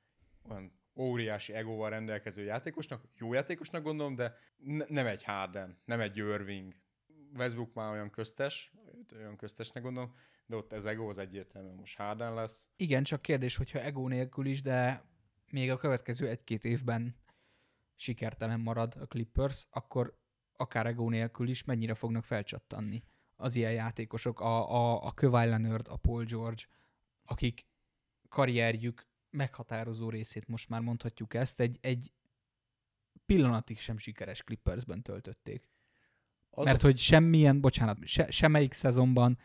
olyan 0.49 0.79
óriási 0.95 1.53
egóval 1.53 1.89
rendelkező 1.89 2.43
játékosnak, 2.43 3.03
jó 3.15 3.33
játékosnak 3.33 3.83
gondolom, 3.83 4.15
de 4.15 4.35
ne, 4.57 4.85
nem 4.87 5.05
egy 5.05 5.23
Harden, 5.23 5.81
nem 5.85 5.99
egy 5.99 6.17
Irving. 6.17 6.75
Westbrook 7.37 7.73
már 7.73 7.91
olyan 7.91 8.09
köztes, 8.09 8.73
olyan 9.13 9.35
köztesnek 9.35 9.83
gondolom, 9.83 10.13
de 10.45 10.55
ott 10.55 10.73
az 10.73 10.85
egó 10.85 11.09
az 11.09 11.17
egyértelműen 11.17 11.75
most 11.75 11.97
Harden 11.97 12.33
lesz. 12.33 12.69
Igen, 12.75 13.03
csak 13.03 13.21
kérdés, 13.21 13.55
hogyha 13.55 13.79
ego 13.79 14.07
nélkül 14.07 14.45
is, 14.45 14.61
de 14.61 15.03
még 15.51 15.71
a 15.71 15.77
következő 15.77 16.27
egy-két 16.27 16.65
évben 16.65 17.15
sikertelen 17.95 18.59
marad 18.59 18.95
a 18.99 19.05
Clippers, 19.05 19.67
akkor 19.69 20.17
akár 20.55 20.85
ego 20.85 21.09
nélkül 21.09 21.47
is 21.47 21.63
mennyire 21.63 21.93
fognak 21.93 22.23
felcsattanni 22.23 23.03
az 23.35 23.55
ilyen 23.55 23.73
játékosok, 23.73 24.39
a, 24.39 24.71
a, 24.71 25.05
a 25.05 25.11
Kawhi 25.11 25.47
Leonard, 25.47 25.87
a 25.87 25.97
Paul 25.97 26.23
George, 26.23 26.63
akik 27.23 27.65
karrierjük 28.29 29.07
meghatározó 29.29 30.09
részét 30.09 30.47
most 30.47 30.69
már 30.69 30.81
mondhatjuk 30.81 31.33
ezt, 31.33 31.59
egy, 31.59 31.77
egy 31.81 32.11
pillanatig 33.25 33.79
sem 33.79 33.97
sikeres 33.97 34.43
Clippersben 34.43 35.01
töltötték. 35.01 35.69
Az 36.49 36.65
Mert 36.65 36.81
hogy 36.81 36.97
semmilyen, 36.97 37.61
bocsánat, 37.61 37.97
se, 38.05 38.31
semmelyik 38.31 38.73
szezonban 38.73 39.37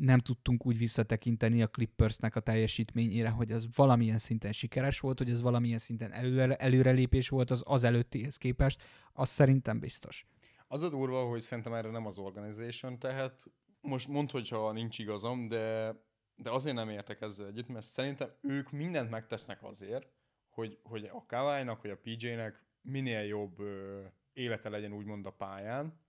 nem 0.00 0.18
tudtunk 0.18 0.66
úgy 0.66 0.78
visszatekinteni 0.78 1.62
a 1.62 1.68
Clippersnek 1.68 2.36
a 2.36 2.40
teljesítményére, 2.40 3.28
hogy 3.28 3.50
ez 3.50 3.76
valamilyen 3.76 4.18
szinten 4.18 4.52
sikeres 4.52 5.00
volt, 5.00 5.18
hogy 5.18 5.30
ez 5.30 5.40
valamilyen 5.40 5.78
szinten 5.78 6.12
előre, 6.12 6.56
előrelépés 6.56 7.28
volt 7.28 7.50
az 7.50 7.62
az 7.66 7.84
előttihez 7.84 8.36
képest, 8.36 8.82
az 9.12 9.28
szerintem 9.28 9.78
biztos. 9.78 10.26
Az 10.68 10.82
a 10.82 10.88
durva, 10.88 11.24
hogy 11.24 11.40
szerintem 11.40 11.72
erre 11.72 11.90
nem 11.90 12.06
az 12.06 12.18
organization 12.18 12.98
tehet. 12.98 13.50
Most 13.80 14.08
mondd, 14.08 14.30
hogyha 14.30 14.72
nincs 14.72 14.98
igazam, 14.98 15.48
de, 15.48 15.94
de 16.36 16.50
azért 16.50 16.76
nem 16.76 16.88
értek 16.88 17.20
ezzel 17.20 17.46
együtt, 17.46 17.68
mert 17.68 17.86
szerintem 17.86 18.30
ők 18.40 18.70
mindent 18.70 19.10
megtesznek 19.10 19.62
azért, 19.62 20.08
hogy, 20.50 20.78
hogy 20.82 21.04
a 21.04 21.24
Kawai-nak, 21.26 21.82
vagy 21.82 21.90
a 21.90 21.98
PJ-nek 22.02 22.64
minél 22.82 23.22
jobb 23.22 23.60
ö, 23.60 24.00
élete 24.40 24.68
legyen 24.68 24.92
úgymond 24.92 25.26
a 25.26 25.30
pályán. 25.30 26.00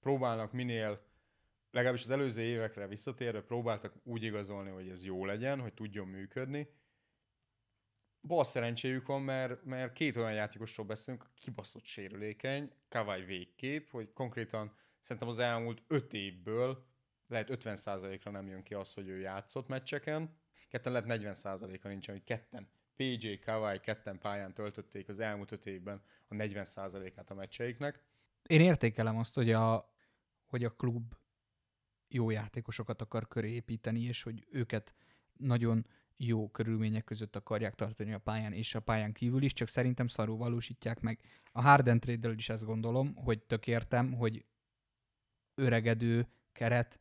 Próbálnak 0.00 0.52
minél, 0.52 1.06
legalábbis 1.70 2.02
az 2.02 2.10
előző 2.10 2.42
évekre 2.42 2.86
visszatérve, 2.86 3.42
próbáltak 3.42 3.94
úgy 4.02 4.22
igazolni, 4.22 4.70
hogy 4.70 4.88
ez 4.88 5.04
jó 5.04 5.24
legyen, 5.24 5.60
hogy 5.60 5.74
tudjon 5.74 6.06
működni. 6.06 6.68
Bal 8.20 8.44
szerencséjük 8.44 9.06
van, 9.06 9.22
mert, 9.22 9.64
mert 9.64 9.92
két 9.92 10.16
olyan 10.16 10.32
játékosról 10.32 10.86
beszélünk, 10.86 11.26
kibaszott 11.34 11.84
sérülékeny, 11.84 12.72
Kawai 12.88 13.24
végkép, 13.24 13.90
hogy 13.90 14.12
konkrétan 14.12 14.76
szerintem 15.00 15.28
az 15.28 15.38
elmúlt 15.38 15.82
öt 15.86 16.12
évből 16.12 16.86
lehet 17.26 17.48
50%-ra 17.50 18.30
nem 18.30 18.48
jön 18.48 18.62
ki 18.62 18.74
az, 18.74 18.94
hogy 18.94 19.08
ő 19.08 19.18
játszott 19.18 19.68
meccseken, 19.68 20.36
ketten 20.68 20.92
lehet 20.92 21.08
40%-a 21.22 21.88
nincsen, 21.88 22.14
hogy 22.14 22.24
ketten 22.24 22.68
PJ, 22.96 23.38
Kawai 23.38 23.78
ketten 23.78 24.18
pályán 24.18 24.54
töltötték 24.54 25.08
az 25.08 25.18
elmúlt 25.18 25.52
öt 25.52 25.66
évben 25.66 26.02
a 26.28 26.34
40%-át 26.34 27.30
a 27.30 27.34
meccseiknek. 27.34 28.04
Én 28.46 28.60
értékelem 28.60 29.16
azt, 29.16 29.34
hogy 29.34 29.52
a, 29.52 29.94
hogy 30.46 30.64
a 30.64 30.70
klub 30.70 31.14
jó 32.08 32.30
játékosokat 32.30 33.00
akar 33.00 33.28
köré 33.28 33.50
építeni, 33.50 34.00
és 34.00 34.22
hogy 34.22 34.46
őket 34.50 34.94
nagyon 35.32 35.86
jó 36.16 36.50
körülmények 36.50 37.04
között 37.04 37.36
akarják 37.36 37.74
tartani 37.74 38.12
a 38.12 38.18
pályán, 38.18 38.52
és 38.52 38.74
a 38.74 38.80
pályán 38.80 39.12
kívül 39.12 39.42
is, 39.42 39.52
csak 39.52 39.68
szerintem 39.68 40.06
szarul 40.06 40.36
valósítják 40.36 41.00
meg. 41.00 41.20
A 41.52 41.62
Harden 41.62 42.00
trade 42.00 42.32
is 42.32 42.48
ezt 42.48 42.64
gondolom, 42.64 43.14
hogy 43.14 43.42
tök 43.42 43.66
értem, 43.66 44.12
hogy 44.12 44.44
öregedő 45.54 46.28
keret, 46.52 47.00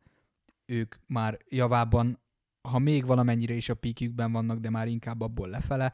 ők 0.65 0.95
már 1.05 1.39
javában 1.49 2.19
ha 2.65 2.80
még 2.80 3.06
valamennyire 3.06 3.54
is 3.54 3.69
a 3.69 3.73
píkükben 3.73 4.32
vannak, 4.32 4.60
de 4.60 4.69
már 4.69 4.88
inkább 4.88 5.21
abból 5.21 5.49
lefele, 5.49 5.93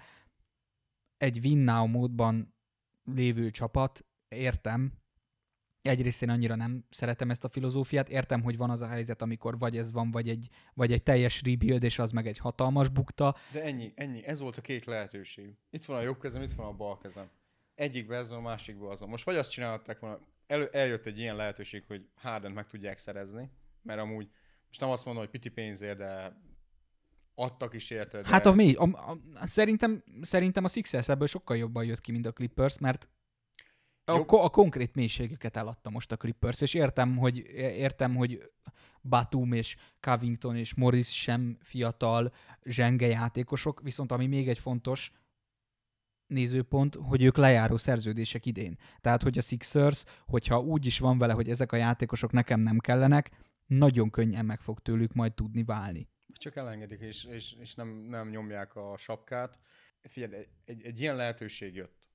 egy 1.17 1.39
win 1.43 1.57
now 1.57 1.86
módban 1.86 2.55
lévő 3.03 3.51
csapat, 3.51 4.05
értem, 4.27 4.91
egyrészt 5.81 6.21
én 6.21 6.29
annyira 6.29 6.55
nem 6.55 6.86
szeretem 6.89 7.29
ezt 7.29 7.43
a 7.43 7.49
filozófiát, 7.49 8.10
értem, 8.10 8.41
hogy 8.43 8.57
van 8.57 8.69
az 8.69 8.81
a 8.81 8.88
helyzet, 8.88 9.21
amikor 9.21 9.57
vagy 9.57 9.77
ez 9.77 9.91
van, 9.91 10.12
vagy 10.12 10.29
egy, 10.29 10.49
vagy 10.73 10.91
egy 10.91 11.03
teljes 11.03 11.41
rebuild, 11.41 11.84
és 11.84 11.99
az 11.99 12.12
meg 12.12 12.27
egy 12.27 12.38
hatalmas 12.38 12.89
bukta. 12.89 13.36
De 13.51 13.63
ennyi, 13.63 13.91
ennyi, 13.95 14.25
ez 14.25 14.39
volt 14.39 14.57
a 14.57 14.62
két 14.62 14.86
lehetőség. 14.86 15.55
Itt 15.69 15.86
van 15.86 15.97
a 15.97 16.01
jobb 16.01 16.19
kezem, 16.19 16.41
itt 16.41 16.51
van 16.51 16.67
a 16.67 16.73
bal 16.73 16.97
kezem. 16.97 17.29
Egyikbe 17.75 18.15
ez 18.15 18.29
van, 18.29 18.38
a 18.38 18.41
másikba 18.41 18.89
az 18.89 18.99
van. 18.99 19.10
Most 19.10 19.25
vagy 19.25 19.36
azt 19.36 19.51
csinálták 19.51 19.99
volna, 19.99 20.19
elő, 20.47 20.69
eljött 20.71 21.05
egy 21.05 21.19
ilyen 21.19 21.36
lehetőség, 21.36 21.84
hogy 21.88 22.07
Harden 22.15 22.51
meg 22.51 22.67
tudják 22.67 22.97
szerezni, 22.97 23.49
mert 23.81 23.99
amúgy 23.99 24.29
most 24.67 24.79
nem 24.79 24.89
azt 24.89 25.05
mondom, 25.05 25.23
hogy 25.23 25.31
piti 25.31 25.49
pénzért, 25.49 25.97
de 25.97 26.36
adtak 27.36 27.74
is 27.74 27.89
érte. 27.89 28.22
De... 28.22 28.28
Hát 28.28 28.46
a 28.46 28.52
mi, 28.52 28.74
a, 28.74 28.84
a, 28.84 29.48
szerintem, 29.48 30.04
szerintem 30.22 30.63
a 30.63 30.67
Sixers 30.67 31.10
ebből 31.10 31.28
sokkal 31.28 31.58
jobban 31.58 31.86
jött 31.86 32.02
ki, 32.02 32.12
mint 32.12 32.26
a 32.26 32.32
Clippers, 32.32 32.78
mert 32.78 33.10
a, 34.06 34.26
a 34.28 34.50
konkrét 34.50 34.96
mélységüket 34.96 35.58
eladta 35.58 35.89
most 35.89 36.12
a 36.12 36.17
Clippers, 36.17 36.62
és 36.62 36.74
értem, 36.74 37.17
hogy, 37.17 37.38
értem, 37.56 38.15
hogy 38.15 38.52
Batum 39.02 39.54
és 39.54 39.76
Covington 40.00 40.56
és 40.56 40.74
Morris 40.74 41.22
sem 41.22 41.58
fiatal, 41.62 42.34
zsenge 42.63 43.08
játékosok, 43.08 43.82
viszont 43.82 44.12
ami 44.12 44.28
még 44.28 44.50
egy 44.50 44.60
fontos 44.60 45.12
nézőpont, 46.28 46.96
hogy 46.96 47.24
ők 47.24 47.38
lejáró 47.38 47.78
szerződések 47.78 48.46
idén. 48.46 48.78
Tehát, 49.02 49.24
hogy 49.24 49.38
a 49.38 49.41
Sixers, 49.41 50.04
hogyha 50.26 50.60
úgy 50.60 50.86
is 50.86 51.00
van 51.00 51.17
vele, 51.17 51.34
hogy 51.34 51.50
ezek 51.50 51.72
a 51.72 51.76
játékosok 51.76 52.32
nekem 52.32 52.60
nem 52.60 52.78
kellenek, 52.78 53.32
nagyon 53.65 54.10
könnyen 54.10 54.46
meg 54.46 54.62
fog 54.62 54.80
tőlük 54.80 55.13
majd 55.13 55.34
tudni 55.34 55.63
válni. 55.63 56.10
Csak 56.34 56.56
elengedik, 56.56 57.02
és, 57.02 57.24
és, 57.24 57.54
és 57.54 57.76
nem, 57.76 57.88
nem 57.88 58.30
nyomják 58.30 58.76
a 58.76 58.98
sapkát. 58.98 59.60
Figyelj, 60.02 60.46
egy, 60.65 60.84
egy 60.84 61.00
ilyen 61.00 61.15
lehetőség 61.15 61.76
jött. 61.76 62.10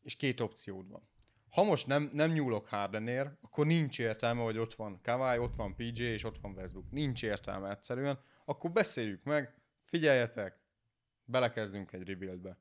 És 0.00 0.16
két 0.16 0.40
opciód 0.40 0.88
van. 0.88 1.08
Ha 1.50 1.62
most 1.62 1.86
nem, 1.86 2.10
nem 2.12 2.30
nyúlok 2.30 2.66
Hardenért, 2.66 3.36
akkor 3.40 3.66
nincs 3.66 3.98
értelme, 3.98 4.42
hogy 4.42 4.58
ott 4.58 4.74
van 4.74 5.00
Kawai, 5.02 5.38
ott 5.38 5.54
van 5.54 5.74
PJ, 5.74 6.02
és 6.02 6.24
ott 6.24 6.38
van 6.38 6.52
Westbrook. 6.52 6.90
Nincs 6.90 7.22
értelme 7.22 7.70
egyszerűen. 7.70 8.20
Akkor 8.44 8.70
beszéljük 8.70 9.22
meg, 9.22 9.54
figyeljetek, 9.84 10.60
belekezdünk 11.24 11.92
egy 11.92 12.08
rebuildbe. 12.08 12.58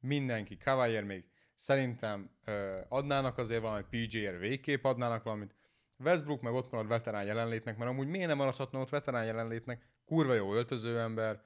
Mindenki, 0.00 0.56
Kawaiért 0.56 1.06
még 1.06 1.24
szerintem 1.54 2.30
ö, 2.44 2.80
adnának 2.88 3.38
azért 3.38 3.60
valami, 3.60 3.84
PJ-ért 3.90 4.38
végképp 4.38 4.84
adnának 4.84 5.22
valamit, 5.22 5.54
Westbrook 6.04 6.40
meg 6.40 6.52
ott 6.52 6.70
marad 6.70 6.88
veterán 6.88 7.24
jelenlétnek, 7.24 7.76
mert 7.76 7.90
amúgy 7.90 8.06
miért 8.06 8.28
nem 8.28 8.36
maradhatna 8.36 8.80
ott 8.80 8.88
veterán 8.88 9.24
jelenlétnek? 9.24 9.88
Kurva 10.04 10.34
jó 10.34 10.54
öltöző 10.54 10.98
ember, 10.98 11.40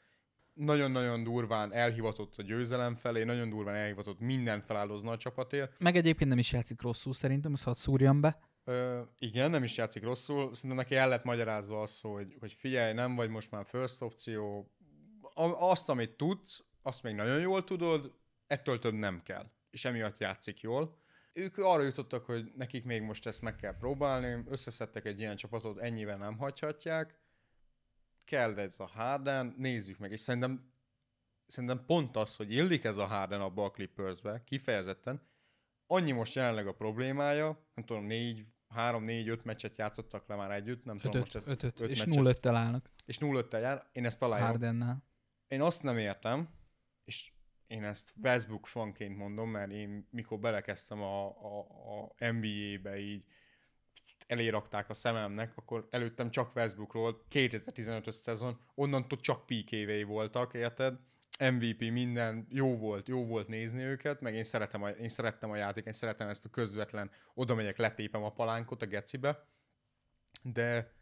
nagyon-nagyon 0.54 1.22
durván 1.22 1.72
elhivatott 1.72 2.36
a 2.36 2.42
győzelem 2.42 2.96
felé, 2.96 3.24
nagyon 3.24 3.50
durván 3.50 3.74
elhivatott 3.74 4.20
minden 4.20 4.60
feláldozna 4.60 5.10
a 5.10 5.16
csapatért. 5.16 5.78
Meg 5.78 5.96
egyébként 5.96 6.30
nem 6.30 6.38
is 6.38 6.52
játszik 6.52 6.82
rosszul 6.82 7.12
szerintem, 7.12 7.52
ezt 7.52 7.64
hadd 7.64 7.74
szúrjam 7.74 8.20
be. 8.20 8.38
Ö, 8.64 9.00
igen, 9.18 9.50
nem 9.50 9.62
is 9.62 9.76
játszik 9.76 10.02
rosszul. 10.02 10.54
Szerintem 10.54 10.78
neki 10.78 10.96
el 10.96 11.08
lett 11.08 11.24
magyarázva 11.24 11.80
az, 11.80 12.00
hogy, 12.00 12.36
hogy 12.40 12.52
figyelj, 12.52 12.92
nem 12.92 13.14
vagy 13.14 13.30
most 13.30 13.50
már 13.50 13.64
first 13.66 14.02
opció. 14.02 14.70
Azt, 15.58 15.88
amit 15.88 16.16
tudsz, 16.16 16.64
azt 16.82 17.02
még 17.02 17.14
nagyon 17.14 17.40
jól 17.40 17.64
tudod, 17.64 18.12
ettől 18.46 18.78
több 18.78 18.94
nem 18.94 19.22
kell. 19.22 19.50
És 19.70 19.84
emiatt 19.84 20.18
játszik 20.18 20.60
jól. 20.60 21.01
Ők 21.32 21.58
arra 21.58 21.82
jutottak, 21.82 22.24
hogy 22.24 22.52
nekik 22.56 22.84
még 22.84 23.02
most 23.02 23.26
ezt 23.26 23.42
meg 23.42 23.56
kell 23.56 23.76
próbálni, 23.76 24.42
összeszedtek 24.46 25.04
egy 25.04 25.20
ilyen 25.20 25.36
csapatot, 25.36 25.78
ennyivel 25.78 26.16
nem 26.16 26.38
hagyhatják, 26.38 27.20
kell 28.24 28.58
ez 28.58 28.80
a 28.80 28.86
Harden, 28.86 29.54
nézzük 29.58 29.98
meg, 29.98 30.12
és 30.12 30.20
szerintem, 30.20 30.72
szerintem 31.46 31.84
pont 31.86 32.16
az, 32.16 32.36
hogy 32.36 32.52
illik 32.52 32.84
ez 32.84 32.96
a 32.96 33.06
Harden 33.06 33.40
abba 33.40 33.64
a 33.64 33.70
Clippersbe, 33.70 34.42
kifejezetten, 34.44 35.20
annyi 35.86 36.10
most 36.10 36.34
jelenleg 36.34 36.66
a 36.66 36.74
problémája, 36.74 37.66
nem 37.74 37.84
tudom, 37.84 38.04
négy, 38.04 38.46
három, 38.68 39.04
négy, 39.04 39.28
öt 39.28 39.44
meccset 39.44 39.76
játszottak 39.76 40.28
le 40.28 40.34
már 40.34 40.50
együtt, 40.50 40.84
nem 40.84 40.96
öt, 40.96 41.02
tudom, 41.02 41.18
most 41.18 41.34
ez 41.34 41.46
öt, 41.46 41.62
öt, 41.62 41.80
öt 41.80 41.90
és 41.90 42.04
0 42.04 42.28
5 42.30 42.46
állnak. 42.46 42.90
És 43.04 43.18
0 43.18 43.38
5 43.38 43.52
jár, 43.52 43.88
én 43.92 44.04
ezt 44.04 44.18
találom. 44.18 44.46
Hardennel. 44.46 45.04
Én 45.48 45.60
azt 45.60 45.82
nem 45.82 45.98
értem, 45.98 46.48
és 47.04 47.32
én 47.72 47.84
ezt 47.84 48.14
Westbrook 48.22 48.66
fanként 48.66 49.16
mondom, 49.16 49.50
mert 49.50 49.70
én 49.70 50.08
mikor 50.10 50.38
belekezdtem 50.38 51.02
a, 51.02 51.26
a, 51.26 51.58
a 51.58 52.30
NBA-be 52.30 52.98
így 52.98 53.24
elérakták 54.26 54.90
a 54.90 54.94
szememnek, 54.94 55.56
akkor 55.56 55.86
előttem 55.90 56.30
csak 56.30 56.54
Westbrookról 56.54 57.24
2015-ös 57.30 58.10
szezon, 58.10 58.60
onnantól 58.74 59.20
csak 59.20 59.50
évei 59.50 60.02
voltak, 60.02 60.54
érted? 60.54 60.98
MVP, 61.38 61.80
minden 61.80 62.46
jó 62.50 62.76
volt, 62.76 63.08
jó 63.08 63.26
volt 63.26 63.48
nézni 63.48 63.82
őket, 63.82 64.20
meg 64.20 64.34
én, 64.34 64.44
szeretem 64.44 64.82
a, 64.82 64.88
én 64.88 65.08
szerettem 65.08 65.50
a 65.50 65.56
játék, 65.56 65.86
én 65.86 65.92
szeretem 65.92 66.28
ezt 66.28 66.44
a 66.44 66.48
közvetlen, 66.48 67.10
oda 67.34 67.54
megyek, 67.54 67.76
letépem 67.76 68.22
a 68.22 68.32
palánkot 68.32 68.82
a 68.82 68.86
gecibe, 68.86 69.46
de 70.42 70.92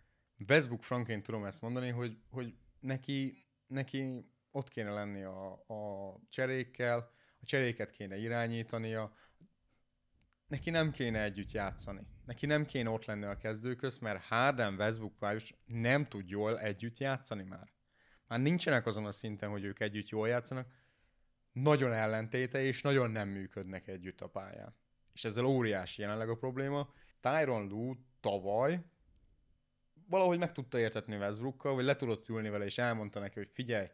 Westbrook 0.49 0.85
franként 0.85 1.23
tudom 1.23 1.45
ezt 1.45 1.61
mondani, 1.61 1.89
hogy, 1.89 2.19
hogy 2.31 2.55
neki, 2.81 3.47
neki 3.67 4.30
ott 4.51 4.69
kéne 4.69 4.91
lenni 4.91 5.23
a, 5.23 5.53
a 5.53 6.15
cserékkel, 6.29 6.99
a 7.41 7.45
cseréket 7.45 7.91
kéne 7.91 8.17
irányítania, 8.17 9.15
neki 10.47 10.71
nem 10.71 10.91
kéne 10.91 11.23
együtt 11.23 11.51
játszani. 11.51 12.07
Neki 12.25 12.47
nem 12.47 12.65
kéne 12.65 12.91
ott 12.91 13.05
lenni 13.05 13.25
a 13.25 13.37
kezdő 13.37 13.75
közt, 13.75 14.01
mert 14.01 14.25
Harden, 14.25 14.75
Westbrook, 14.75 15.19
Pályus 15.19 15.55
nem 15.67 16.09
tud 16.09 16.29
jól 16.29 16.61
együtt 16.61 16.99
játszani 16.99 17.43
már. 17.43 17.73
Már 18.27 18.41
nincsenek 18.41 18.87
azon 18.87 19.07
a 19.07 19.13
szinten, 19.13 19.51
hogy 19.51 19.65
ők 19.65 19.81
együtt 19.81 20.09
jól 20.09 20.29
játszanak. 20.29 20.67
Nagyon 21.53 21.93
ellentéte, 21.93 22.63
és 22.63 22.83
nagyon 22.83 23.11
nem 23.11 23.29
működnek 23.29 23.87
együtt 23.87 24.21
a 24.21 24.29
pályán. 24.29 24.77
És 25.13 25.25
ezzel 25.25 25.45
óriási 25.45 26.03
jelenleg 26.03 26.29
a 26.29 26.37
probléma. 26.37 26.93
Tyron 27.21 27.69
Lue 27.69 27.97
tavaly 28.21 28.85
valahogy 30.11 30.39
meg 30.39 30.53
tudta 30.53 30.79
értetni 30.79 31.17
Westbrookkal, 31.17 31.75
vagy 31.75 31.85
le 31.85 31.97
tudott 31.97 32.29
ülni 32.29 32.49
vele, 32.49 32.65
és 32.65 32.79
elmondta 32.79 33.21
neki, 33.21 33.39
hogy 33.39 33.51
figyelj, 33.53 33.87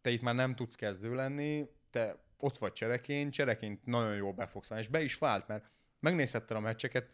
te 0.00 0.10
itt 0.10 0.22
már 0.22 0.34
nem 0.34 0.54
tudsz 0.54 0.74
kezdő 0.74 1.14
lenni, 1.14 1.68
te 1.90 2.26
ott 2.38 2.58
vagy 2.58 2.72
csereként, 2.72 3.32
csereként 3.32 3.84
nagyon 3.84 4.14
jól 4.14 4.32
be 4.32 4.46
fogsz 4.46 4.68
válni, 4.68 4.84
és 4.84 4.90
be 4.90 5.02
is 5.02 5.18
vált, 5.18 5.46
mert 5.46 5.70
megnézhetted 6.00 6.56
a 6.56 6.60
meccseket, 6.60 7.10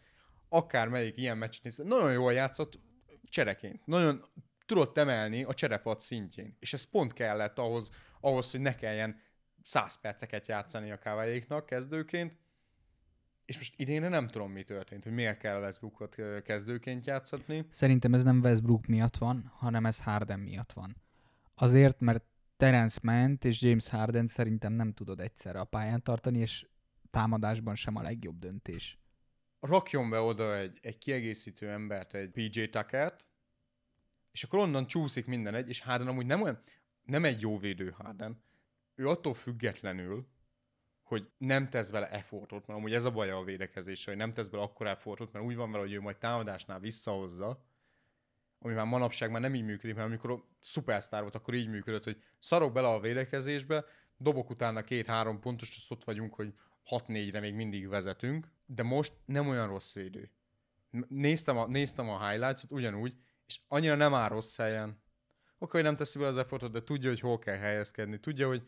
akár 0.49 0.87
melyik 0.87 1.17
ilyen 1.17 1.37
meccset 1.37 1.63
nézted, 1.63 1.85
nagyon 1.85 2.11
jól 2.11 2.33
játszott 2.33 2.79
csereként. 3.23 3.85
Nagyon 3.85 4.25
tudott 4.65 4.97
emelni 4.97 5.43
a 5.43 5.53
cserepad 5.53 5.99
szintjén. 5.99 6.55
És 6.59 6.73
ez 6.73 6.83
pont 6.83 7.13
kellett 7.13 7.59
ahhoz, 7.59 7.91
ahhoz 8.19 8.51
hogy 8.51 8.59
ne 8.59 8.75
kelljen 8.75 9.19
száz 9.61 10.01
perceket 10.01 10.47
játszani 10.47 10.91
a 10.91 10.97
kávájéknak 10.97 11.65
kezdőként. 11.65 12.37
És 13.45 13.57
most 13.57 13.73
idén 13.77 14.09
nem 14.09 14.27
tudom, 14.27 14.51
mi 14.51 14.63
történt, 14.63 15.03
hogy 15.03 15.13
miért 15.13 15.37
kell 15.37 15.61
Westbrookot 15.61 16.15
kezdőként 16.43 17.05
játszatni. 17.05 17.65
Szerintem 17.69 18.13
ez 18.13 18.23
nem 18.23 18.39
Westbrook 18.39 18.85
miatt 18.85 19.17
van, 19.17 19.51
hanem 19.55 19.85
ez 19.85 20.03
Harden 20.03 20.39
miatt 20.39 20.71
van. 20.71 20.95
Azért, 21.55 21.99
mert 21.99 22.23
Terence 22.57 22.99
Ment 23.01 23.45
és 23.45 23.61
James 23.61 23.89
Harden 23.89 24.27
szerintem 24.27 24.73
nem 24.73 24.93
tudod 24.93 25.19
egyszerre 25.19 25.59
a 25.59 25.65
pályán 25.65 26.03
tartani, 26.03 26.39
és 26.39 26.67
támadásban 27.11 27.75
sem 27.75 27.95
a 27.95 28.01
legjobb 28.01 28.39
döntés. 28.39 28.99
Rakjon 29.59 30.09
be 30.09 30.19
oda 30.19 30.55
egy, 30.55 30.79
egy 30.81 30.97
kiegészítő 30.97 31.69
embert, 31.69 32.13
egy 32.13 32.29
PJ 32.29 32.63
Tuckert, 32.63 33.27
és 34.31 34.43
akkor 34.43 34.59
onnan 34.59 34.87
csúszik 34.87 35.25
minden 35.25 35.55
egy, 35.55 35.69
és 35.69 35.81
Harden 35.81 36.07
amúgy 36.07 36.25
nem 36.25 36.41
olyan, 36.41 36.59
nem 37.03 37.23
egy 37.23 37.41
jó 37.41 37.57
védő 37.57 37.89
Harden. 37.89 38.43
Ő 38.95 39.07
attól 39.07 39.33
függetlenül, 39.33 40.27
hogy 41.03 41.31
nem 41.37 41.69
tesz 41.69 41.91
vele 41.91 42.09
effortot, 42.09 42.67
mert 42.67 42.79
amúgy 42.79 42.93
ez 42.93 43.05
a 43.05 43.11
baj 43.11 43.29
a 43.29 43.43
védekezésre, 43.43 44.11
hogy 44.11 44.21
nem 44.21 44.31
tesz 44.31 44.47
bele 44.47 44.63
akkor 44.63 44.87
effortot, 44.87 45.31
mert 45.31 45.45
úgy 45.45 45.55
van 45.55 45.71
vele, 45.71 45.83
hogy 45.83 45.93
ő 45.93 46.01
majd 46.01 46.17
támadásnál 46.17 46.79
visszahozza, 46.79 47.63
ami 48.65 48.73
már 48.73 48.85
manapság 48.85 49.31
már 49.31 49.41
nem 49.41 49.55
így 49.55 49.63
működik, 49.63 49.95
mert 49.95 50.07
amikor 50.07 50.43
szupersztár 50.59 51.21
volt, 51.21 51.35
akkor 51.35 51.53
így 51.53 51.67
működött, 51.67 52.03
hogy 52.03 52.21
szarok 52.39 52.73
bele 52.73 52.87
a 52.87 52.99
védekezésbe, 52.99 53.85
dobok 54.17 54.49
utána 54.49 54.81
két-három 54.81 55.39
pontos, 55.39 55.69
és 55.69 55.89
ott 55.89 56.03
vagyunk, 56.03 56.33
hogy 56.33 56.53
6-4-re 56.89 57.39
még 57.39 57.53
mindig 57.53 57.87
vezetünk, 57.87 58.47
de 58.65 58.83
most 58.83 59.13
nem 59.25 59.47
olyan 59.47 59.67
rossz 59.67 59.93
védő. 59.93 60.31
Néztem 61.07 61.57
a, 61.57 61.67
néztem 61.67 62.09
a 62.09 62.29
highlights-ot 62.29 62.71
ugyanúgy, 62.71 63.13
és 63.47 63.59
annyira 63.67 63.95
nem 63.95 64.13
áll 64.13 64.29
rossz 64.29 64.57
helyen. 64.57 65.01
Oké, 65.57 65.71
hogy 65.71 65.83
nem 65.83 65.95
teszi 65.95 66.19
be 66.19 66.25
az 66.25 66.37
effortot, 66.37 66.71
de 66.71 66.83
tudja, 66.83 67.09
hogy 67.09 67.19
hol 67.19 67.39
kell 67.39 67.57
helyezkedni. 67.57 68.19
Tudja, 68.19 68.47
hogy 68.47 68.67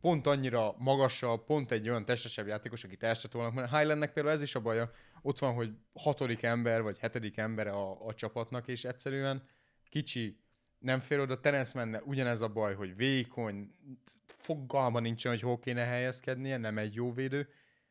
pont 0.00 0.26
annyira 0.26 0.74
magasabb, 0.78 1.44
pont 1.44 1.70
egy 1.70 1.88
olyan 1.88 2.04
testesebb 2.04 2.46
játékos, 2.46 2.84
akit 2.84 3.02
el 3.02 3.14
se 3.14 3.28
tolnak, 3.28 3.54
mert 3.54 3.76
Highlandnek 3.76 4.12
például 4.12 4.34
ez 4.34 4.42
is 4.42 4.54
a 4.54 4.60
baja, 4.60 4.90
ott 5.22 5.38
van, 5.38 5.54
hogy 5.54 5.70
hatodik 5.92 6.42
ember, 6.42 6.82
vagy 6.82 6.98
hetedik 6.98 7.36
ember 7.36 7.66
a, 7.66 8.06
a 8.06 8.14
csapatnak, 8.14 8.68
és 8.68 8.84
egyszerűen 8.84 9.42
kicsi, 9.88 10.40
nem 10.78 11.00
fér 11.00 11.18
oda, 11.18 11.40
Terence 11.40 11.78
menne 11.78 12.02
ugyanez 12.02 12.40
a 12.40 12.48
baj, 12.48 12.74
hogy 12.74 12.96
vékony, 12.96 13.74
fogalma 14.26 15.00
nincsen, 15.00 15.32
hogy 15.32 15.40
hol 15.40 15.58
kéne 15.58 15.84
helyezkednie, 15.84 16.56
nem 16.56 16.78
egy 16.78 16.94
jó 16.94 17.12
védő, 17.12 17.48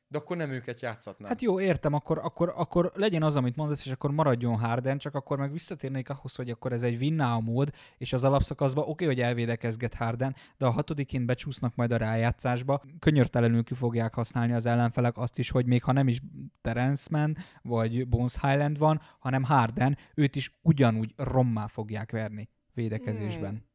de 0.09 0.17
akkor 0.17 0.37
nem 0.37 0.51
őket 0.51 0.81
játszatnám. 0.81 1.29
Hát 1.29 1.41
jó, 1.41 1.59
értem, 1.59 1.93
akkor, 1.93 2.17
akkor, 2.17 2.53
akkor 2.55 2.91
legyen 2.95 3.23
az, 3.23 3.35
amit 3.35 3.55
mondasz, 3.55 3.85
és 3.85 3.91
akkor 3.91 4.11
maradjon 4.11 4.57
Harden, 4.59 4.97
csak 4.97 5.15
akkor 5.15 5.37
meg 5.37 5.51
visszatérnék 5.51 6.09
ahhoz, 6.09 6.35
hogy 6.35 6.49
akkor 6.49 6.73
ez 6.73 6.83
egy 6.83 7.01
win 7.01 7.13
now 7.13 7.39
mód, 7.39 7.71
és 7.97 8.13
az 8.13 8.23
alapszakaszban 8.23 8.83
oké, 8.83 8.91
okay, 8.91 9.07
hogy 9.07 9.19
elvédekezget 9.19 9.93
Harden, 9.93 10.35
de 10.57 10.65
a 10.65 10.69
hatodikén 10.69 11.25
becsúsznak 11.25 11.75
majd 11.75 11.91
a 11.91 11.97
rájátszásba, 11.97 12.83
könyörtelenül 12.99 13.63
ki 13.63 13.73
fogják 13.73 14.13
használni 14.13 14.53
az 14.53 14.65
ellenfelek 14.65 15.17
azt 15.17 15.39
is, 15.39 15.49
hogy 15.49 15.65
még 15.65 15.83
ha 15.83 15.91
nem 15.91 16.07
is 16.07 16.21
Terence 16.61 17.07
Mann, 17.11 17.33
vagy 17.61 18.07
Bones 18.07 18.33
Highland 18.41 18.77
van, 18.77 19.01
hanem 19.19 19.43
Harden, 19.43 19.97
őt 20.15 20.35
is 20.35 20.59
ugyanúgy 20.61 21.13
rommá 21.17 21.67
fogják 21.67 22.11
verni 22.11 22.49
védekezésben. 22.73 23.49
Hmm. 23.49 23.65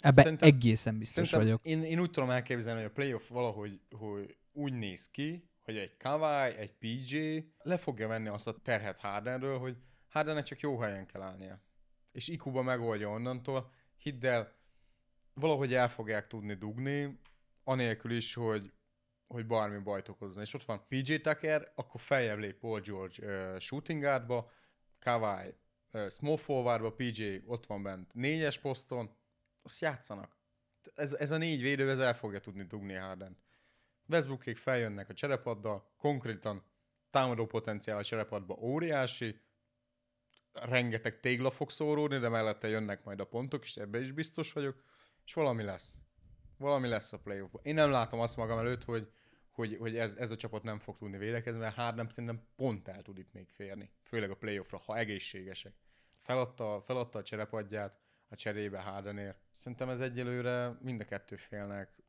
Ebben 0.00 0.24
szerintem, 0.24 0.48
egészen 0.48 0.98
biztos 0.98 1.30
vagyok. 1.30 1.64
Én, 1.64 1.82
én 1.82 2.00
úgy 2.00 2.10
tudom 2.10 2.30
elképzelni, 2.30 2.80
hogy 2.80 2.90
a 2.90 2.92
playoff 2.92 3.28
valahogy 3.28 3.80
hogy 3.98 4.36
úgy 4.52 4.72
néz 4.72 5.08
ki, 5.10 5.48
hogy 5.64 5.78
egy 5.78 5.96
Kawai, 5.96 6.54
egy 6.54 6.72
PJ 6.72 7.38
le 7.58 7.76
fogja 7.76 8.08
venni 8.08 8.28
azt 8.28 8.46
a 8.46 8.60
terhet 8.62 8.98
Hardenről, 8.98 9.58
hogy 9.58 9.76
Hardennek 10.08 10.44
csak 10.44 10.60
jó 10.60 10.78
helyen 10.78 11.06
kell 11.06 11.22
állnia. 11.22 11.62
És 12.12 12.28
Ikuba 12.28 12.62
megoldja 12.62 13.10
onnantól, 13.10 13.70
hidd 13.96 14.26
el, 14.26 14.54
valahogy 15.34 15.74
el 15.74 15.88
fogják 15.88 16.26
tudni 16.26 16.54
dugni, 16.54 17.20
anélkül 17.64 18.12
is, 18.12 18.34
hogy, 18.34 18.72
hogy 19.26 19.46
bármi 19.46 19.78
bajt 19.78 20.08
okozzon. 20.08 20.42
És 20.42 20.54
ott 20.54 20.64
van 20.64 20.86
PJ 20.88 21.14
Tucker, 21.14 21.72
akkor 21.74 22.00
feljebb 22.00 22.38
lép 22.38 22.58
Paul 22.58 22.80
George 22.80 23.26
uh, 23.26 23.58
shooting 23.58 24.02
guardba, 24.02 24.50
Kawai 24.98 25.54
uh, 25.92 26.10
small 26.10 26.36
forwardba, 26.36 26.92
PJ 26.92 27.36
ott 27.46 27.66
van 27.66 27.82
bent 27.82 28.14
négyes 28.14 28.58
poszton, 28.58 29.16
azt 29.62 29.80
játszanak. 29.80 30.36
Ez, 30.94 31.12
ez 31.12 31.30
a 31.30 31.36
négy 31.36 31.60
védő, 31.62 31.90
ez 31.90 31.98
el 31.98 32.14
fogja 32.14 32.40
tudni 32.40 32.62
dugni 32.62 32.94
Harden. 32.94 33.43
Westbrookék 34.08 34.56
feljönnek 34.56 35.08
a 35.08 35.14
cserepaddal, 35.14 35.94
konkrétan 35.98 36.62
támadó 37.10 37.46
potenciál 37.46 37.98
a 37.98 38.04
cserepadba 38.04 38.54
óriási, 38.60 39.40
rengeteg 40.52 41.20
tégla 41.20 41.50
fog 41.50 41.70
szóródni, 41.70 42.18
de 42.18 42.28
mellette 42.28 42.68
jönnek 42.68 43.04
majd 43.04 43.20
a 43.20 43.26
pontok, 43.26 43.64
és 43.64 43.76
ebbe 43.76 44.00
is 44.00 44.12
biztos 44.12 44.52
vagyok, 44.52 44.82
és 45.24 45.34
valami 45.34 45.62
lesz. 45.62 45.98
Valami 46.56 46.88
lesz 46.88 47.12
a 47.12 47.18
playoffban. 47.18 47.60
Én 47.64 47.74
nem 47.74 47.90
látom 47.90 48.20
azt 48.20 48.36
magam 48.36 48.58
előtt, 48.58 48.84
hogy, 48.84 49.10
hogy, 49.50 49.76
hogy 49.76 49.96
ez, 49.96 50.14
ez 50.14 50.30
a 50.30 50.36
csapat 50.36 50.62
nem 50.62 50.78
fog 50.78 50.96
tudni 50.96 51.18
védekezni, 51.18 51.60
mert 51.60 51.74
Harden 51.74 52.08
szerintem 52.10 52.46
pont 52.56 52.88
el 52.88 53.02
tud 53.02 53.18
itt 53.18 53.32
még 53.32 53.48
férni. 53.48 53.90
Főleg 54.02 54.30
a 54.30 54.36
playoffra, 54.36 54.78
ha 54.78 54.96
egészségesek. 54.96 55.74
Feladta, 56.18 56.80
feladta 56.80 57.18
a 57.18 57.22
cserepadját 57.22 57.98
a 58.28 58.34
cserébe 58.34 58.80
Hardenért. 58.80 59.38
Szerintem 59.50 59.88
ez 59.88 60.00
egyelőre 60.00 60.78
mind 60.80 61.00
a 61.00 61.04
kettő 61.04 61.36
félnek 61.36 62.02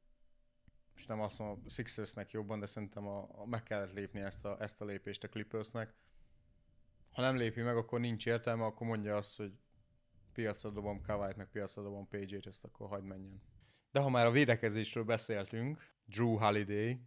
és 0.96 1.06
nem 1.06 1.22
azt 1.22 1.40
mondom, 1.40 1.70
Sixersnek 1.70 2.32
jobban, 2.32 2.60
de 2.60 2.66
szerintem 2.66 3.08
a, 3.08 3.42
a, 3.42 3.46
meg 3.46 3.64
kellett 3.64 3.94
lépni 3.94 4.20
ezt 4.20 4.46
a, 4.46 4.58
ezt 4.60 4.82
a 4.82 4.86
lépést 4.86 5.24
a 5.24 5.28
Clippersnek. 5.28 5.94
Ha 7.12 7.22
nem 7.22 7.38
lépi 7.38 7.62
meg, 7.62 7.78
akkor 7.78 8.00
nincs 8.00 8.26
értelme, 8.26 8.64
akkor 8.64 8.88
mondja 8.88 9.16
azt, 9.16 9.38
hogy 9.38 9.54
piacra 10.34 10.70
dobom 10.70 11.02
Kawait, 11.02 11.36
meg 11.36 11.50
piacra 11.50 11.82
dobom 11.82 12.08
PJ-t, 12.08 12.48
ezt 12.48 12.64
akkor 12.64 12.88
hagyd 12.88 13.06
menjen. 13.06 13.42
De 13.92 14.00
ha 14.00 14.10
már 14.10 14.26
a 14.26 14.32
védekezésről 14.32 15.04
beszéltünk, 15.04 15.94
Drew 16.06 16.38
Holiday, 16.38 17.00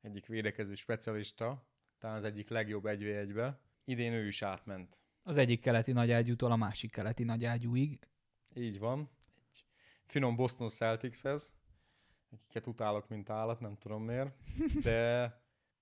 egyik 0.00 0.26
védekező 0.26 0.74
specialista, 0.74 1.66
talán 1.98 2.16
az 2.16 2.24
egyik 2.24 2.48
legjobb 2.48 2.86
1 2.86 3.04
1 3.04 3.32
be 3.32 3.60
idén 3.84 4.12
ő 4.12 4.26
is 4.26 4.42
átment. 4.42 5.02
Az 5.22 5.36
egyik 5.36 5.60
keleti 5.60 5.92
nagyágyútól 5.92 6.52
a 6.52 6.56
másik 6.56 6.90
keleti 6.90 7.24
nagyágyúig. 7.24 7.98
Így 8.54 8.78
van. 8.78 9.10
Egy 9.50 9.64
finom 10.06 10.36
Boston 10.36 10.68
Celticshez, 10.68 11.54
akiket 12.32 12.66
utálok, 12.66 13.08
mint 13.08 13.30
állat, 13.30 13.60
nem 13.60 13.78
tudom 13.78 14.02
miért, 14.02 14.34
de 14.82 15.34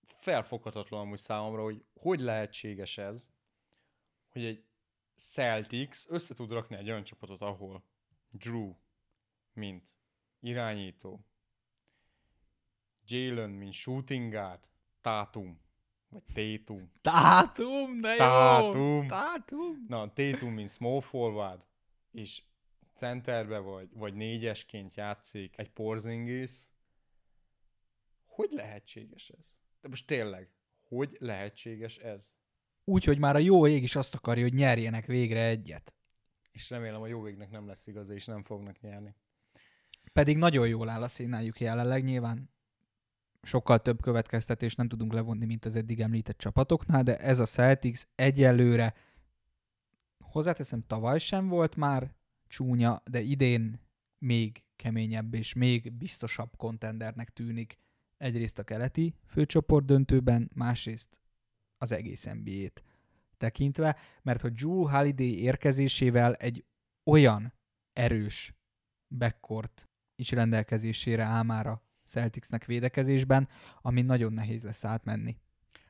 felfoghatatlan 0.02 1.00
amúgy 1.00 1.18
számomra, 1.18 1.62
hogy 1.62 1.84
hogy 1.94 2.20
lehetséges 2.20 2.98
ez, 2.98 3.30
hogy 4.28 4.44
egy 4.44 4.64
Celtics 5.14 6.04
össze 6.08 6.34
tud 6.34 6.52
rakni 6.52 6.76
egy 6.76 6.90
olyan 6.90 7.04
csapatot, 7.04 7.42
ahol 7.42 7.84
Drew, 8.30 8.74
mint 9.52 9.96
irányító, 10.40 11.24
Jalen, 13.06 13.50
mint 13.50 13.72
shooting 13.72 14.32
guard, 14.32 14.68
Tatum, 15.00 15.60
vagy 16.08 16.22
Tatum. 16.32 16.92
Tatum, 17.02 18.00
de 18.00 18.14
jó! 18.14 18.18
Tatum. 19.06 19.84
Na, 19.88 20.12
Tatum, 20.12 20.52
mint 20.52 20.68
small 20.68 21.00
forward, 21.00 21.66
és 22.10 22.42
centerbe 22.98 23.58
vagy, 23.58 23.88
vagy 23.92 24.14
négyesként 24.14 24.94
játszik 24.94 25.58
egy 25.58 25.70
Porzingis, 25.70 26.70
hogy 28.24 28.50
lehetséges 28.50 29.28
ez? 29.28 29.54
De 29.80 29.88
most 29.88 30.06
tényleg, 30.06 30.50
hogy 30.88 31.16
lehetséges 31.20 31.98
ez? 31.98 32.34
Úgy, 32.84 33.04
hogy 33.04 33.18
már 33.18 33.34
a 33.34 33.38
jó 33.38 33.66
ég 33.66 33.82
is 33.82 33.96
azt 33.96 34.14
akarja, 34.14 34.42
hogy 34.42 34.54
nyerjenek 34.54 35.06
végre 35.06 35.46
egyet. 35.46 35.94
És 36.50 36.70
remélem 36.70 37.02
a 37.02 37.06
jó 37.06 37.28
égnek 37.28 37.50
nem 37.50 37.66
lesz 37.66 37.86
igaza, 37.86 38.14
és 38.14 38.24
nem 38.24 38.42
fognak 38.42 38.80
nyerni. 38.80 39.14
Pedig 40.12 40.36
nagyon 40.36 40.68
jól 40.68 40.88
áll 40.88 41.02
a 41.02 41.08
színájuk 41.08 41.60
jelenleg, 41.60 42.04
nyilván 42.04 42.50
sokkal 43.42 43.78
több 43.80 44.02
következtetés 44.02 44.74
nem 44.74 44.88
tudunk 44.88 45.12
levonni, 45.12 45.44
mint 45.44 45.64
az 45.64 45.76
eddig 45.76 46.00
említett 46.00 46.38
csapatoknál, 46.38 47.02
de 47.02 47.18
ez 47.18 47.38
a 47.38 47.44
Celtics 47.46 48.02
egyelőre 48.14 48.94
hozzáteszem, 50.18 50.86
tavaly 50.86 51.18
sem 51.18 51.48
volt 51.48 51.76
már 51.76 52.16
csúnya, 52.48 53.02
de 53.10 53.20
idén 53.20 53.80
még 54.18 54.64
keményebb 54.76 55.34
és 55.34 55.52
még 55.52 55.92
biztosabb 55.92 56.56
kontendernek 56.56 57.30
tűnik 57.30 57.78
egyrészt 58.16 58.58
a 58.58 58.64
keleti 58.64 59.14
főcsoport 59.26 59.84
döntőben, 59.84 60.50
másrészt 60.54 61.20
az 61.78 61.92
egész 61.92 62.24
NBA-t 62.24 62.82
tekintve, 63.36 63.96
mert 64.22 64.40
hogy 64.40 64.52
Drew 64.52 64.88
Holiday 64.88 65.40
érkezésével 65.40 66.34
egy 66.34 66.64
olyan 67.10 67.52
erős 67.92 68.54
backcourt 69.08 69.88
is 70.16 70.30
rendelkezésére 70.30 71.22
áll 71.22 71.42
már 71.42 71.66
a 71.66 71.82
Celticsnek 72.04 72.64
védekezésben, 72.64 73.48
ami 73.82 74.02
nagyon 74.02 74.32
nehéz 74.32 74.62
lesz 74.62 74.84
átmenni. 74.84 75.36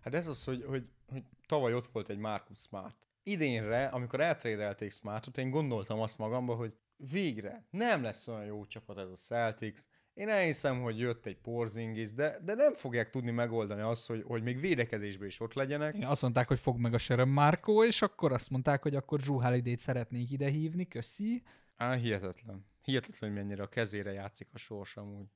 Hát 0.00 0.14
ez 0.14 0.26
az, 0.26 0.44
hogy, 0.44 0.64
hogy, 0.64 0.88
hogy 1.06 1.24
tavaly 1.46 1.74
ott 1.74 1.86
volt 1.86 2.08
egy 2.08 2.18
Marcus 2.18 2.58
Smart, 2.58 3.07
idénre, 3.30 3.86
amikor 3.86 4.20
eltrédelték 4.20 4.90
Smartot, 4.90 5.38
én 5.38 5.50
gondoltam 5.50 6.00
azt 6.00 6.18
magamba, 6.18 6.54
hogy 6.54 6.74
végre 6.96 7.66
nem 7.70 8.02
lesz 8.02 8.28
olyan 8.28 8.44
jó 8.44 8.66
csapat 8.66 8.98
ez 8.98 9.08
a 9.08 9.14
Celtics, 9.14 9.80
én 10.18 10.28
elhiszem, 10.28 10.80
hogy 10.80 10.98
jött 10.98 11.26
egy 11.26 11.36
Porzingis, 11.36 12.12
de, 12.12 12.38
de 12.44 12.54
nem 12.54 12.74
fogják 12.74 13.10
tudni 13.10 13.30
megoldani 13.30 13.80
azt, 13.80 14.06
hogy, 14.06 14.22
hogy 14.26 14.42
még 14.42 14.60
védekezésben 14.60 15.26
is 15.26 15.40
ott 15.40 15.54
legyenek. 15.54 15.94
Igen, 15.94 16.08
azt 16.08 16.22
mondták, 16.22 16.48
hogy 16.48 16.58
fog 16.58 16.78
meg 16.78 16.94
a 16.94 16.98
Sharon 16.98 17.28
Marco, 17.28 17.84
és 17.84 18.02
akkor 18.02 18.32
azt 18.32 18.50
mondták, 18.50 18.82
hogy 18.82 18.94
akkor 18.94 19.20
Drew 19.20 19.40
Holiday-t 19.40 19.78
szeretnék 19.78 20.30
ide 20.30 20.48
hívni, 20.48 20.88
köszi. 20.88 21.42
Á, 21.76 21.94
hihetetlen. 21.94 22.66
Hihetetlen, 22.82 23.30
hogy 23.30 23.38
mennyire 23.40 23.62
a 23.62 23.68
kezére 23.68 24.12
játszik 24.12 24.48
a 24.52 24.58
sors 24.58 24.96
amúgy. 24.96 25.26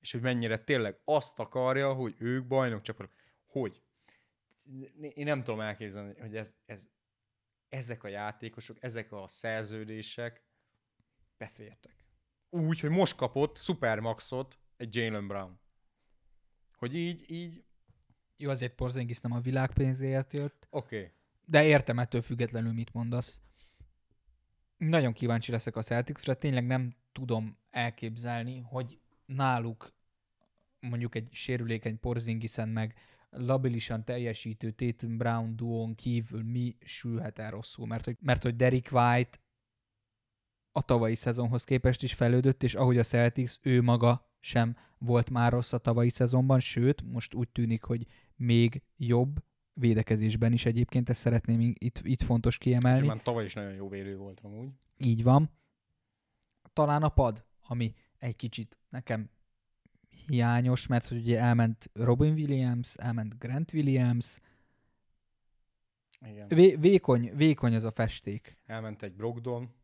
És 0.00 0.12
hogy 0.12 0.20
mennyire 0.20 0.58
tényleg 0.58 1.00
azt 1.04 1.38
akarja, 1.38 1.92
hogy 1.92 2.14
ők 2.18 2.46
bajnok 2.46 2.80
csapat. 2.80 3.10
Hogy? 3.46 3.82
Én 5.14 5.24
nem 5.24 5.42
tudom 5.42 5.60
elképzelni, 5.60 6.20
hogy 6.20 6.36
ez, 6.36 6.54
ez, 6.66 6.88
ezek 7.68 8.04
a 8.04 8.08
játékosok, 8.08 8.82
ezek 8.82 9.12
a 9.12 9.28
szerződések 9.28 10.44
befértek. 11.36 12.04
Úgy, 12.50 12.80
hogy 12.80 12.90
most 12.90 13.16
kapott 13.16 13.56
Supermaxot 13.56 14.58
egy 14.76 14.94
Jalen 14.94 15.26
Brown. 15.26 15.60
Hogy 16.76 16.94
így, 16.94 17.30
így, 17.30 17.64
Jó, 18.36 18.50
azért 18.50 18.74
Porzingis 18.74 19.20
nem 19.20 19.32
a 19.32 19.40
világpénzért 19.40 20.32
jött, 20.32 20.66
oké. 20.70 20.96
Okay. 20.96 21.12
de 21.44 21.64
értem 21.64 21.98
ettől 21.98 22.22
függetlenül, 22.22 22.72
mit 22.72 22.92
mondasz. 22.92 23.40
Nagyon 24.76 25.12
kíváncsi 25.12 25.50
leszek 25.50 25.76
a 25.76 25.82
Celticsre, 25.82 26.34
tényleg 26.34 26.66
nem 26.66 26.96
tudom 27.12 27.58
elképzelni, 27.70 28.60
hogy 28.60 29.00
náluk 29.26 29.92
mondjuk 30.80 31.14
egy 31.14 31.28
sérülékeny 31.32 32.00
Porzingisen 32.00 32.68
meg 32.68 32.94
labilisan 33.30 34.04
teljesítő 34.04 34.70
Tatum 34.70 35.16
Brown 35.16 35.56
duón 35.56 35.94
kívül 35.94 36.42
mi 36.42 36.76
sülhet 36.80 37.38
el 37.38 37.50
rosszul, 37.50 37.86
mert 37.86 38.04
hogy, 38.04 38.16
mert 38.20 38.42
hogy 38.42 38.56
Derek 38.56 38.88
White 38.92 39.38
a 40.72 40.82
tavalyi 40.82 41.14
szezonhoz 41.14 41.64
képest 41.64 42.02
is 42.02 42.14
fejlődött, 42.14 42.62
és 42.62 42.74
ahogy 42.74 42.98
a 42.98 43.02
Celtics, 43.02 43.56
ő 43.62 43.82
maga 43.82 44.30
sem 44.40 44.76
volt 44.98 45.30
már 45.30 45.52
rossz 45.52 45.72
a 45.72 45.78
tavalyi 45.78 46.10
szezonban, 46.10 46.60
sőt, 46.60 47.02
most 47.02 47.34
úgy 47.34 47.48
tűnik, 47.48 47.82
hogy 47.82 48.06
még 48.36 48.82
jobb 48.96 49.44
védekezésben 49.72 50.52
is 50.52 50.66
egyébként, 50.66 51.08
ezt 51.08 51.20
szeretném 51.20 51.60
itt, 51.60 52.00
itt 52.02 52.22
fontos 52.22 52.58
kiemelni. 52.58 53.06
Már 53.06 53.22
tavaly 53.22 53.44
is 53.44 53.54
nagyon 53.54 53.72
jó 53.72 53.88
védő 53.88 54.16
volt 54.16 54.40
amúgy. 54.40 54.68
Így 54.96 55.22
van. 55.22 55.50
Talán 56.72 57.02
a 57.02 57.08
pad, 57.08 57.44
ami 57.66 57.94
egy 58.18 58.36
kicsit 58.36 58.78
nekem 58.88 59.30
hiányos, 60.26 60.86
mert 60.86 61.08
hogy 61.08 61.18
ugye 61.18 61.38
elment 61.38 61.90
Robin 61.92 62.32
Williams, 62.32 62.94
elment 62.94 63.38
Grant 63.38 63.72
Williams, 63.72 64.38
Igen. 66.26 66.46
Vé- 66.48 66.80
vékony, 66.80 67.36
vékony 67.36 67.74
az 67.74 67.84
a 67.84 67.90
festék. 67.90 68.58
Elment 68.66 69.02
egy 69.02 69.14
Brogdon, 69.14 69.74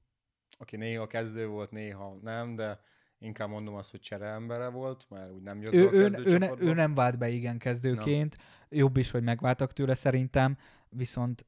aki 0.59 0.77
néha 0.77 1.07
kezdő 1.07 1.47
volt, 1.47 1.70
néha 1.70 2.18
nem, 2.23 2.55
de 2.55 2.81
inkább 3.18 3.49
mondom 3.49 3.75
azt, 3.75 3.90
hogy 3.90 4.01
csere 4.01 4.27
embere 4.27 4.68
volt, 4.68 5.07
mert 5.11 5.33
úgy 5.33 5.42
nem 5.42 5.61
jött 5.61 5.70
be 5.70 5.79
Ő, 5.79 5.87
a 5.87 5.92
ő, 5.92 6.25
ő, 6.25 6.38
ne, 6.38 6.51
ő 6.59 6.73
nem 6.73 6.94
vált 6.94 7.18
be 7.18 7.29
igen 7.29 7.59
kezdőként, 7.59 8.37
jobb 8.68 8.97
is, 8.97 9.11
hogy 9.11 9.23
megváltak 9.23 9.73
tőle 9.73 9.94
szerintem, 9.94 10.57
viszont 10.88 11.47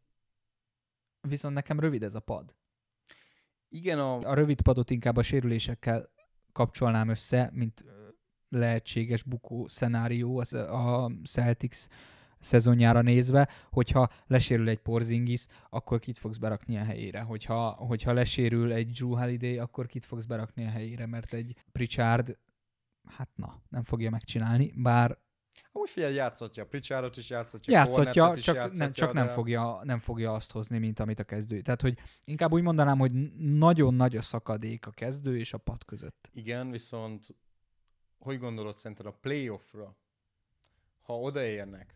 viszont 1.20 1.54
nekem 1.54 1.80
rövid 1.80 2.02
ez 2.02 2.14
a 2.14 2.20
pad. 2.20 2.54
Igen, 3.68 3.98
a, 3.98 4.18
A 4.18 4.34
rövid 4.34 4.60
padot 4.60 4.90
inkább 4.90 5.16
a 5.16 5.22
sérülésekkel 5.22 6.10
kapcsolnám 6.52 7.08
össze, 7.08 7.50
mint 7.52 7.84
lehetséges 8.48 9.22
bukó 9.22 9.68
szenárió 9.68 10.38
az 10.38 10.52
a 10.52 11.10
Celtics 11.24 11.86
szezonjára 12.38 13.00
nézve, 13.00 13.48
hogyha 13.70 14.08
lesérül 14.26 14.68
egy 14.68 14.78
Porzingis, 14.78 15.46
akkor 15.70 15.98
kit 15.98 16.18
fogsz 16.18 16.36
berakni 16.36 16.76
a 16.76 16.84
helyére. 16.84 17.20
Hogyha, 17.20 17.70
hogyha 17.70 18.12
lesérül 18.12 18.72
egy 18.72 18.90
Drew 18.90 19.16
Holiday, 19.16 19.58
akkor 19.58 19.86
kit 19.86 20.04
fogsz 20.04 20.24
berakni 20.24 20.64
a 20.64 20.70
helyére, 20.70 21.06
mert 21.06 21.34
egy 21.34 21.54
Pritchard, 21.72 22.38
hát 23.16 23.28
na, 23.34 23.62
nem 23.68 23.82
fogja 23.82 24.10
megcsinálni, 24.10 24.72
bár 24.76 25.18
amúgy 25.72 25.90
figyelj, 25.90 26.14
játszhatja, 26.14 26.66
Pritchardot 26.66 27.16
is 27.16 27.30
játszhatja, 27.30 27.72
játszhatja, 27.72 28.22
Cornettet 28.22 28.44
csak, 28.44 28.54
játszhatja, 28.54 28.84
nem, 28.84 28.92
csak 28.92 29.12
nem, 29.12 29.28
fogja, 29.28 29.80
nem 29.82 29.98
fogja 29.98 30.32
azt 30.32 30.52
hozni, 30.52 30.78
mint 30.78 31.00
amit 31.00 31.18
a 31.18 31.24
kezdő. 31.24 31.60
Tehát, 31.60 31.80
hogy 31.80 31.98
inkább 32.24 32.52
úgy 32.52 32.62
mondanám, 32.62 32.98
hogy 32.98 33.12
nagyon 33.38 33.94
nagy 33.94 34.16
a 34.16 34.22
szakadék 34.22 34.86
a 34.86 34.90
kezdő 34.90 35.38
és 35.38 35.52
a 35.52 35.58
pad 35.58 35.84
között. 35.84 36.30
Igen, 36.32 36.70
viszont 36.70 37.34
hogy 38.18 38.38
gondolod 38.38 38.78
szerinted 38.78 39.06
a 39.06 39.12
playoffra, 39.12 39.96
ha 41.00 41.20
odaérnek, 41.20 41.94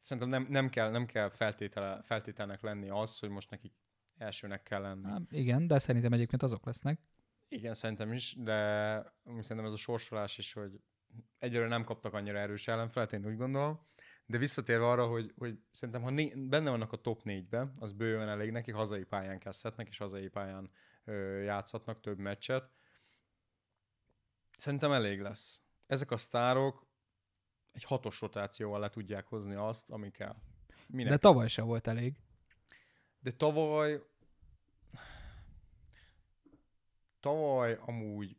szerintem 0.00 0.28
nem, 0.28 0.46
nem 0.50 0.68
kell, 0.68 0.90
nem 0.90 1.06
kell 1.06 1.30
feltétele, 1.30 2.02
feltételnek 2.02 2.60
lenni 2.60 2.88
az, 2.88 3.18
hogy 3.18 3.28
most 3.28 3.50
nekik 3.50 3.72
elsőnek 4.16 4.62
kell 4.62 4.80
lenni. 4.80 5.04
Hát, 5.04 5.22
igen, 5.30 5.66
de 5.66 5.78
szerintem 5.78 6.12
egyébként 6.12 6.42
azok 6.42 6.66
lesznek. 6.66 7.00
Igen, 7.48 7.74
szerintem 7.74 8.12
is, 8.12 8.34
de 8.38 8.56
szerintem 9.24 9.64
ez 9.64 9.72
a 9.72 9.76
sorsolás 9.76 10.38
is, 10.38 10.52
hogy 10.52 10.80
egyelőre 11.38 11.68
nem 11.68 11.84
kaptak 11.84 12.14
annyira 12.14 12.38
erős 12.38 12.68
ellenfelet, 12.68 13.12
én 13.12 13.26
úgy 13.26 13.36
gondolom. 13.36 13.80
De 14.26 14.38
visszatérve 14.38 14.86
arra, 14.86 15.06
hogy, 15.06 15.32
hogy 15.36 15.58
szerintem, 15.70 16.02
ha 16.02 16.10
né- 16.10 16.48
benne 16.48 16.70
vannak 16.70 16.92
a 16.92 16.96
top 16.96 17.22
négybe, 17.22 17.72
az 17.78 17.92
bőven 17.92 18.28
elég 18.28 18.50
neki, 18.50 18.70
hazai 18.70 19.04
pályán 19.04 19.38
kezdhetnek, 19.38 19.88
és 19.88 19.98
hazai 19.98 20.28
pályán 20.28 20.70
ö, 21.04 21.42
játszhatnak 21.42 22.00
több 22.00 22.18
meccset. 22.18 22.70
Szerintem 24.58 24.92
elég 24.92 25.20
lesz. 25.20 25.60
Ezek 25.86 26.10
a 26.10 26.16
sztárok 26.16 26.86
egy 27.72 27.84
hatos 27.84 28.20
rotációval 28.20 28.80
le 28.80 28.90
tudják 28.90 29.26
hozni 29.26 29.54
azt, 29.54 29.90
ami 29.90 30.10
kell. 30.10 30.36
Minek? 30.86 31.10
De 31.10 31.16
tavaly 31.16 31.48
se 31.48 31.62
volt 31.62 31.86
elég. 31.86 32.14
De 33.18 33.30
tavaly... 33.30 34.02
Tavaly 37.20 37.78
amúgy... 37.80 38.36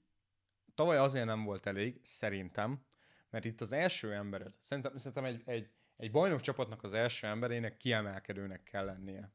Tavaly 0.76 0.98
azért 0.98 1.26
nem 1.26 1.44
volt 1.44 1.66
elég, 1.66 2.00
szerintem, 2.04 2.86
mert 3.30 3.46
itt 3.46 3.62
az 3.62 3.72
első 3.72 4.14
embered, 4.14 4.54
szerintem, 4.60 4.98
szerintem 4.98 5.26
egy, 5.26 5.42
egy, 5.46 5.70
egy 5.98 6.12
bajnok 6.12 6.42
csapatnak 6.42 6.84
az 6.84 6.94
első 6.94 7.28
emberének 7.28 7.78
kiemelkedőnek 7.78 8.64
kell 8.64 8.86
lennie. 8.86 9.32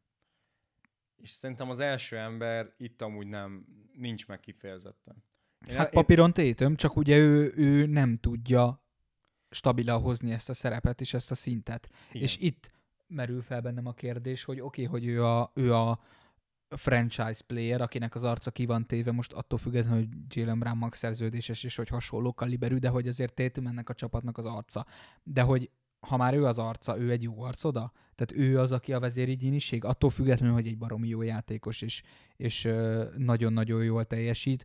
És 1.17 1.31
szerintem 1.31 1.71
az 1.71 1.79
első 1.79 2.19
ember 2.19 2.75
itt 2.77 3.03
amúgy 3.03 3.27
nem, 3.27 3.67
nincs 3.93 4.27
meg 4.27 4.41
kifejezetten. 4.41 5.25
Én, 5.69 5.77
Hát 5.77 5.91
papíron 5.91 6.33
tétöm, 6.33 6.77
csak 6.77 6.97
ugye 6.97 7.19
ő, 7.19 7.53
ő 7.57 7.87
nem 7.87 8.19
tudja 8.19 8.83
stabilan 9.51 10.01
hozni 10.01 10.33
ezt 10.33 10.49
a 10.49 10.55
szerepet 10.55 11.01
és 11.01 11.15
ezt 11.15 11.31
a 11.31 11.35
szintet. 11.35 11.89
igen. 12.11 12.23
És 12.23 12.37
itt 12.41 12.71
merül 13.07 13.43
fel 13.43 13.61
bennem 13.61 13.87
a 13.87 13.93
kérdés, 13.93 14.45
hogy 14.45 14.61
oké, 14.61 14.87
okay, 14.87 15.01
hogy 15.01 15.09
ő 15.09 15.25
a, 15.25 15.51
ő 15.55 15.75
a 15.75 16.01
franchise 16.69 17.43
player, 17.47 17.81
akinek 17.81 18.15
az 18.15 18.23
arca 18.23 18.51
ki 18.51 18.67
van 18.67 18.87
téve, 18.87 19.13
most 19.13 19.33
attól 19.33 19.59
függetlenül, 19.59 19.99
hogy 19.99 20.09
Jalen 20.29 20.59
Brown 20.59 20.77
max 20.77 20.99
szerződéses, 20.99 21.63
és 21.63 21.77
hogy 21.77 21.89
hasonló 21.89 22.35
kaliberű, 22.35 22.77
de 22.77 22.89
hogy 22.89 23.09
azért 23.09 23.35
Tatum 23.35 23.67
ennek 23.67 23.89
a 23.89 23.95
csapatnak 23.95 24.39
az 24.39 24.45
arca. 24.45 24.87
De 25.23 25.43
hogy 25.43 25.71
ha 26.01 26.17
már 26.17 26.35
ő 26.35 26.45
az 26.45 26.59
arca, 26.59 26.99
ő 26.99 27.11
egy 27.11 27.23
jó 27.23 27.43
arc 27.43 27.65
oda? 27.65 27.93
Tehát 28.15 28.45
ő 28.45 28.59
az, 28.61 28.73
aki 28.73 28.93
a 28.93 29.01
vezérigényiség, 29.01 29.85
attól 29.85 30.11
függetlenül, 30.11 30.55
hogy 30.55 30.67
egy 30.67 30.79
baromi 30.79 31.09
jó 31.09 31.23
játékos, 31.23 31.83
és, 31.83 32.03
és 32.37 32.69
nagyon-nagyon 33.17 33.85
jól 33.85 34.05
teljesít, 34.05 34.65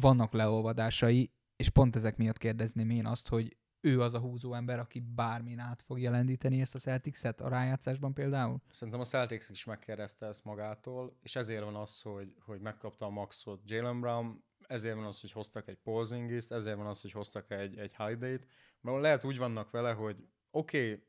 vannak 0.00 0.32
leolvadásai, 0.32 1.30
és 1.56 1.68
pont 1.68 1.96
ezek 1.96 2.16
miatt 2.16 2.38
kérdezném 2.38 2.90
én 2.90 3.06
azt, 3.06 3.28
hogy 3.28 3.56
ő 3.80 4.00
az 4.00 4.14
a 4.14 4.18
húzó 4.18 4.54
ember, 4.54 4.78
aki 4.78 5.00
bármin 5.00 5.58
át 5.58 5.82
fogja 5.82 6.10
lendíteni 6.10 6.60
ezt 6.60 6.74
a 6.74 6.78
Celtics-et 6.78 7.40
a 7.40 7.48
rájátszásban 7.48 8.14
például? 8.14 8.62
Szerintem 8.68 9.02
a 9.02 9.04
Celtics 9.04 9.48
is 9.48 9.64
megkérdezte 9.64 10.26
ezt 10.26 10.44
magától, 10.44 11.16
és 11.22 11.36
ezért 11.36 11.64
van 11.64 11.74
az, 11.74 12.00
hogy, 12.00 12.34
hogy 12.38 12.60
megkapta 12.60 13.06
a 13.06 13.10
maxot 13.10 13.60
Jalen 13.64 14.00
Brown, 14.00 14.44
ezért 14.66 14.94
van 14.94 15.04
az, 15.04 15.20
hogy 15.20 15.32
hoztak 15.32 15.68
egy 15.68 15.78
Porzingis, 15.78 16.48
ezért 16.48 16.76
van 16.76 16.86
az, 16.86 17.00
hogy 17.00 17.12
hoztak 17.12 17.50
egy, 17.50 17.78
egy 17.78 17.94
Holiday-t, 17.94 18.46
mert 18.80 19.00
lehet 19.00 19.24
úgy 19.24 19.38
vannak 19.38 19.70
vele, 19.70 19.92
hogy 19.92 20.16
oké, 20.50 20.92
okay, 20.92 21.04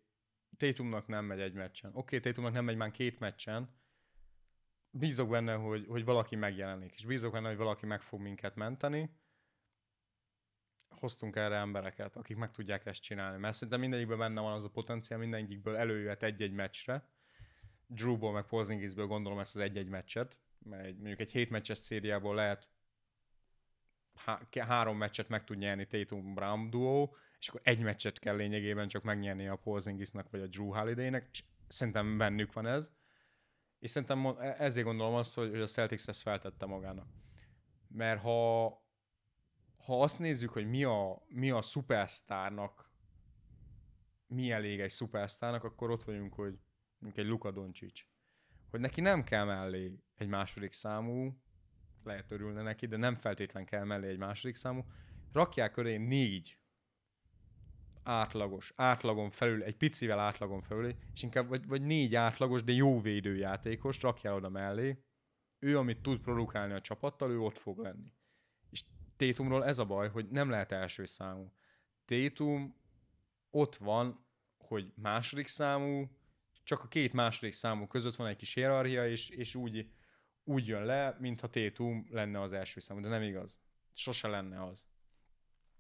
Tatumnak 0.57 1.07
nem 1.07 1.25
megy 1.25 1.39
egy 1.39 1.53
meccsen, 1.53 1.89
oké, 1.89 1.99
okay, 1.99 2.19
Tatumnak 2.19 2.53
nem 2.53 2.65
megy 2.65 2.75
már 2.75 2.91
két 2.91 3.19
meccsen, 3.19 3.69
bízok 4.91 5.29
benne, 5.29 5.53
hogy, 5.53 5.85
hogy 5.87 6.05
valaki 6.05 6.35
megjelenik, 6.35 6.93
és 6.93 7.05
bízok 7.05 7.31
benne, 7.31 7.47
hogy 7.47 7.57
valaki 7.57 7.85
meg 7.85 8.01
fog 8.01 8.19
minket 8.21 8.55
menteni, 8.55 9.09
hoztunk 10.89 11.35
erre 11.35 11.55
embereket, 11.55 12.15
akik 12.15 12.37
meg 12.37 12.51
tudják 12.51 12.85
ezt 12.85 13.01
csinálni. 13.01 13.37
Mert 13.37 13.53
szerintem 13.53 13.79
mindegyikből 13.79 14.17
benne 14.17 14.41
van 14.41 14.53
az 14.53 14.63
a 14.63 14.69
potenciál, 14.69 15.19
mindegyikből 15.19 15.75
előjöhet 15.75 16.23
egy-egy 16.23 16.51
meccsre. 16.51 17.09
Drewból 17.87 18.31
meg 18.31 18.45
Porzingisből 18.45 19.05
gondolom 19.05 19.39
ezt 19.39 19.55
az 19.55 19.61
egy-egy 19.61 19.87
meccset, 19.87 20.37
mert 20.59 20.95
mondjuk 20.95 21.19
egy 21.19 21.31
hét 21.31 21.49
meccses 21.49 21.77
szériából 21.77 22.35
lehet 22.35 22.69
há- 24.25 24.57
három 24.57 24.97
meccset 24.97 25.29
meg 25.29 25.43
tud 25.43 25.57
nyerni 25.57 25.87
Tatum 25.87 26.33
Brown 26.33 26.69
duó, 26.69 27.15
és 27.39 27.47
akkor 27.47 27.61
egy 27.63 27.79
meccset 27.79 28.19
kell 28.19 28.35
lényegében 28.35 28.87
csak 28.87 29.03
megnyerni 29.03 29.47
a 29.47 29.55
Porzingisnak 29.55 30.29
vagy 30.29 30.41
a 30.41 30.47
Drew 30.47 30.73
Holiday-nek, 30.73 31.27
és 31.31 31.43
szerintem 31.67 32.17
bennük 32.17 32.53
van 32.53 32.65
ez. 32.65 32.93
És 33.79 33.89
szerintem 33.89 34.25
e- 34.25 34.55
ezért 34.57 34.85
gondolom 34.85 35.13
azt, 35.13 35.35
hogy, 35.35 35.49
hogy 35.49 35.61
a 35.61 35.67
Celtics 35.67 36.07
ezt 36.07 36.21
feltette 36.21 36.65
magának. 36.65 37.07
Mert 37.87 38.21
ha, 38.21 38.65
ha 39.77 40.01
azt 40.01 40.19
nézzük, 40.19 40.49
hogy 40.49 40.69
mi 40.69 40.83
a, 40.83 41.23
mi 41.27 41.49
a 41.49 41.61
szupersztárnak, 41.61 42.91
mi 44.27 44.51
elég 44.51 44.79
egy 44.79 44.89
szupersztárnak, 44.89 45.63
akkor 45.63 45.91
ott 45.91 46.03
vagyunk, 46.03 46.33
hogy 46.33 46.59
mondjuk 46.97 47.25
egy 47.25 47.31
Luka 47.31 47.51
Doncic. 47.51 48.05
Hogy 48.69 48.79
neki 48.79 49.01
nem 49.01 49.23
kell 49.23 49.45
mellé 49.45 49.99
egy 50.15 50.27
második 50.27 50.71
számú, 50.71 51.41
lehet 52.03 52.31
örülne 52.31 52.61
neki, 52.61 52.85
de 52.85 52.97
nem 52.97 53.15
feltétlen 53.15 53.65
kell 53.65 53.83
mellé 53.83 54.07
egy 54.07 54.17
második 54.17 54.55
számú, 54.55 54.85
rakják 55.31 55.71
köré 55.71 55.97
négy 55.97 56.56
átlagos, 58.07 58.73
átlagon 58.75 59.29
felül, 59.31 59.63
egy 59.63 59.75
picivel 59.75 60.19
átlagon 60.19 60.61
felül, 60.61 60.95
és 61.13 61.23
inkább 61.23 61.47
vagy, 61.47 61.67
vagy 61.67 61.81
négy 61.81 62.15
átlagos, 62.15 62.63
de 62.63 62.71
jó 62.71 63.01
védőjátékos 63.01 64.01
rakjál 64.01 64.33
oda 64.33 64.49
mellé, 64.49 65.03
ő, 65.59 65.77
amit 65.77 66.01
tud 66.01 66.19
produkálni 66.19 66.73
a 66.73 66.81
csapattal, 66.81 67.31
ő 67.31 67.39
ott 67.39 67.57
fog 67.57 67.79
lenni. 67.79 68.13
És 68.69 68.83
Tétumról 69.17 69.65
ez 69.65 69.79
a 69.79 69.85
baj, 69.85 70.09
hogy 70.09 70.27
nem 70.27 70.49
lehet 70.49 70.71
első 70.71 71.05
számú. 71.05 71.53
Tétum 72.05 72.75
ott 73.49 73.75
van, 73.75 74.25
hogy 74.57 74.91
második 74.95 75.47
számú, 75.47 76.09
csak 76.63 76.83
a 76.83 76.87
két 76.87 77.13
második 77.13 77.53
számú 77.53 77.87
között 77.87 78.15
van 78.15 78.27
egy 78.27 78.35
kis 78.35 78.53
hierarchia, 78.53 79.07
és, 79.07 79.29
és 79.29 79.55
úgy, 79.55 79.91
úgy 80.43 80.67
jön 80.67 80.85
le, 80.85 81.17
mintha 81.19 81.47
Tétum 81.47 82.07
lenne 82.09 82.41
az 82.41 82.53
első 82.53 82.79
számú, 82.79 82.99
de 82.99 83.07
nem 83.07 83.21
igaz. 83.21 83.59
Sose 83.93 84.27
lenne 84.27 84.63
az. 84.63 84.87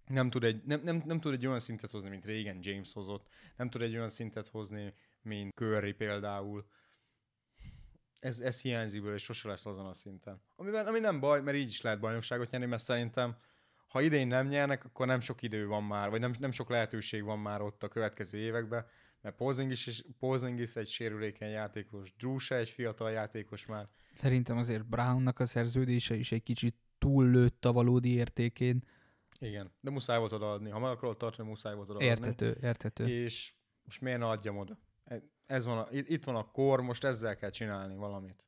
Nem 0.07 0.29
tud, 0.29 0.43
egy, 0.43 0.63
nem, 0.63 0.81
nem, 0.83 1.03
nem 1.05 1.19
tud 1.19 1.33
egy 1.33 1.47
olyan 1.47 1.59
szintet 1.59 1.91
hozni, 1.91 2.09
mint 2.09 2.25
régen 2.25 2.57
James 2.61 2.93
hozott, 2.93 3.27
nem 3.55 3.69
tud 3.69 3.81
egy 3.81 3.95
olyan 3.95 4.09
szintet 4.09 4.47
hozni, 4.47 4.93
mint 5.21 5.53
Curry 5.53 5.93
például. 5.93 6.67
Ez, 8.19 8.39
ez 8.39 8.61
hiányzik 8.61 9.03
és 9.05 9.23
sose 9.23 9.47
lesz 9.47 9.65
azon 9.65 9.85
a 9.85 9.93
szinten. 9.93 10.41
Amiben, 10.55 10.85
ami 10.85 10.99
nem 10.99 11.19
baj, 11.19 11.41
mert 11.41 11.57
így 11.57 11.69
is 11.69 11.81
lehet 11.81 11.99
bajnokságot 11.99 12.51
nyerni, 12.51 12.67
mert 12.67 12.83
szerintem 12.83 13.37
ha 13.87 14.01
idén 14.01 14.27
nem 14.27 14.47
nyernek, 14.47 14.85
akkor 14.85 15.07
nem 15.07 15.19
sok 15.19 15.41
idő 15.41 15.67
van 15.67 15.83
már, 15.83 16.09
vagy 16.09 16.19
nem, 16.19 16.31
nem 16.39 16.51
sok 16.51 16.69
lehetőség 16.69 17.23
van 17.23 17.39
már 17.39 17.61
ott 17.61 17.83
a 17.83 17.87
következő 17.87 18.37
években, 18.37 18.85
mert 19.21 19.35
Porzingis, 19.35 19.87
is, 19.87 20.05
Porzingis 20.19 20.75
egy 20.75 20.87
sérülékeny 20.87 21.49
játékos, 21.49 22.15
Drew 22.15 22.37
se 22.37 22.55
egy 22.55 22.69
fiatal 22.69 23.11
játékos 23.11 23.65
már. 23.65 23.87
Szerintem 24.13 24.57
azért 24.57 24.85
Brownnak 24.85 25.39
a 25.39 25.45
szerződése 25.45 26.15
is 26.15 26.31
egy 26.31 26.43
kicsit 26.43 26.75
túllőtt 26.97 27.65
a 27.65 27.71
valódi 27.71 28.09
értékén. 28.09 28.83
Igen, 29.39 29.71
de 29.79 29.89
muszáj 29.89 30.19
volt 30.19 30.31
odaadni. 30.31 30.69
Ha 30.69 30.79
meg 30.79 30.91
akarod 30.91 31.17
tartani, 31.17 31.49
muszáj 31.49 31.75
volt 31.75 31.89
odaadni. 31.89 32.07
Értető, 32.07 32.57
értető. 32.61 33.07
És 33.07 33.53
most 33.83 34.01
miért 34.01 34.19
ne 34.19 34.27
adjam 34.27 34.57
oda? 34.57 34.79
Ez 35.45 35.65
van 35.65 35.77
a, 35.77 35.87
itt 35.91 36.23
van 36.23 36.35
a 36.35 36.51
kor, 36.51 36.81
most 36.81 37.03
ezzel 37.03 37.35
kell 37.35 37.49
csinálni 37.49 37.95
valamit. 37.95 38.45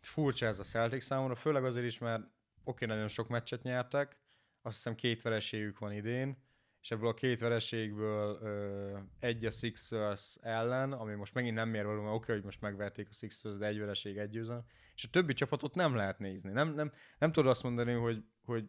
Furcsa 0.00 0.46
ez 0.46 0.58
a 0.58 0.62
Celtic 0.62 1.04
számomra, 1.04 1.34
főleg 1.34 1.64
azért 1.64 1.86
is, 1.86 1.98
mert 1.98 2.22
oké, 2.22 2.30
okay, 2.64 2.88
nagyon 2.88 3.08
sok 3.08 3.28
meccset 3.28 3.62
nyertek, 3.62 4.20
azt 4.62 4.76
hiszem 4.76 4.94
két 4.94 5.22
vereségük 5.22 5.78
van 5.78 5.92
idén, 5.92 6.46
és 6.80 6.90
ebből 6.90 7.08
a 7.08 7.14
két 7.14 7.40
vereségből 7.40 8.38
ö, 8.42 8.98
egy 9.18 9.44
a 9.44 9.50
Sixers 9.50 10.36
ellen, 10.40 10.92
ami 10.92 11.14
most 11.14 11.34
megint 11.34 11.54
nem 11.54 11.68
mér 11.68 11.84
való, 11.84 12.02
mert 12.02 12.14
oké, 12.14 12.22
okay, 12.22 12.34
hogy 12.34 12.44
most 12.44 12.60
megverték 12.60 13.08
a 13.08 13.12
Sixers, 13.12 13.56
de 13.56 13.66
egy 13.66 13.78
vereség 13.78 14.16
egy 14.16 14.30
győzelem, 14.30 14.64
és 14.94 15.04
a 15.04 15.08
többi 15.10 15.32
csapatot 15.32 15.74
nem 15.74 15.94
lehet 15.94 16.18
nézni. 16.18 16.52
Nem, 16.52 16.74
nem, 16.74 16.92
nem 17.18 17.32
tudod 17.32 17.50
azt 17.50 17.62
mondani, 17.62 17.92
hogy, 17.92 18.24
hogy 18.44 18.68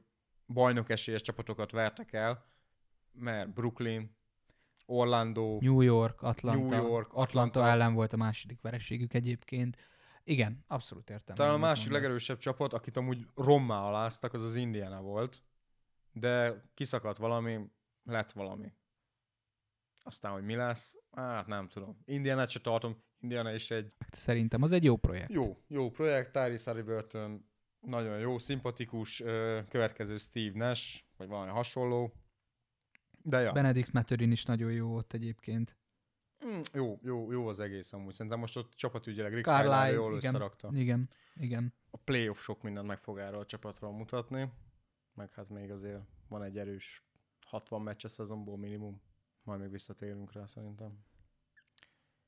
bajnok 0.54 0.90
esélyes 0.90 1.22
csapatokat 1.22 1.72
vertek 1.72 2.14
el, 2.14 2.46
mert 3.12 3.54
Brooklyn, 3.54 4.18
Orlando, 4.86 5.58
New 5.62 5.82
York, 5.82 6.22
Atlanta. 6.22 6.76
New 6.76 6.88
York, 6.88 7.14
Atlanta, 7.14 7.22
Atlanta 7.22 7.68
ellen 7.68 7.94
volt 7.94 8.14
a 8.14 8.18
második 8.18 8.62
vereségük 8.62 9.14
egyébként. 9.14 9.78
Igen, 10.24 10.64
abszolút 10.68 11.10
értem. 11.10 11.36
Talán 11.36 11.54
a 11.54 11.58
másik 11.58 11.92
legerősebb 11.92 12.38
csapat, 12.38 12.74
akit 12.74 12.98
amúgy 12.98 13.28
rommá 13.36 13.82
aláztak, 13.82 14.34
az 14.34 14.44
az 14.44 14.56
Indiana 14.56 15.02
volt, 15.02 15.44
de 16.12 16.64
kiszakadt 16.74 17.18
valami, 17.18 17.60
lett 18.04 18.32
valami. 18.32 18.74
Aztán, 20.04 20.32
hogy 20.32 20.44
mi 20.44 20.56
lesz, 20.56 20.98
hát 21.12 21.48
nem 21.48 21.68
tudom. 21.68 22.02
Indiana 22.06 22.48
se 22.48 22.60
tartom, 22.60 23.04
Indiana 23.20 23.54
is 23.54 23.72
egy... 23.72 23.96
Szerintem 24.12 24.62
az 24.62 24.72
egy 24.72 24.84
jó 24.84 24.98
projekt. 24.98 25.32
Jó, 25.32 25.58
jó 25.68 25.90
projekt, 25.90 26.32
Tyrese 26.32 26.70
Halliburton 26.72 27.49
nagyon 27.80 28.20
jó, 28.20 28.38
szimpatikus, 28.38 29.18
következő 29.70 30.18
Steve 30.18 30.58
Nash, 30.58 31.04
vagy 31.18 31.28
valami 31.28 31.52
hasonló. 31.52 32.14
De 33.22 33.40
ja. 33.40 33.52
Benedict 33.52 33.92
Mathurin 33.92 34.32
is 34.32 34.46
nagyon 34.46 34.72
jó 34.72 34.96
ott 34.96 35.14
egyébként. 35.14 35.78
Mm, 36.46 36.60
jó, 36.74 37.00
jó, 37.04 37.32
jó 37.32 37.48
az 37.48 37.60
egész 37.60 37.94
amúgy. 37.94 38.14
Szerintem 38.14 38.40
most 38.40 38.58
ott 38.58 38.74
csapatügyileg 38.74 39.34
Rick 39.34 39.46
Carlisle 39.46 39.92
jól 39.92 40.18
igen, 40.18 40.30
összerakta. 40.30 40.70
Igen, 40.74 41.10
igen. 41.36 41.74
A 41.90 41.98
playoff 41.98 42.42
sok 42.42 42.62
mindent 42.62 42.88
meg 42.88 42.98
fog 42.98 43.18
erről 43.18 43.40
a 43.40 43.46
csapatról 43.46 43.92
mutatni, 43.92 44.52
meg 45.14 45.34
hát 45.34 45.50
még 45.50 45.72
azért 45.72 46.02
van 46.28 46.44
egy 46.44 46.58
erős 46.58 47.04
60 47.46 47.82
meccs 47.82 48.06
a 48.06 48.08
szezonból 48.08 48.58
minimum. 48.58 49.02
Majd 49.44 49.60
még 49.60 49.72
visszatérünk 49.72 50.32
rá 50.34 50.46
szerintem. 50.46 51.06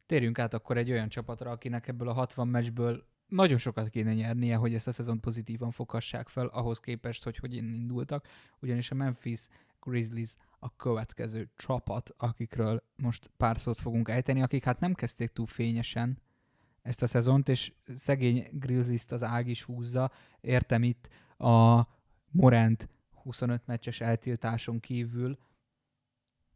Térjünk 0.05 0.39
át 0.39 0.53
akkor 0.53 0.77
egy 0.77 0.91
olyan 0.91 1.09
csapatra, 1.09 1.51
akinek 1.51 1.87
ebből 1.87 2.07
a 2.07 2.13
60 2.13 2.47
meccsből 2.47 3.07
nagyon 3.31 3.57
sokat 3.57 3.89
kéne 3.89 4.13
nyernie, 4.13 4.55
hogy 4.55 4.73
ezt 4.73 4.87
a 4.87 4.91
szezont 4.91 5.21
pozitívan 5.21 5.71
foghassák 5.71 6.27
fel, 6.27 6.47
ahhoz 6.47 6.79
képest, 6.79 7.23
hogy 7.23 7.37
hogy 7.37 7.55
indultak, 7.55 8.27
ugyanis 8.59 8.91
a 8.91 8.95
Memphis 8.95 9.47
Grizzlies 9.81 10.35
a 10.59 10.75
következő 10.75 11.49
csapat, 11.55 12.13
akikről 12.17 12.83
most 12.95 13.31
pár 13.37 13.59
szót 13.59 13.79
fogunk 13.79 14.09
ejteni, 14.09 14.41
akik 14.41 14.63
hát 14.63 14.79
nem 14.79 14.93
kezdték 14.93 15.31
túl 15.31 15.45
fényesen 15.45 16.21
ezt 16.81 17.01
a 17.01 17.07
szezont, 17.07 17.49
és 17.49 17.73
szegény 17.95 18.47
Grizzlies-t 18.51 19.11
az 19.11 19.23
ág 19.23 19.47
is 19.47 19.63
húzza. 19.63 20.11
Értem 20.41 20.83
itt 20.83 21.09
a 21.37 21.87
Morant 22.31 22.89
25 23.11 23.65
meccses 23.65 24.01
eltiltáson 24.01 24.79
kívül 24.79 25.37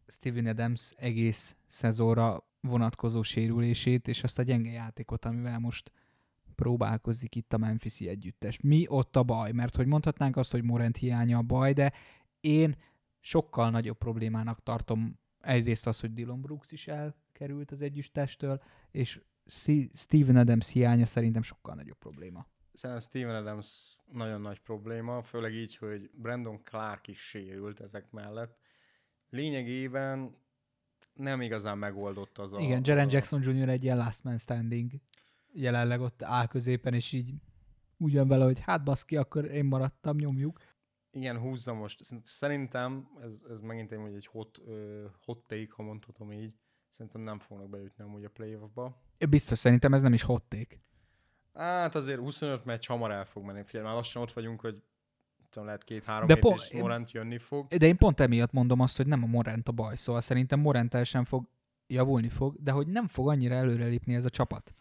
Steven 0.08 0.46
Adams 0.46 0.92
egész 0.96 1.56
szezonra 1.68 2.48
vonatkozó 2.62 3.22
sérülését, 3.22 4.08
és 4.08 4.24
azt 4.24 4.40
a 4.40 4.44
gyenge 4.44 4.72
játékot, 4.72 5.26
amivel 5.26 5.60
most 5.60 5.92
próbálkozik 6.56 7.36
itt 7.36 7.54
a 7.54 7.58
Memphisi 7.58 8.08
együttes. 8.08 8.60
Mi 8.62 8.86
ott 8.88 9.16
a 9.16 9.24
baj? 9.24 9.52
Mert 9.52 9.76
hogy 9.76 9.86
mondhatnánk 9.86 10.38
azt, 10.38 10.52
hogy 10.52 10.64
Morant 10.64 10.98
hiánya 10.98 11.38
a 11.38 11.42
baj, 11.42 11.74
de 11.74 11.94
én 12.40 12.76
sokkal 13.20 13.70
nagyobb 13.70 13.98
problémának 13.98 14.64
tartom 14.64 15.20
egyrészt 15.40 15.88
az, 15.88 16.00
hogy 16.00 16.14
Dylan 16.14 16.42
Brooks 16.42 16.72
is 16.72 16.88
elkerült 16.88 17.72
az 17.72 17.82
együttestől, 17.82 18.62
és 18.92 19.22
Steven 19.94 20.36
Adams 20.36 20.72
hiánya 20.72 21.06
szerintem 21.06 21.42
sokkal 21.42 21.76
nagyobb 21.76 21.98
probléma. 21.98 22.48
Szerintem 22.74 23.06
Steven 23.06 23.36
Adams 23.36 23.98
nagyon 24.12 24.42
nagy 24.42 24.60
probléma, 24.60 25.22
főleg 25.22 25.54
így, 25.54 25.78
hogy 25.78 26.10
Brandon 26.14 26.64
Clark 26.64 27.08
is 27.08 27.20
sérült 27.20 27.80
ezek 27.80 28.12
mellett. 28.12 28.58
Lényegében 29.30 30.36
nem 31.14 31.42
igazán 31.42 31.78
megoldott 31.78 32.38
az 32.38 32.54
a... 32.54 32.60
Igen, 32.60 32.82
Jaren 32.84 33.10
Jackson 33.10 33.42
Jr. 33.42 33.70
egy 33.70 33.84
ilyen 33.84 33.98
last 33.98 34.24
man 34.24 34.38
standing 34.38 34.92
jelenleg 35.56 36.02
ott 36.02 36.24
áll 36.24 36.48
középen, 36.48 36.94
és 36.94 37.12
így 37.12 37.34
úgy 37.98 38.14
jön 38.14 38.28
vele, 38.28 38.44
hogy 38.44 38.60
hát 38.60 38.84
baszki, 38.84 39.18
akkor 39.18 39.46
én 39.46 39.66
maradtam, 39.66 40.18
nyomjuk. 40.18 40.60
Igen, 41.12 41.38
húzza 41.38 41.74
most. 41.74 42.02
Szerintem, 42.24 43.08
ez, 43.22 43.44
ez 43.50 43.60
megint 43.60 43.92
egy, 43.92 44.14
egy 44.16 44.26
hot, 44.26 44.62
hot 45.26 45.48
take, 45.48 45.68
ha 45.70 45.84
mondhatom 45.84 46.32
így, 46.32 46.54
szerintem 46.90 47.22
nem 47.22 47.40
fognak 47.40 47.70
bejutni 47.70 48.04
amúgy 48.04 48.24
a 48.24 48.30
playoffba. 48.30 49.02
Biztos, 49.30 49.58
szerintem 49.58 49.94
ez 49.94 50.02
nem 50.02 50.14
is 50.14 50.24
hot 50.24 50.44
take. 50.44 50.76
Hát 51.54 51.96
azért 51.96 52.20
25 52.20 52.66
meccs 52.66 52.88
hamar 52.88 53.12
el 53.12 53.26
fog 53.26 53.44
menni. 53.44 53.64
Figyelj, 53.64 53.86
már 53.86 53.96
lassan 53.96 54.22
ott 54.22 54.32
vagyunk, 54.34 54.62
hogy 54.62 54.84
tudom, 55.50 55.66
lehet 55.66 55.84
két-három 55.84 56.28
hét 56.28 56.40
po- 56.40 56.56
és 56.56 56.72
Morant 56.72 57.12
jönni 57.12 57.38
fog. 57.38 57.68
De 57.68 57.86
én 57.86 57.98
pont 57.98 58.20
emiatt 58.20 58.52
mondom 58.52 58.80
azt, 58.80 58.98
hogy 58.98 59.08
nem 59.08 59.24
a 59.24 59.28
Morant 59.28 59.68
a 59.68 59.72
baj, 59.72 59.96
szóval 59.96 60.22
szerintem 60.22 60.60
Morant 60.60 61.06
sem 61.06 61.24
fog 61.24 61.48
javulni 61.88 62.30
fog, 62.30 62.56
de 62.60 62.72
hogy 62.72 62.88
nem 62.88 63.08
fog 63.08 63.28
annyira 63.28 63.56
előrelépni 63.56 64.16
ez 64.16 64.26
a 64.26 64.30
csapat. 64.30 64.74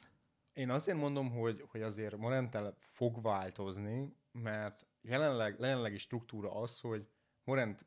Én 0.54 0.70
azért 0.70 0.98
mondom, 0.98 1.30
hogy, 1.30 1.64
hogy 1.68 1.82
azért 1.82 2.16
Morentel 2.16 2.76
fog 2.78 3.22
változni, 3.22 4.16
mert 4.32 4.86
jelenleg, 5.02 5.56
jelenlegi 5.60 5.98
struktúra 5.98 6.54
az, 6.54 6.80
hogy 6.80 7.06
Morent 7.44 7.86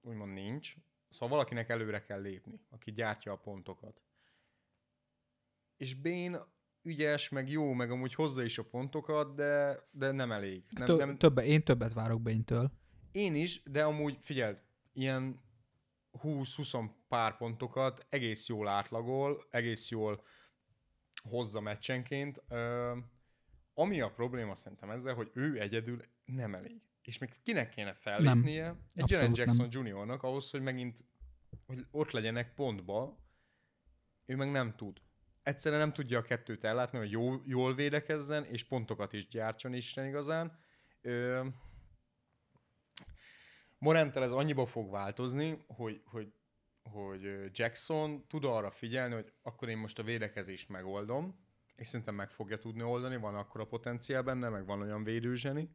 úgymond 0.00 0.32
nincs, 0.32 0.74
szóval 1.08 1.28
valakinek 1.28 1.68
előre 1.68 2.02
kell 2.02 2.20
lépni, 2.20 2.60
aki 2.70 2.92
gyártja 2.92 3.32
a 3.32 3.36
pontokat. 3.36 4.00
És 5.76 5.94
Bén 5.94 6.38
ügyes, 6.82 7.28
meg 7.28 7.50
jó, 7.50 7.72
meg 7.72 7.90
amúgy 7.90 8.14
hozza 8.14 8.42
is 8.42 8.58
a 8.58 8.64
pontokat, 8.64 9.34
de, 9.34 9.80
de 9.90 10.10
nem 10.10 10.32
elég. 10.32 10.64
Nem, 10.70 10.86
Tö- 10.86 10.98
nem... 10.98 11.18
Többe, 11.18 11.44
én 11.44 11.64
többet 11.64 11.92
várok 11.92 12.20
Béntől. 12.22 12.70
Én 13.12 13.34
is, 13.34 13.62
de 13.62 13.84
amúgy 13.84 14.16
figyeld, 14.20 14.60
ilyen 14.92 15.40
20-20 16.22 16.90
pár 17.08 17.36
pontokat 17.36 18.06
egész 18.08 18.48
jól 18.48 18.68
átlagol, 18.68 19.46
egész 19.50 19.90
jól 19.90 20.22
hozza 21.28 21.60
meccsenként. 21.60 22.42
Ö, 22.48 22.96
ami 23.74 24.00
a 24.00 24.10
probléma 24.10 24.54
szerintem 24.54 24.90
ezzel, 24.90 25.14
hogy 25.14 25.30
ő 25.34 25.60
egyedül 25.60 26.04
nem 26.24 26.54
elég. 26.54 26.80
És 27.02 27.18
még 27.18 27.30
kinek 27.42 27.68
kéne 27.68 27.94
fellépnie? 27.94 28.62
Nem, 28.62 28.78
egy 28.94 29.10
Jaren 29.10 29.32
Jackson 29.34 29.56
nem. 29.56 29.68
Juniornak 29.70 30.22
ahhoz, 30.22 30.50
hogy 30.50 30.62
megint 30.62 31.04
hogy 31.66 31.86
ott 31.90 32.10
legyenek 32.10 32.54
pontba, 32.54 33.18
ő 34.24 34.36
meg 34.36 34.50
nem 34.50 34.76
tud. 34.76 35.00
Egyszerűen 35.42 35.80
nem 35.80 35.92
tudja 35.92 36.18
a 36.18 36.22
kettőt 36.22 36.64
ellátni, 36.64 36.98
hogy 36.98 37.10
jó, 37.10 37.42
jól 37.44 37.74
védekezzen, 37.74 38.44
és 38.44 38.64
pontokat 38.64 39.12
is 39.12 39.28
gyártson 39.28 39.74
Isten 39.74 40.06
igazán. 40.06 40.58
Ö, 41.00 41.46
Morentel 43.78 44.22
ez 44.22 44.30
annyiba 44.30 44.66
fog 44.66 44.90
változni, 44.90 45.64
hogy, 45.66 46.02
hogy 46.04 46.32
hogy 46.92 47.50
Jackson 47.52 48.26
tud 48.26 48.44
arra 48.44 48.70
figyelni, 48.70 49.14
hogy 49.14 49.32
akkor 49.42 49.68
én 49.68 49.78
most 49.78 49.98
a 49.98 50.02
védekezést 50.02 50.68
megoldom, 50.68 51.44
és 51.76 51.86
szerintem 51.86 52.14
meg 52.14 52.30
fogja 52.30 52.58
tudni 52.58 52.82
oldani, 52.82 53.16
van 53.16 53.34
akkor 53.34 53.60
a 53.60 53.66
potenciál 53.66 54.22
benne, 54.22 54.48
meg 54.48 54.66
van 54.66 54.80
olyan 54.80 55.04
védőzseni, 55.04 55.74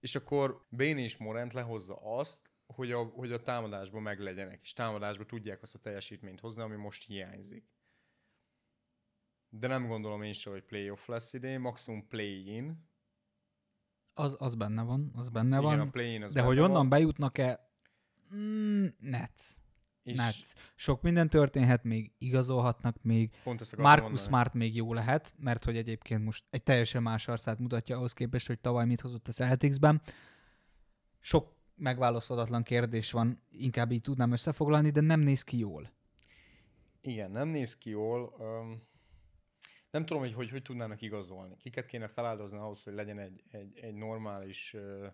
és 0.00 0.14
akkor 0.14 0.66
Bane 0.70 0.98
és 0.98 1.16
Morant 1.16 1.52
lehozza 1.52 1.94
azt, 1.94 2.50
hogy 2.66 2.92
a, 2.92 3.02
hogy 3.02 3.32
a 3.32 3.42
támadásban 3.42 4.02
meglegyenek, 4.02 4.60
és 4.62 4.72
támadásban 4.72 5.26
tudják 5.26 5.62
azt 5.62 5.74
a 5.74 5.78
teljesítményt 5.78 6.40
hozni, 6.40 6.62
ami 6.62 6.76
most 6.76 7.06
hiányzik. 7.06 7.72
De 9.48 9.66
nem 9.66 9.86
gondolom 9.86 10.22
én 10.22 10.32
sem, 10.32 10.52
hogy 10.52 10.64
playoff 10.64 11.06
lesz 11.06 11.32
idén, 11.32 11.60
maximum 11.60 12.08
play-in. 12.08 12.88
Az, 14.14 14.36
az 14.38 14.54
benne 14.54 14.82
van, 14.82 15.10
az 15.14 15.28
benne 15.28 15.58
Igen, 15.58 15.62
van. 15.62 15.80
a 15.80 15.90
play-in 15.90 16.22
az 16.22 16.32
de 16.32 16.42
hogy 16.42 16.58
onnan 16.58 16.72
van, 16.72 16.88
bejutnak-e, 16.88 17.70
mm, 18.34 18.86
Nets. 18.98 19.63
És 20.04 20.16
Nets. 20.16 20.52
Sok 20.74 21.02
minden 21.02 21.28
történhet 21.28 21.84
még, 21.84 22.12
igazolhatnak 22.18 23.02
még. 23.02 23.30
Marcus 23.44 23.76
mondani. 23.76 24.16
Smart 24.16 24.54
még 24.54 24.74
jó 24.74 24.92
lehet, 24.92 25.32
mert 25.36 25.64
hogy 25.64 25.76
egyébként 25.76 26.24
most 26.24 26.44
egy 26.50 26.62
teljesen 26.62 27.02
más 27.02 27.28
arcát 27.28 27.58
mutatja 27.58 27.96
ahhoz 27.96 28.12
képest, 28.12 28.46
hogy 28.46 28.58
tavaly 28.60 28.86
mit 28.86 29.00
hozott 29.00 29.28
a 29.28 29.32
Celticsben. 29.32 30.02
Sok 31.20 31.52
megválaszolatlan 31.74 32.62
kérdés 32.62 33.10
van, 33.10 33.42
inkább 33.50 33.92
így 33.92 34.00
tudnám 34.00 34.32
összefoglalni, 34.32 34.90
de 34.90 35.00
nem 35.00 35.20
néz 35.20 35.42
ki 35.42 35.58
jól. 35.58 35.92
Igen, 37.00 37.30
nem 37.30 37.48
néz 37.48 37.76
ki 37.76 37.90
jól. 37.90 38.34
Um, 38.38 38.82
nem 39.90 40.06
tudom, 40.06 40.22
hogy, 40.22 40.32
hogy 40.32 40.50
hogy 40.50 40.62
tudnának 40.62 41.00
igazolni. 41.00 41.56
Kiket 41.56 41.86
kéne 41.86 42.08
feláldozni 42.08 42.58
ahhoz, 42.58 42.82
hogy 42.82 42.94
legyen 42.94 43.18
egy, 43.18 43.42
egy, 43.50 43.78
egy 43.78 43.94
normális... 43.94 44.74
Uh, 44.74 45.06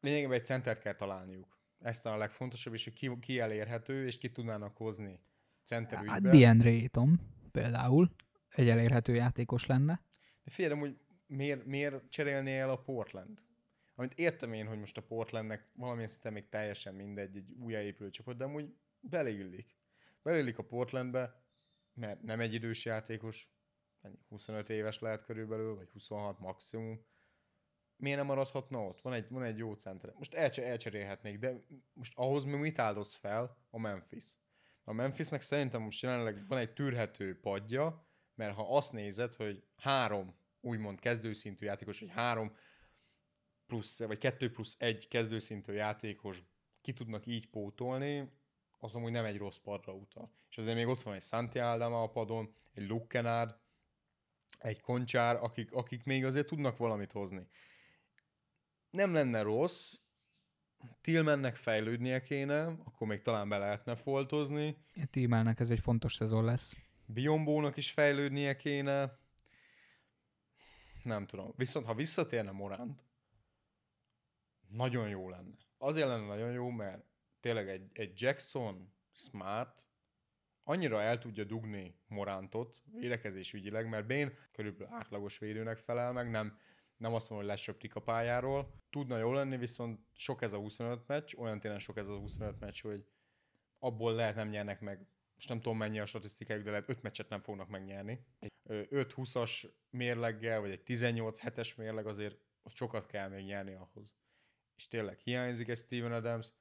lényegében 0.00 0.38
egy 0.38 0.44
centert 0.44 0.80
kell 0.80 0.94
találniuk. 0.94 1.60
Ez 1.82 2.00
talán 2.00 2.18
a 2.18 2.20
legfontosabb, 2.20 2.74
és 2.74 2.84
hogy 2.84 2.92
ki, 2.92 3.18
ki 3.20 3.38
elérhető, 3.38 4.06
és 4.06 4.18
ki 4.18 4.30
tudnának 4.30 4.76
hozni 4.76 5.20
center 5.64 6.06
Hát. 6.06 6.22
DeAndre 6.22 6.70
Ayton 6.70 7.20
például 7.52 8.10
egy 8.48 8.68
elérhető 8.68 9.14
játékos 9.14 9.66
lenne. 9.66 10.02
De 10.44 10.50
figyelj, 10.50 10.80
hogy 10.80 10.96
miért, 11.26 11.64
miért 11.64 12.10
cserélné 12.10 12.58
el 12.58 12.70
a 12.70 12.82
Portland? 12.82 13.40
Amit 13.94 14.14
értem 14.14 14.52
én, 14.52 14.66
hogy 14.66 14.78
most 14.78 14.96
a 14.96 15.02
Portlandnek 15.02 15.68
valamilyen 15.74 16.08
szinten 16.08 16.32
még 16.32 16.48
teljesen 16.48 16.94
mindegy, 16.94 17.36
egy 17.36 17.52
újjáépülő 17.58 18.10
csapat, 18.10 18.36
de 18.36 18.44
amúgy 18.44 18.74
beleillik. 19.00 19.76
Beleillik 20.22 20.58
a 20.58 20.64
Portlandbe, 20.64 21.42
mert 21.94 22.22
nem 22.22 22.40
egy 22.40 22.54
idős 22.54 22.84
játékos, 22.84 23.48
ennyi, 24.00 24.18
25 24.28 24.68
éves 24.68 24.98
lehet 24.98 25.24
körülbelül, 25.24 25.74
vagy 25.74 25.90
26 25.90 26.38
maximum. 26.38 27.04
Miért 28.02 28.18
nem 28.18 28.26
maradhatna 28.26 28.86
ott? 28.86 29.00
Van 29.00 29.12
egy, 29.12 29.26
van 29.28 29.42
egy 29.42 29.58
jó 29.58 29.72
center. 29.72 30.12
Most 30.16 30.34
elcse, 30.34 30.66
elcserélhetnék, 30.66 31.38
de 31.38 31.64
most 31.92 32.12
ahhoz 32.16 32.44
mi 32.44 32.56
mit 32.56 32.78
áldoz 32.78 33.14
fel 33.14 33.56
a 33.70 33.78
Memphis? 33.78 34.24
A 34.84 34.92
Memphisnek 34.92 35.40
szerintem 35.40 35.82
most 35.82 36.02
jelenleg 36.02 36.46
van 36.46 36.58
egy 36.58 36.72
tűrhető 36.72 37.40
padja, 37.40 38.06
mert 38.34 38.54
ha 38.54 38.76
azt 38.76 38.92
nézed, 38.92 39.34
hogy 39.34 39.64
három 39.76 40.34
úgymond 40.60 41.00
kezdőszintű 41.00 41.66
játékos, 41.66 42.00
vagy 42.00 42.10
három 42.10 42.56
plusz, 43.66 43.98
vagy 43.98 44.18
kettő 44.18 44.50
plusz 44.50 44.76
egy 44.78 45.08
kezdőszintű 45.08 45.72
játékos 45.72 46.44
ki 46.80 46.92
tudnak 46.92 47.26
így 47.26 47.50
pótolni, 47.50 48.32
az 48.78 48.94
amúgy 48.94 49.12
nem 49.12 49.24
egy 49.24 49.36
rossz 49.36 49.58
padra 49.58 49.92
utal. 49.92 50.32
És 50.50 50.58
azért 50.58 50.76
még 50.76 50.86
ott 50.86 51.02
van 51.02 51.14
egy 51.14 51.22
Santi 51.22 51.58
Aldama 51.58 52.02
a 52.02 52.10
padon, 52.10 52.54
egy 52.72 52.88
Luke 52.88 53.60
egy 54.58 54.80
Koncsár, 54.80 55.36
akik, 55.36 55.72
akik 55.72 56.04
még 56.04 56.24
azért 56.24 56.46
tudnak 56.46 56.76
valamit 56.76 57.12
hozni. 57.12 57.46
Nem 58.92 59.12
lenne 59.12 59.42
rossz, 59.42 59.96
Tillmannek 61.00 61.56
fejlődnie 61.56 62.20
kéne, 62.20 62.64
akkor 62.64 63.06
még 63.06 63.22
talán 63.22 63.48
be 63.48 63.58
lehetne 63.58 63.94
foltozni, 63.96 64.76
Tímelnek 65.10 65.60
ez 65.60 65.70
egy 65.70 65.80
fontos 65.80 66.14
szezon 66.14 66.44
lesz. 66.44 66.76
Biombónak 67.06 67.76
is 67.76 67.90
fejlődnie 67.90 68.56
kéne. 68.56 69.18
Nem 71.02 71.26
tudom. 71.26 71.52
Viszont 71.56 71.86
ha 71.86 71.94
visszatérne 71.94 72.50
Morant, 72.50 73.04
nagyon 74.68 75.08
jó 75.08 75.28
lenne. 75.28 75.56
Azért 75.78 76.06
lenne 76.06 76.26
nagyon 76.26 76.52
jó, 76.52 76.68
mert 76.68 77.04
tényleg 77.40 77.68
egy, 77.68 77.90
egy 77.92 78.20
Jackson 78.20 78.92
Smart 79.12 79.88
annyira 80.64 81.02
el 81.02 81.18
tudja 81.18 81.44
dugni 81.44 81.98
Morantot 82.06 82.82
védekezés 82.92 83.52
ügyileg, 83.52 83.88
mert 83.88 84.06
Bane 84.06 84.32
körülbelül 84.52 84.94
átlagos 84.94 85.38
védőnek 85.38 85.76
felel 85.76 86.12
meg, 86.12 86.30
nem, 86.30 86.58
nem 87.02 87.14
azt 87.14 87.28
mondom, 87.30 87.48
hogy 87.48 87.56
lesöptik 87.56 87.94
a 87.94 88.00
pályáról. 88.00 88.74
Tudna 88.90 89.18
jó 89.18 89.32
lenni, 89.32 89.56
viszont 89.56 90.00
sok 90.12 90.42
ez 90.42 90.52
a 90.52 90.58
25 90.58 91.06
meccs, 91.06 91.34
olyan 91.36 91.60
tényleg 91.60 91.80
sok 91.80 91.96
ez 91.96 92.08
a 92.08 92.18
25 92.18 92.60
meccs, 92.60 92.82
hogy 92.82 93.06
abból 93.78 94.14
lehet 94.14 94.34
nem 94.34 94.48
nyernek 94.48 94.80
meg 94.80 95.06
most 95.42 95.54
nem 95.54 95.62
tudom 95.62 95.78
mennyi 95.78 95.98
a 95.98 96.06
statisztikájuk, 96.06 96.64
de 96.64 96.70
lehet 96.70 96.88
5 96.88 97.02
meccset 97.02 97.28
nem 97.28 97.40
fognak 97.40 97.68
megnyerni. 97.68 98.26
Egy 98.38 98.52
5-20-as 98.66 99.70
mérleggel, 99.90 100.60
vagy 100.60 100.70
egy 100.70 100.82
18-7-es 100.86 101.76
mérleg 101.76 102.06
azért 102.06 102.38
ott 102.62 102.74
sokat 102.74 103.06
kell 103.06 103.28
még 103.28 103.44
nyerni 103.44 103.74
ahhoz. 103.74 104.14
És 104.76 104.88
tényleg 104.88 105.18
hiányzik 105.18 105.68
egy 105.68 105.76
Steven 105.76 106.12
Adams. 106.12 106.52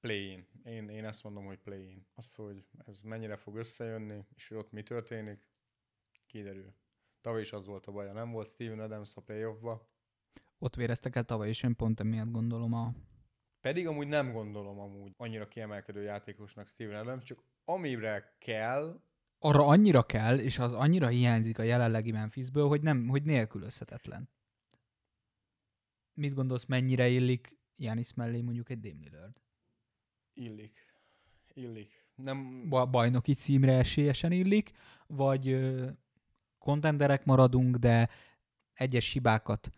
Play-in. 0.00 0.48
Én, 0.64 0.88
én 0.88 1.04
ezt 1.04 1.22
mondom, 1.22 1.44
hogy 1.44 1.58
play-in. 1.58 2.06
Az, 2.14 2.34
hogy 2.34 2.66
ez 2.86 3.00
mennyire 3.00 3.36
fog 3.36 3.56
összejönni, 3.56 4.24
és 4.34 4.48
hogy 4.48 4.56
ott 4.56 4.70
mi 4.70 4.82
történik, 4.82 5.40
kiderül. 6.26 6.74
Tavaly 7.26 7.40
is 7.40 7.52
az 7.52 7.66
volt 7.66 7.86
a 7.86 7.92
baja, 7.92 8.12
nem 8.12 8.30
volt 8.30 8.48
Steven 8.48 8.80
Adams 8.80 9.16
a 9.16 9.20
playoffba, 9.20 9.88
Ott 10.58 10.74
véreztek 10.74 11.16
el 11.16 11.24
tavaly, 11.24 11.48
és 11.48 11.62
én 11.62 11.76
pont 11.76 12.00
emiatt 12.00 12.30
gondolom 12.30 12.72
a... 12.72 12.94
Pedig 13.60 13.86
amúgy 13.86 14.06
nem 14.06 14.32
gondolom 14.32 14.78
amúgy 14.78 15.12
annyira 15.16 15.48
kiemelkedő 15.48 16.02
játékosnak 16.02 16.66
Steven 16.66 17.00
Adams, 17.00 17.24
csak 17.24 17.42
amire 17.64 18.36
kell, 18.38 19.00
Arra 19.38 19.66
annyira 19.66 20.02
kell, 20.02 20.38
és 20.38 20.58
az 20.58 20.72
annyira 20.72 21.08
hiányzik 21.08 21.58
a 21.58 21.62
jelenlegi 21.62 22.10
Memphisből, 22.10 22.68
hogy, 22.68 22.82
nem, 22.82 23.08
hogy 23.08 23.22
nélkülözhetetlen. 23.22 24.28
Mit 26.14 26.34
gondolsz, 26.34 26.64
mennyire 26.64 27.08
illik 27.08 27.58
Janis 27.76 28.14
mellé 28.14 28.40
mondjuk 28.40 28.70
egy 28.70 28.80
Dame 28.80 29.00
Lillard? 29.02 29.40
illik. 30.34 30.86
Illik. 31.54 32.06
Nem, 32.14 32.68
Ba- 32.68 32.90
bajnoki 32.90 33.34
címre 33.34 33.72
esélyesen 33.72 34.32
illik, 34.32 34.72
vagy 35.06 35.56
kontenderek 36.66 37.24
maradunk, 37.24 37.76
de 37.76 38.08
egyes 38.74 39.12
hibákat 39.12 39.70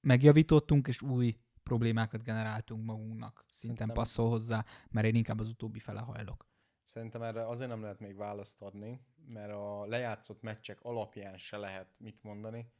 megjavítottunk, 0.00 0.88
és 0.88 1.02
új 1.02 1.36
problémákat 1.62 2.22
generáltunk 2.22 2.84
magunknak. 2.84 3.44
Szinten 3.48 3.76
Szerintem- 3.76 3.92
passzol 4.04 4.28
hozzá, 4.28 4.64
mert 4.88 5.06
én 5.06 5.14
inkább 5.14 5.40
az 5.40 5.48
utóbbi 5.48 5.78
fele 5.78 6.00
hajlok. 6.00 6.48
Szerintem 6.82 7.22
erre 7.22 7.46
azért 7.48 7.70
nem 7.70 7.82
lehet 7.82 8.00
még 8.00 8.16
választ 8.16 8.62
adni, 8.62 9.00
mert 9.26 9.52
a 9.52 9.86
lejátszott 9.86 10.42
meccsek 10.42 10.80
alapján 10.82 11.36
se 11.38 11.56
lehet 11.56 11.98
mit 12.00 12.22
mondani. 12.22 12.72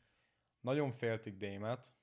Nagyon 0.60 0.92
féltik 0.92 1.36
Démet, 1.36 1.94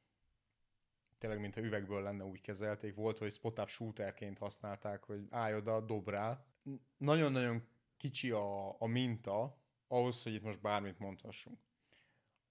tényleg 1.17 1.39
mintha 1.39 1.61
üvegből 1.61 2.01
lenne 2.01 2.23
úgy 2.23 2.41
kezelték. 2.41 2.95
Volt, 2.95 3.17
hogy 3.17 3.31
spot-up 3.31 3.67
shooterként 3.67 4.37
használták, 4.37 5.03
hogy 5.03 5.27
állj 5.29 5.55
oda, 5.55 5.81
dob 5.81 6.09
rá. 6.09 6.45
N- 6.63 6.81
Nagyon-nagyon 6.97 7.67
kicsi 7.97 8.31
a, 8.31 8.81
a 8.81 8.85
minta 8.85 9.57
ahhoz, 9.87 10.23
hogy 10.23 10.33
itt 10.33 10.43
most 10.43 10.61
bármit 10.61 10.99
mondhassunk. 10.99 11.59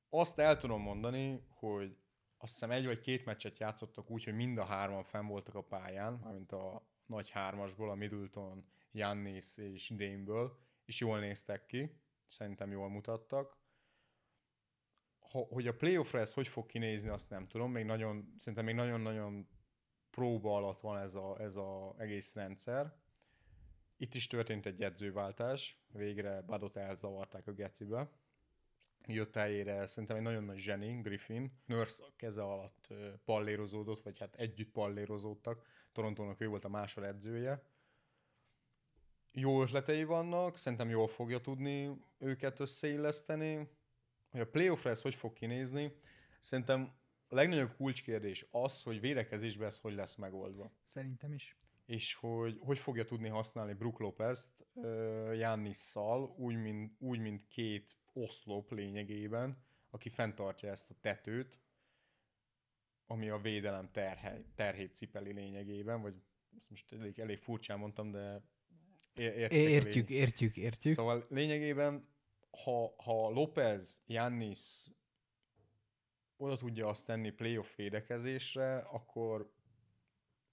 Azt 0.09 0.39
el 0.39 0.57
tudom 0.57 0.83
mondani, 0.83 1.47
hogy 1.49 1.97
azt 2.37 2.53
hiszem 2.53 2.71
egy 2.71 2.87
vagy 2.87 3.01
két 3.01 3.25
meccset 3.25 3.59
játszottak 3.59 4.11
úgy, 4.11 4.25
hogy 4.25 4.35
mind 4.35 4.59
a 4.59 4.65
hárman 4.65 5.03
fenn 5.03 5.27
voltak 5.27 5.55
a 5.55 5.63
pályán, 5.63 6.13
mármint 6.13 6.53
a 6.53 6.87
nagy 7.07 7.31
hármasból, 7.31 7.91
a 7.91 7.95
Middleton, 7.95 8.65
Jannis 8.93 9.57
és 9.57 9.89
Dame-ből, 9.89 10.59
és 10.85 11.01
jól 11.01 11.19
néztek 11.19 11.67
ki, 11.67 12.01
szerintem 12.27 12.71
jól 12.71 12.89
mutattak. 12.89 13.57
Hogy 15.31 15.67
a 15.67 15.77
playoffra 15.77 16.19
ez 16.19 16.35
hogy 16.35 16.49
fog 16.49 16.67
kinézni, 16.67 17.09
azt 17.09 17.31
nem 17.31 17.47
tudom, 17.47 17.73
még 17.73 17.85
nagyon, 17.85 18.35
szerintem 18.39 18.65
még 18.65 18.75
nagyon-nagyon 18.75 19.49
próba 20.11 20.57
alatt 20.57 20.81
van 20.81 20.99
ez 20.99 21.15
a, 21.15 21.41
ez 21.41 21.57
a 21.57 21.95
egész 21.99 22.35
rendszer. 22.35 22.95
Itt 23.97 24.15
is 24.15 24.27
történt 24.27 24.67
egy 24.67 24.83
edzőváltás, 24.83 25.81
végre 25.93 26.41
Badot 26.41 26.77
elzavarták 26.77 27.47
a 27.47 27.53
gecibe. 27.53 28.11
Jött 29.07 29.35
helyére 29.35 29.87
szerintem 29.87 30.17
egy 30.17 30.23
nagyon 30.23 30.45
nagy 30.45 30.59
zseni, 30.59 31.01
Griffin. 31.01 31.53
Nurse 31.65 32.05
a 32.05 32.13
keze 32.17 32.43
alatt 32.43 32.89
pallérozódott, 33.25 34.03
vagy 34.03 34.19
hát 34.19 34.35
együtt 34.35 34.71
pallérozódtak. 34.71 35.67
Torontónak 35.93 36.41
ő 36.41 36.49
volt 36.49 36.65
a 36.65 36.69
másod 36.69 37.05
edzője. 37.05 37.63
Jó 39.33 39.63
ötletei 39.63 40.05
vannak, 40.05 40.57
szerintem 40.57 40.89
jól 40.89 41.09
fogja 41.09 41.41
tudni 41.41 42.01
őket 42.19 42.61
összeilleszteni. 42.61 43.69
Hogy 44.31 44.41
a 44.41 44.51
playoffra 44.51 44.91
ez 44.91 45.03
hogy 45.03 45.15
fog 45.15 45.33
kinézni, 45.33 45.93
szerintem 46.41 46.93
a 47.29 47.35
legnagyobb 47.35 47.77
kulcskérdés 47.77 48.47
az, 48.51 48.83
hogy 48.83 49.01
védekezésben 49.01 49.67
ez 49.67 49.79
hogy 49.79 49.95
lesz 49.95 50.15
megoldva 50.15 50.73
Szerintem 50.85 51.33
is. 51.33 51.57
És 51.87 52.15
hogy 52.15 52.59
hogy 52.61 52.79
fogja 52.79 53.05
tudni 53.05 53.29
használni 53.29 53.73
Brook 53.73 53.99
Lopez-t 53.99 54.67
uh, 54.73 55.37
Jannisszal, 55.39 56.35
úgy 56.39 56.57
mint, 56.57 56.93
úgy, 56.99 57.19
mint 57.19 57.47
két 57.47 57.97
oszlop 58.13 58.73
lényegében, 58.73 59.65
aki 59.91 60.09
fenntartja 60.09 60.71
ezt 60.71 60.91
a 60.91 60.95
tetőt, 61.01 61.61
ami 63.07 63.29
a 63.29 63.39
védelem 63.39 63.91
terhe, 63.93 64.43
terhét 64.55 64.95
cipeli 64.95 65.33
lényegében, 65.33 66.01
vagy 66.01 66.15
ezt 66.57 66.71
most 66.71 66.93
elég, 66.93 67.19
elég 67.19 67.39
furcsán 67.39 67.79
mondtam, 67.79 68.11
de 68.11 68.43
Értjük, 69.17 70.11
értjük, 70.11 70.57
értjük. 70.57 70.95
Szóval 70.95 71.27
lényegében, 71.29 72.09
ha, 72.51 72.95
ha 72.97 73.31
Lopez, 73.31 74.03
Jannis 74.07 74.87
oda 76.37 76.57
tudja 76.57 76.89
azt 76.89 77.07
tenni 77.07 77.31
playoff 77.31 77.77
védekezésre, 77.77 78.77
akkor, 78.77 79.53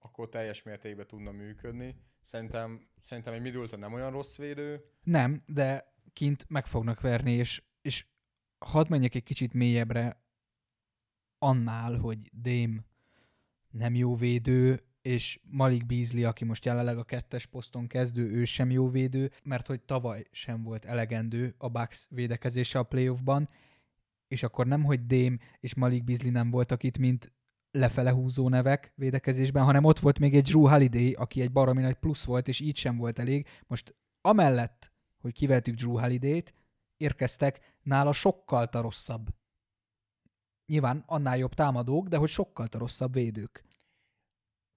akkor 0.03 0.29
teljes 0.29 0.63
mértékben 0.63 1.07
tudna 1.07 1.31
működni. 1.31 1.95
Szerintem, 2.21 2.87
szerintem 2.99 3.33
egy 3.33 3.41
Middleton 3.41 3.79
nem 3.79 3.93
olyan 3.93 4.11
rossz 4.11 4.37
védő. 4.37 4.83
Nem, 5.03 5.43
de 5.45 5.93
kint 6.13 6.45
meg 6.49 6.65
fognak 6.65 7.01
verni, 7.01 7.31
és, 7.31 7.63
és 7.81 8.05
hadd 8.57 8.85
menjek 8.89 9.15
egy 9.15 9.23
kicsit 9.23 9.53
mélyebbre 9.53 10.23
annál, 11.37 11.97
hogy 11.97 12.31
Dame 12.33 12.83
nem 13.69 13.95
jó 13.95 14.15
védő, 14.15 14.83
és 15.01 15.39
Malik 15.43 15.85
Beasley, 15.85 16.27
aki 16.27 16.45
most 16.45 16.65
jelenleg 16.65 16.97
a 16.97 17.03
kettes 17.03 17.45
poszton 17.45 17.87
kezdő, 17.87 18.31
ő 18.31 18.45
sem 18.45 18.71
jó 18.71 18.89
védő, 18.89 19.31
mert 19.43 19.67
hogy 19.67 19.81
tavaly 19.81 20.25
sem 20.31 20.63
volt 20.63 20.85
elegendő 20.85 21.55
a 21.57 21.69
Bucks 21.69 22.07
védekezése 22.09 22.79
a 22.79 22.83
playoffban, 22.83 23.49
és 24.27 24.43
akkor 24.43 24.67
nem, 24.67 24.83
hogy 24.83 25.05
Dame 25.05 25.37
és 25.59 25.73
Malik 25.73 26.03
Beasley 26.03 26.31
nem 26.31 26.49
voltak 26.49 26.83
itt, 26.83 26.97
mint 26.97 27.31
lefele 27.73 28.11
húzó 28.11 28.49
nevek 28.49 28.93
védekezésben, 28.95 29.63
hanem 29.63 29.83
ott 29.83 29.99
volt 29.99 30.19
még 30.19 30.35
egy 30.35 30.43
Drew 30.43 30.67
Holiday, 30.67 31.13
aki 31.13 31.41
egy 31.41 31.51
baromi 31.51 31.81
nagy 31.81 31.95
plusz 31.95 32.23
volt, 32.23 32.47
és 32.47 32.59
így 32.59 32.75
sem 32.75 32.97
volt 32.97 33.19
elég. 33.19 33.47
Most 33.67 33.95
amellett, 34.21 34.91
hogy 35.17 35.33
kiveltük 35.33 35.75
Drew 35.75 35.99
Holiday-t, 35.99 36.53
érkeztek 36.97 37.77
nála 37.81 38.13
sokkal 38.13 38.69
rosszabb. 38.71 39.27
Nyilván 40.65 41.03
annál 41.05 41.37
jobb 41.37 41.53
támadók, 41.53 42.07
de 42.07 42.17
hogy 42.17 42.29
sokkal 42.29 42.67
rosszabb 42.71 43.13
védők. 43.13 43.65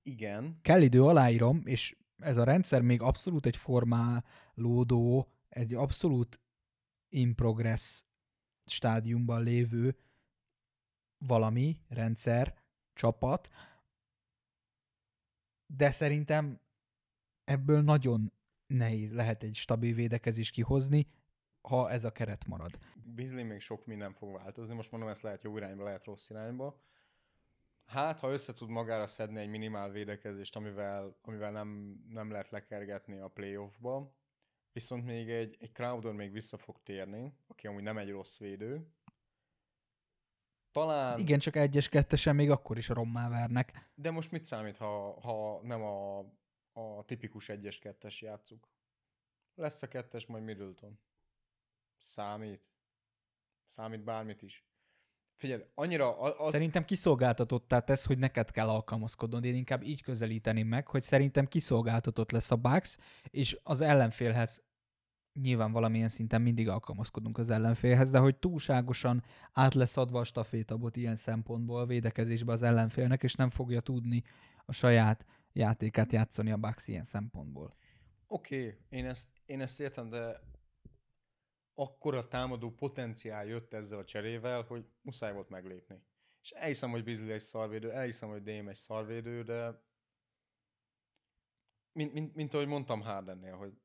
Igen. 0.03 0.59
Kell 0.63 0.83
idő, 0.83 1.03
aláírom, 1.03 1.63
és 1.65 1.97
ez 2.17 2.37
a 2.37 2.45
rendszer 2.45 2.83
még 2.83 3.01
abszolút 3.01 3.47
egy 3.47 3.57
formálódó, 3.57 5.33
egy 5.49 5.75
abszolút 5.75 6.41
in 7.09 7.35
progress 7.35 8.05
stádiumban 8.65 9.43
lévő 9.43 9.99
valami, 11.19 11.81
rendszer, 11.89 12.55
csapat, 12.97 13.51
de 15.67 15.91
szerintem 15.91 16.61
ebből 17.45 17.83
nagyon 17.83 18.33
nehéz 18.67 19.13
lehet 19.13 19.43
egy 19.43 19.55
stabil 19.55 19.95
védekezés 19.95 20.51
kihozni, 20.51 21.07
ha 21.61 21.91
ez 21.91 22.05
a 22.05 22.13
keret 22.13 22.47
marad. 22.47 22.79
Bizli 23.05 23.43
még 23.43 23.61
sok 23.61 23.87
minden 23.87 24.13
fog 24.13 24.33
változni, 24.33 24.75
most 24.75 24.91
mondom, 24.91 25.09
ezt 25.09 25.23
lehet 25.23 25.43
jó 25.43 25.57
irányba, 25.57 25.85
lehet 25.85 26.05
rossz 26.05 26.31
irányba. 26.31 26.81
Hát, 27.87 28.21
ha 28.21 28.31
össze 28.31 28.53
tud 28.53 28.69
magára 28.69 29.07
szedni 29.07 29.41
egy 29.41 29.49
minimál 29.49 29.91
védekezést, 29.91 30.57
amivel, 30.57 31.17
amivel 31.23 31.51
nem, 31.51 32.01
nem 32.09 32.31
lehet 32.31 32.51
lekergetni 32.51 33.19
a 33.19 33.29
playoffba, 33.29 34.15
viszont 34.73 35.05
még 35.05 35.31
egy, 35.31 35.57
egy 35.61 35.73
Crowder 35.73 36.13
még 36.13 36.33
vissza 36.33 36.57
fog 36.57 36.83
térni, 36.83 37.33
aki 37.47 37.67
amúgy 37.67 37.83
nem 37.83 37.99
egy 37.99 38.11
rossz 38.11 38.39
védő. 38.39 38.87
Talán... 40.77 41.19
Igen, 41.19 41.39
csak 41.39 41.57
egyes 41.57 41.89
kettesen 41.89 42.35
még 42.35 42.51
akkor 42.51 42.77
is 42.77 42.89
rommá 42.89 43.29
vernek. 43.29 43.91
De 43.95 44.11
most 44.11 44.31
mit 44.31 44.45
számít, 44.45 44.77
ha, 44.77 45.21
ha 45.21 45.61
nem 45.63 45.83
a, 45.83 46.19
a 46.73 47.05
tipikus 47.05 47.49
egyes 47.49 47.79
kettes 47.79 48.21
játszuk? 48.21 48.69
Lesz 49.55 49.83
a 49.83 49.89
kettes, 49.89 50.27
majd 50.27 50.45
Middleton. 50.45 50.99
Számít. 51.99 52.71
Számít 53.67 54.05
bármit 54.05 54.43
is. 54.43 54.67
Figyelj, 55.35 55.63
annyira... 55.75 56.19
Az... 56.19 56.53
Szerintem 56.53 56.85
kiszolgáltatottá 56.85 57.81
tesz, 57.81 58.07
hogy 58.07 58.19
neked 58.19 58.51
kell 58.51 58.69
alkalmazkodnod. 58.69 59.45
Én 59.45 59.55
inkább 59.55 59.83
így 59.83 60.03
közelíteném 60.03 60.67
meg, 60.67 60.89
hogy 60.89 61.03
szerintem 61.03 61.47
kiszolgáltatott 61.47 62.31
lesz 62.31 62.51
a 62.51 62.57
Bucks, 62.57 62.99
és 63.31 63.59
az 63.63 63.81
ellenfélhez 63.81 64.65
nyilván 65.43 65.73
valamilyen 65.73 66.09
szinten 66.09 66.43
mindig 66.43 66.69
alkalmazkodunk 66.69 67.39
az 67.39 67.51
ellenfélhez, 67.51 68.11
de 68.11 68.19
hogy 68.19 68.37
túlságosan 68.37 69.25
át 69.53 69.75
lesz 69.75 69.97
adva 69.97 70.21
a 70.21 70.25
stafétabot 70.25 70.97
ilyen 70.97 71.17
szempontból 71.17 71.87
védekezésbe 71.87 72.53
az 72.53 72.63
ellenfélnek, 72.63 73.23
és 73.23 73.35
nem 73.35 73.51
fogja 73.51 73.81
tudni 73.81 74.23
a 74.65 74.73
saját 74.73 75.27
játékát 75.53 76.13
játszani 76.13 76.51
a 76.51 76.57
Bucks 76.57 76.89
ilyen 76.89 77.05
szempontból. 77.05 77.75
Oké, 78.27 78.67
okay, 78.67 78.79
én, 78.89 79.07
ezt, 79.07 79.29
én 79.47 79.61
ezt 79.61 79.81
értem, 79.81 80.09
de 80.09 80.41
akkora 81.75 82.29
támadó 82.29 82.71
potenciál 82.71 83.47
jött 83.47 83.73
ezzel 83.73 83.99
a 83.99 84.05
cserével, 84.05 84.63
hogy 84.63 84.87
muszáj 85.03 85.33
volt 85.33 85.49
meglépni. 85.49 86.03
És 86.43 86.51
elhiszem, 86.51 86.91
hogy 86.91 87.05
Bizli 87.05 87.33
egy 87.33 87.41
szarvédő, 87.41 87.93
elhiszem, 87.93 88.29
hogy 88.29 88.43
Dame 88.43 88.71
egy 88.71 88.77
szarvédő, 88.77 89.43
de 89.43 89.85
mint, 91.93 92.13
mint, 92.13 92.35
mint 92.35 92.55
ahogy 92.55 92.67
mondtam 92.67 93.01
Hardennél, 93.01 93.57
hogy 93.57 93.81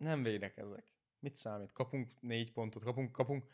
nem 0.00 0.22
védekezek. 0.22 0.84
Mit 1.18 1.34
számít? 1.34 1.72
Kapunk 1.72 2.12
négy 2.20 2.52
pontot, 2.52 2.84
kapunk, 2.84 3.12
kapunk 3.12 3.44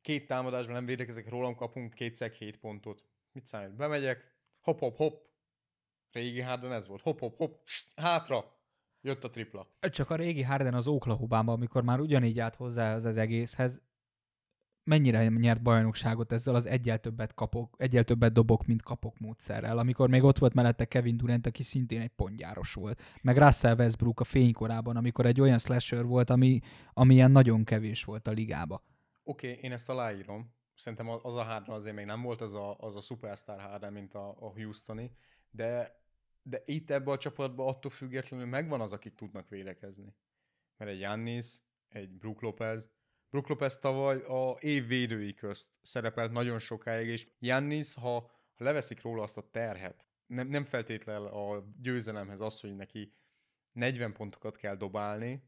két 0.00 0.26
támadásban 0.26 0.74
nem 0.74 0.86
védekezek, 0.86 1.28
rólam 1.28 1.54
kapunk 1.54 1.94
kétszer 1.94 2.30
hét 2.30 2.58
pontot. 2.58 3.04
Mit 3.32 3.46
számít? 3.46 3.76
Bemegyek, 3.76 4.36
hop, 4.60 4.78
hop, 4.78 4.96
hop. 4.96 5.26
Régi 6.12 6.40
Harden 6.40 6.72
ez 6.72 6.86
volt. 6.86 7.02
Hop, 7.02 7.18
hop, 7.18 7.36
hop. 7.36 7.60
Hátra. 7.96 8.56
Jött 9.00 9.24
a 9.24 9.30
tripla. 9.30 9.68
Csak 9.80 10.10
a 10.10 10.16
régi 10.16 10.42
Harden 10.42 10.74
az 10.74 10.86
oklahoma 10.86 11.38
amikor 11.38 11.82
már 11.82 12.00
ugyanígy 12.00 12.38
állt 12.38 12.54
hozzá 12.54 12.94
az, 12.94 13.04
az 13.04 13.16
egészhez, 13.16 13.82
mennyire 14.88 15.26
nyert 15.26 15.62
bajnokságot 15.62 16.32
ezzel 16.32 16.54
az 16.54 16.66
egyel 16.66 16.98
többet, 16.98 17.34
kapok, 17.34 17.74
egyel 17.78 18.04
többet 18.04 18.32
dobok, 18.32 18.66
mint 18.66 18.82
kapok 18.82 19.18
módszerrel, 19.18 19.78
amikor 19.78 20.08
még 20.08 20.22
ott 20.22 20.38
volt 20.38 20.54
mellette 20.54 20.84
Kevin 20.84 21.16
Durant, 21.16 21.46
aki 21.46 21.62
szintén 21.62 22.00
egy 22.00 22.08
pontjáros 22.16 22.74
volt. 22.74 23.00
Meg 23.22 23.36
Russell 23.36 23.74
Westbrook 23.74 24.20
a 24.20 24.24
fénykorában, 24.24 24.96
amikor 24.96 25.26
egy 25.26 25.40
olyan 25.40 25.58
slasher 25.58 26.04
volt, 26.04 26.30
ami, 26.30 26.60
ami 26.92 27.14
ilyen 27.14 27.30
nagyon 27.30 27.64
kevés 27.64 28.04
volt 28.04 28.26
a 28.26 28.30
ligába. 28.30 28.84
Oké, 29.22 29.50
okay, 29.50 29.64
én 29.64 29.72
ezt 29.72 29.88
aláírom. 29.88 30.56
Szerintem 30.74 31.08
az 31.08 31.36
a 31.36 31.42
Harden 31.42 31.74
azért 31.74 31.96
még 31.96 32.06
nem 32.06 32.22
volt 32.22 32.40
az 32.40 32.54
a, 32.54 32.76
az 32.78 32.96
a 32.96 33.00
superstar 33.00 33.60
Harden, 33.60 33.92
mint 33.92 34.14
a, 34.14 34.28
a 34.28 34.52
Houstoni, 34.52 35.12
de, 35.50 36.00
de 36.42 36.62
itt 36.64 36.90
ebbe 36.90 37.10
a 37.10 37.16
csapatban 37.16 37.68
attól 37.68 37.90
függetlenül 37.90 38.46
megvan 38.46 38.80
az, 38.80 38.92
akik 38.92 39.14
tudnak 39.14 39.48
védekezni. 39.48 40.14
Mert 40.76 40.90
egy 40.90 40.96
Giannis, 40.96 41.62
egy 41.88 42.10
Brook 42.10 42.42
Lopez, 42.42 42.90
Brook 43.30 43.48
Lopez 43.48 43.78
tavaly 43.78 44.22
a 44.22 44.56
év 44.60 44.86
védői 44.86 45.34
közt 45.34 45.72
szerepelt 45.82 46.32
nagyon 46.32 46.58
sokáig, 46.58 47.08
és 47.08 47.28
Jannis, 47.38 47.94
ha, 47.94 48.20
ha 48.54 48.64
leveszik 48.64 49.02
róla 49.02 49.22
azt 49.22 49.36
a 49.36 49.50
terhet, 49.50 50.08
nem, 50.26 50.48
nem 50.48 50.64
feltétlenül 50.64 51.26
a 51.26 51.64
győzelemhez 51.80 52.40
az, 52.40 52.60
hogy 52.60 52.76
neki 52.76 53.12
40 53.72 54.12
pontokat 54.12 54.56
kell 54.56 54.76
dobálni, 54.76 55.42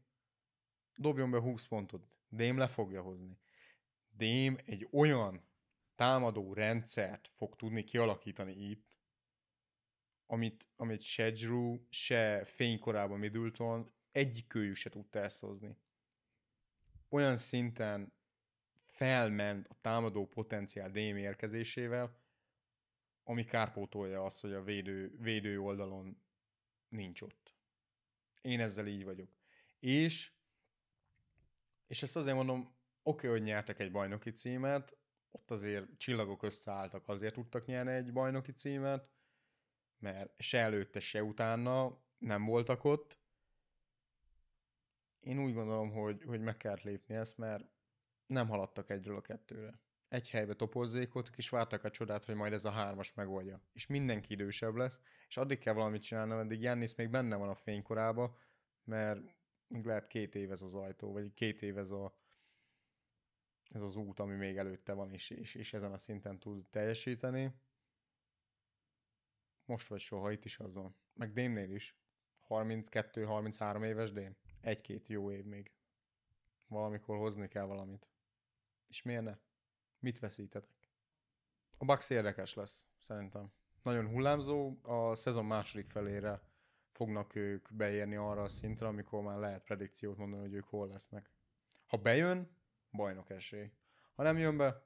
dobjon 0.95 1.31
be 1.31 1.39
20 1.39 1.65
pontot. 1.65 2.07
Dém 2.29 2.57
le 2.57 2.67
fogja 2.67 3.01
hozni. 3.01 3.39
Dém 4.09 4.57
egy 4.65 4.87
olyan 4.91 5.49
támadó 5.95 6.53
rendszert 6.53 7.31
fog 7.35 7.55
tudni 7.55 7.83
kialakítani 7.83 8.69
itt, 8.69 8.99
amit, 10.25 10.69
amit 10.75 11.01
se 11.01 11.31
Drew, 11.31 11.79
se 11.89 12.45
fénykorában 12.45 13.19
Middleton 13.19 13.93
egyikőjük 14.11 14.75
se 14.75 14.89
tudta 14.89 15.19
ezt 15.19 15.39
hozni 15.39 15.77
olyan 17.11 17.35
szinten 17.35 18.13
felment 18.85 19.67
a 19.67 19.75
támadó 19.81 20.27
potenciál 20.27 20.89
DM 20.89 21.17
érkezésével, 21.17 22.19
ami 23.23 23.43
kárpótolja 23.43 24.23
azt, 24.23 24.41
hogy 24.41 24.53
a 24.53 24.63
védő, 24.63 25.15
védő 25.17 25.59
oldalon 25.59 26.21
nincs 26.89 27.21
ott. 27.21 27.55
Én 28.41 28.59
ezzel 28.59 28.87
így 28.87 29.03
vagyok. 29.03 29.29
És, 29.79 30.31
és 31.87 32.03
ezt 32.03 32.15
azért 32.15 32.35
mondom, 32.35 32.59
oké, 33.03 33.27
okay, 33.27 33.29
hogy 33.29 33.47
nyertek 33.47 33.79
egy 33.79 33.91
bajnoki 33.91 34.31
címet, 34.31 34.97
ott 35.31 35.51
azért 35.51 35.97
csillagok 35.97 36.43
összeálltak, 36.43 37.07
azért 37.07 37.33
tudtak 37.33 37.65
nyerni 37.65 37.91
egy 37.91 38.13
bajnoki 38.13 38.51
címet, 38.51 39.09
mert 39.99 40.41
se 40.41 40.59
előtte, 40.59 40.99
se 40.99 41.23
utána 41.23 42.01
nem 42.17 42.45
voltak 42.45 42.83
ott, 42.83 43.20
én 45.21 45.39
úgy 45.39 45.53
gondolom, 45.53 45.91
hogy, 45.91 46.23
hogy 46.23 46.41
meg 46.41 46.57
kellett 46.57 46.81
lépni 46.81 47.15
ezt, 47.15 47.37
mert 47.37 47.65
nem 48.25 48.47
haladtak 48.47 48.89
egyről 48.89 49.15
a 49.15 49.21
kettőre. 49.21 49.79
Egy 50.07 50.29
helybe 50.29 50.53
topozzékoltak, 50.53 51.37
és 51.37 51.49
vártak 51.49 51.83
a 51.83 51.91
csodát, 51.91 52.25
hogy 52.25 52.35
majd 52.35 52.53
ez 52.53 52.65
a 52.65 52.71
hármas 52.71 53.13
megoldja. 53.13 53.61
És 53.73 53.87
mindenki 53.87 54.33
idősebb 54.33 54.75
lesz, 54.75 55.01
és 55.27 55.37
addig 55.37 55.59
kell 55.59 55.73
valamit 55.73 56.01
csinálni, 56.01 56.31
addig 56.31 56.61
Jannis 56.61 56.95
még 56.95 57.09
benne 57.09 57.35
van 57.35 57.49
a 57.49 57.55
fénykorába, 57.55 58.37
mert 58.83 59.19
még 59.67 59.85
lehet 59.85 60.07
két 60.07 60.35
év 60.35 60.51
ez 60.51 60.61
az 60.61 60.75
ajtó, 60.75 61.11
vagy 61.11 61.33
két 61.33 61.61
év 61.61 61.77
ez, 61.77 61.91
a, 61.91 62.17
ez 63.69 63.81
az 63.81 63.95
út, 63.95 64.19
ami 64.19 64.35
még 64.35 64.57
előtte 64.57 64.93
van, 64.93 65.11
és, 65.11 65.29
és, 65.29 65.55
és 65.55 65.73
ezen 65.73 65.91
a 65.91 65.97
szinten 65.97 66.39
tud 66.39 66.65
teljesíteni. 66.69 67.53
Most 69.65 69.87
vagy 69.87 69.99
soha, 69.99 70.31
itt 70.31 70.45
is 70.45 70.59
az 70.59 70.73
van. 70.73 70.95
Meg 71.13 71.33
Démnél 71.33 71.71
is. 71.71 71.95
32-33 72.49 73.85
éves 73.85 74.11
Dém 74.11 74.35
egy-két 74.61 75.07
jó 75.07 75.31
év 75.31 75.45
még. 75.45 75.71
Valamikor 76.67 77.17
hozni 77.17 77.47
kell 77.47 77.65
valamit. 77.65 78.09
És 78.87 79.01
miért 79.01 79.23
ne? 79.23 79.37
Mit 79.99 80.19
veszítetek? 80.19 80.89
A 81.77 81.85
Bucks 81.85 82.09
érdekes 82.09 82.53
lesz, 82.53 82.85
szerintem. 82.99 83.51
Nagyon 83.83 84.07
hullámzó, 84.07 84.79
a 84.81 85.15
szezon 85.15 85.45
második 85.45 85.89
felére 85.89 86.41
fognak 86.91 87.35
ők 87.35 87.73
beérni 87.73 88.15
arra 88.15 88.41
a 88.41 88.47
szintre, 88.47 88.87
amikor 88.87 89.21
már 89.21 89.37
lehet 89.37 89.63
predikciót 89.63 90.17
mondani, 90.17 90.41
hogy 90.41 90.53
ők 90.53 90.65
hol 90.65 90.87
lesznek. 90.87 91.31
Ha 91.85 91.97
bejön, 91.97 92.57
bajnok 92.91 93.29
esély. 93.29 93.71
Ha 94.15 94.23
nem 94.23 94.37
jön 94.37 94.57
be, 94.57 94.85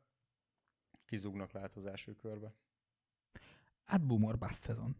kizugnak 1.05 1.51
lehet 1.51 1.73
az 1.73 1.86
első 1.86 2.15
körbe. 2.15 2.53
Hát 3.84 4.05
boomer 4.05 4.38
bust 4.38 4.61
szezon. 4.61 4.95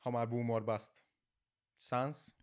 Ha 0.00 0.10
már 0.10 0.28
boomer 0.28 0.64
bust. 0.64 1.04
Suns? 1.74 2.34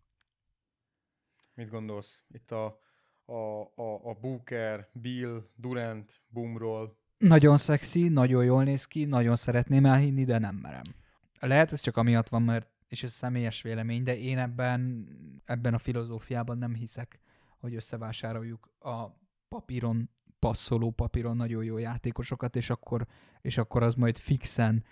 Mit 1.54 1.70
gondolsz? 1.70 2.22
Itt 2.28 2.50
a, 2.50 2.78
a, 3.24 3.60
a, 3.74 4.08
a 4.10 4.14
Booker, 4.20 4.88
Bill, 4.92 5.50
Durant, 5.54 6.22
Boomról. 6.28 6.98
Nagyon 7.18 7.56
szexi, 7.56 8.08
nagyon 8.08 8.44
jól 8.44 8.64
néz 8.64 8.84
ki, 8.84 9.04
nagyon 9.04 9.36
szeretném 9.36 9.86
elhinni, 9.86 10.24
de 10.24 10.38
nem 10.38 10.54
merem. 10.54 10.84
Lehet 11.40 11.72
ez 11.72 11.80
csak 11.80 11.96
amiatt 11.96 12.28
van, 12.28 12.42
mert 12.42 12.70
és 12.88 13.02
ez 13.02 13.12
személyes 13.12 13.62
vélemény, 13.62 14.02
de 14.02 14.18
én 14.18 14.38
ebben, 14.38 15.08
ebben 15.44 15.74
a 15.74 15.78
filozófiában 15.78 16.58
nem 16.58 16.74
hiszek, 16.74 17.20
hogy 17.58 17.74
összevásároljuk 17.74 18.70
a 18.78 19.06
papíron 19.48 20.10
passzoló 20.38 20.90
papíron 20.90 21.36
nagyon 21.36 21.64
jó 21.64 21.78
játékosokat, 21.78 22.56
és 22.56 22.70
akkor, 22.70 23.06
és 23.40 23.58
akkor 23.58 23.82
az 23.82 23.94
majd 23.94 24.18
fixen 24.18 24.84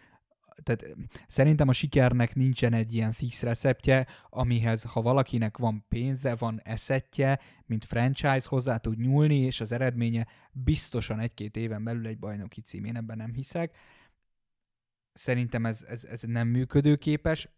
tehát 0.63 0.87
szerintem 1.27 1.69
a 1.69 1.73
sikernek 1.73 2.35
nincsen 2.35 2.73
egy 2.73 2.95
ilyen 2.95 3.13
fix 3.13 3.43
receptje, 3.43 4.07
amihez 4.29 4.83
ha 4.83 5.03
valakinek 5.03 5.59
van 5.59 5.85
pénze, 5.89 6.35
van 6.35 6.61
eszettje, 6.65 7.41
mint 7.67 7.85
franchise, 7.85 8.49
hozzá 8.49 8.77
tud 8.77 8.99
nyúlni, 8.99 9.37
és 9.37 9.61
az 9.61 9.73
eredménye 9.73 10.27
biztosan 10.53 11.21
egy-két 11.21 11.57
éven 11.57 11.85
belül 11.85 12.07
egy 12.07 12.19
bajnoki 12.19 12.61
cím. 12.61 12.85
Én 12.85 12.97
ebben 12.97 13.17
nem 13.17 13.33
hiszek. 13.33 13.77
Szerintem 15.13 15.67
ez, 15.67 15.83
ez, 15.83 16.05
ez 16.05 16.23
nem 16.23 16.49
működőképes. 16.49 17.49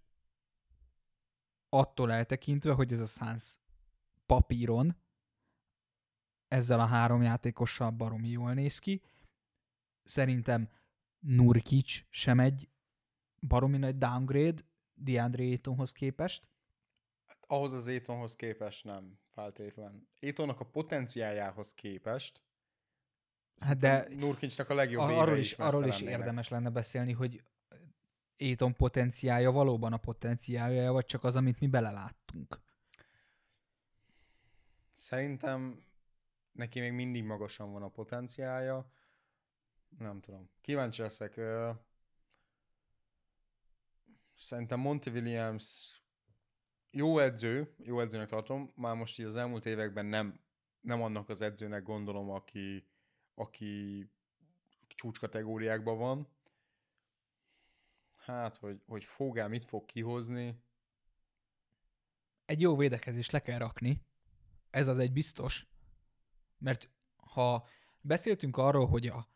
Attól 1.68 2.12
eltekintve, 2.12 2.72
hogy 2.72 2.92
ez 2.92 3.00
a 3.00 3.06
Suns 3.06 3.58
papíron 4.26 4.96
ezzel 6.48 6.80
a 6.80 6.86
három 6.86 7.22
játékossal 7.22 7.90
baromi 7.90 8.28
jól 8.28 8.54
néz 8.54 8.78
ki. 8.78 9.02
Szerintem 10.02 10.68
Nurkic 11.18 12.02
sem 12.10 12.40
egy 12.40 12.68
baromi 13.46 13.78
nagy 13.78 13.98
downgrade 13.98 14.62
DeAndre 14.94 15.42
Aytonhoz 15.42 15.92
képest. 15.92 16.48
Hát, 17.26 17.44
ahhoz 17.46 17.72
az 17.72 17.86
Aytonhoz 17.86 18.36
képest 18.36 18.84
nem 18.84 19.18
feltétlen. 19.30 20.08
Aytonnak 20.20 20.60
a 20.60 20.64
potenciáljához 20.64 21.74
képest 21.74 22.42
Hát 23.58 23.76
de 23.76 24.06
Nurkicsnak 24.16 24.70
a 24.70 24.74
legjobb 24.74 25.08
arról 25.08 25.36
is, 25.36 25.52
arról 25.52 25.86
is 25.86 26.00
érdemes 26.00 26.48
lenne 26.48 26.70
beszélni, 26.70 27.12
hogy 27.12 27.42
Ayton 28.38 28.74
potenciálja 28.74 29.50
valóban 29.50 29.92
a 29.92 29.96
potenciálja, 29.96 30.92
vagy 30.92 31.04
csak 31.04 31.24
az, 31.24 31.36
amit 31.36 31.60
mi 31.60 31.66
beleláttunk. 31.66 32.60
Szerintem 34.92 35.84
neki 36.52 36.80
még 36.80 36.92
mindig 36.92 37.24
magasan 37.24 37.72
van 37.72 37.82
a 37.82 37.88
potenciálja. 37.88 38.90
Nem 39.98 40.20
tudom. 40.20 40.50
Kíváncsi 40.60 41.02
leszek. 41.02 41.40
Szerintem 44.42 44.80
Monty 44.80 45.06
Williams 45.06 46.00
jó 46.90 47.18
edző, 47.18 47.74
jó 47.78 48.00
edzőnek 48.00 48.28
tartom, 48.28 48.72
már 48.74 48.96
most 48.96 49.18
így 49.18 49.26
az 49.26 49.36
elmúlt 49.36 49.66
években 49.66 50.06
nem, 50.06 50.40
nem 50.80 51.02
annak 51.02 51.28
az 51.28 51.40
edzőnek 51.40 51.82
gondolom, 51.82 52.30
aki, 52.30 52.86
aki 53.34 54.10
csúcskategóriákban 54.88 55.98
van. 55.98 56.28
Hát, 58.18 58.56
hogy, 58.56 58.82
hogy 58.86 59.04
Fogál 59.04 59.48
mit 59.48 59.64
fog 59.64 59.84
kihozni. 59.84 60.62
Egy 62.44 62.60
jó 62.60 62.76
védekezés 62.76 63.30
le 63.30 63.40
kell 63.40 63.58
rakni. 63.58 64.02
Ez 64.70 64.88
az 64.88 64.98
egy 64.98 65.12
biztos. 65.12 65.66
Mert 66.58 66.90
ha 67.16 67.68
beszéltünk 68.00 68.56
arról, 68.56 68.86
hogy 68.86 69.06
a 69.06 69.28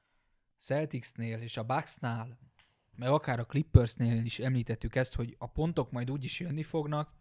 Celticsnél 0.57 1.41
és 1.41 1.57
a 1.57 1.65
Bucksnál, 1.65 2.39
meg 2.97 3.09
akár 3.09 3.39
a 3.39 3.47
Clippersnél 3.47 4.25
is 4.25 4.39
említettük 4.39 4.95
ezt, 4.95 5.15
hogy 5.15 5.37
a 5.39 5.47
pontok 5.47 5.91
majd 5.91 6.11
úgy 6.11 6.25
is 6.25 6.41
jönni 6.41 6.63
fognak, 6.63 7.13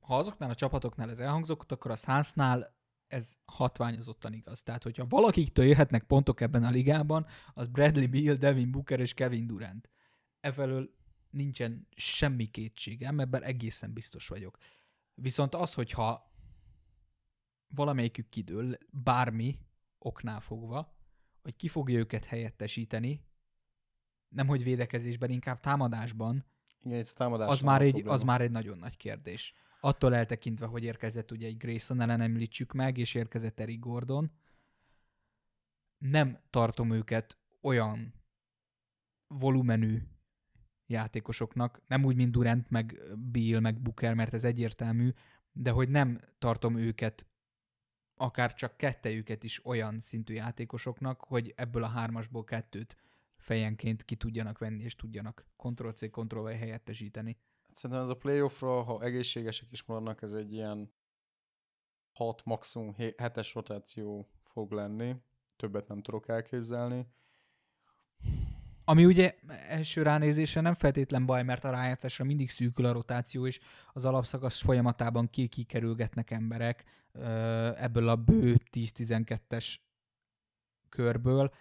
ha 0.00 0.16
azoknál 0.16 0.50
a 0.50 0.54
csapatoknál 0.54 1.10
ez 1.10 1.20
elhangzott, 1.20 1.72
akkor 1.72 1.90
a 1.90 1.96
Sunsnál 1.96 2.80
ez 3.06 3.36
hatványozottan 3.44 4.32
igaz. 4.32 4.62
Tehát, 4.62 4.82
hogyha 4.82 5.06
valakiktől 5.08 5.64
jöhetnek 5.64 6.04
pontok 6.04 6.40
ebben 6.40 6.64
a 6.64 6.70
ligában, 6.70 7.26
az 7.54 7.68
Bradley 7.68 8.08
Beal, 8.08 8.36
Devin 8.36 8.70
Booker 8.70 9.00
és 9.00 9.14
Kevin 9.14 9.46
Durant. 9.46 9.90
Efelől 10.40 10.94
nincsen 11.30 11.86
semmi 11.96 12.46
kétségem, 12.46 13.20
ebben 13.20 13.42
egészen 13.42 13.92
biztos 13.92 14.28
vagyok. 14.28 14.58
Viszont 15.14 15.54
az, 15.54 15.74
hogyha 15.74 16.32
valamelyikük 17.68 18.28
kidől, 18.28 18.78
bármi 18.90 19.58
oknál 19.98 20.40
fogva, 20.40 20.96
hogy 21.42 21.56
ki 21.56 21.68
fogja 21.68 21.98
őket 21.98 22.24
helyettesíteni, 22.24 23.24
nem 24.32 24.46
hogy 24.46 24.62
védekezésben, 24.62 25.30
inkább 25.30 25.60
támadásban, 25.60 26.44
Igen, 26.82 26.98
itt 26.98 27.08
a 27.08 27.12
támadás 27.12 27.48
az 27.48 27.60
már, 27.60 27.82
egy, 27.82 28.02
az 28.06 28.22
már 28.22 28.40
egy 28.40 28.50
nagyon 28.50 28.78
nagy 28.78 28.96
kérdés. 28.96 29.54
Attól 29.80 30.14
eltekintve, 30.14 30.66
hogy 30.66 30.84
érkezett 30.84 31.30
ugye 31.30 31.46
egy 31.46 31.56
Grayson 31.56 32.00
ellen 32.00 32.20
említsük 32.20 32.72
meg, 32.72 32.98
és 32.98 33.14
érkezett 33.14 33.60
Eric 33.60 33.80
Gordon, 33.80 34.30
nem 35.98 36.38
tartom 36.50 36.92
őket 36.92 37.38
olyan 37.60 38.14
volumenű 39.26 40.02
játékosoknak, 40.86 41.82
nem 41.86 42.04
úgy, 42.04 42.16
mint 42.16 42.32
Durant, 42.32 42.70
meg 42.70 43.00
Bill, 43.30 43.60
meg 43.60 43.80
Booker, 43.80 44.14
mert 44.14 44.34
ez 44.34 44.44
egyértelmű, 44.44 45.12
de 45.52 45.70
hogy 45.70 45.88
nem 45.88 46.20
tartom 46.38 46.76
őket 46.76 47.26
akár 48.16 48.54
csak 48.54 48.76
kettejüket 48.76 49.44
is 49.44 49.66
olyan 49.66 50.00
szintű 50.00 50.34
játékosoknak, 50.34 51.20
hogy 51.20 51.52
ebből 51.56 51.84
a 51.84 51.88
hármasból 51.88 52.44
kettőt 52.44 52.96
fejenként 53.42 54.04
ki 54.04 54.16
tudjanak 54.16 54.58
venni, 54.58 54.82
és 54.82 54.96
tudjanak 54.96 55.46
Ctrl-C, 55.56 56.10
Ctrl-V 56.10 56.46
helyettesíteni. 56.46 57.36
Szerintem 57.72 58.04
ez 58.04 58.10
a 58.10 58.16
playoffra, 58.16 58.82
ha 58.82 59.02
egészségesek 59.02 59.72
is 59.72 59.82
maradnak, 59.82 60.22
ez 60.22 60.32
egy 60.32 60.52
ilyen 60.52 60.92
6, 62.12 62.44
maximum 62.44 62.94
7-es 62.96 63.50
rotáció 63.54 64.28
fog 64.42 64.72
lenni. 64.72 65.16
Többet 65.56 65.88
nem 65.88 66.02
tudok 66.02 66.28
elképzelni. 66.28 67.06
Ami 68.84 69.04
ugye 69.04 69.38
első 69.68 70.02
ránézésre 70.02 70.60
nem 70.60 70.74
feltétlen 70.74 71.26
baj, 71.26 71.42
mert 71.42 71.64
a 71.64 71.70
rájátszásra 71.70 72.24
mindig 72.24 72.50
szűkül 72.50 72.84
a 72.84 72.92
rotáció, 72.92 73.46
és 73.46 73.60
az 73.92 74.04
alapszakasz 74.04 74.60
folyamatában 74.60 75.30
ki-kikerülgetnek 75.30 76.30
emberek 76.30 76.84
ebből 77.76 78.08
a 78.08 78.16
bő 78.16 78.60
10-12-es 78.72 79.76
körből. 80.88 81.54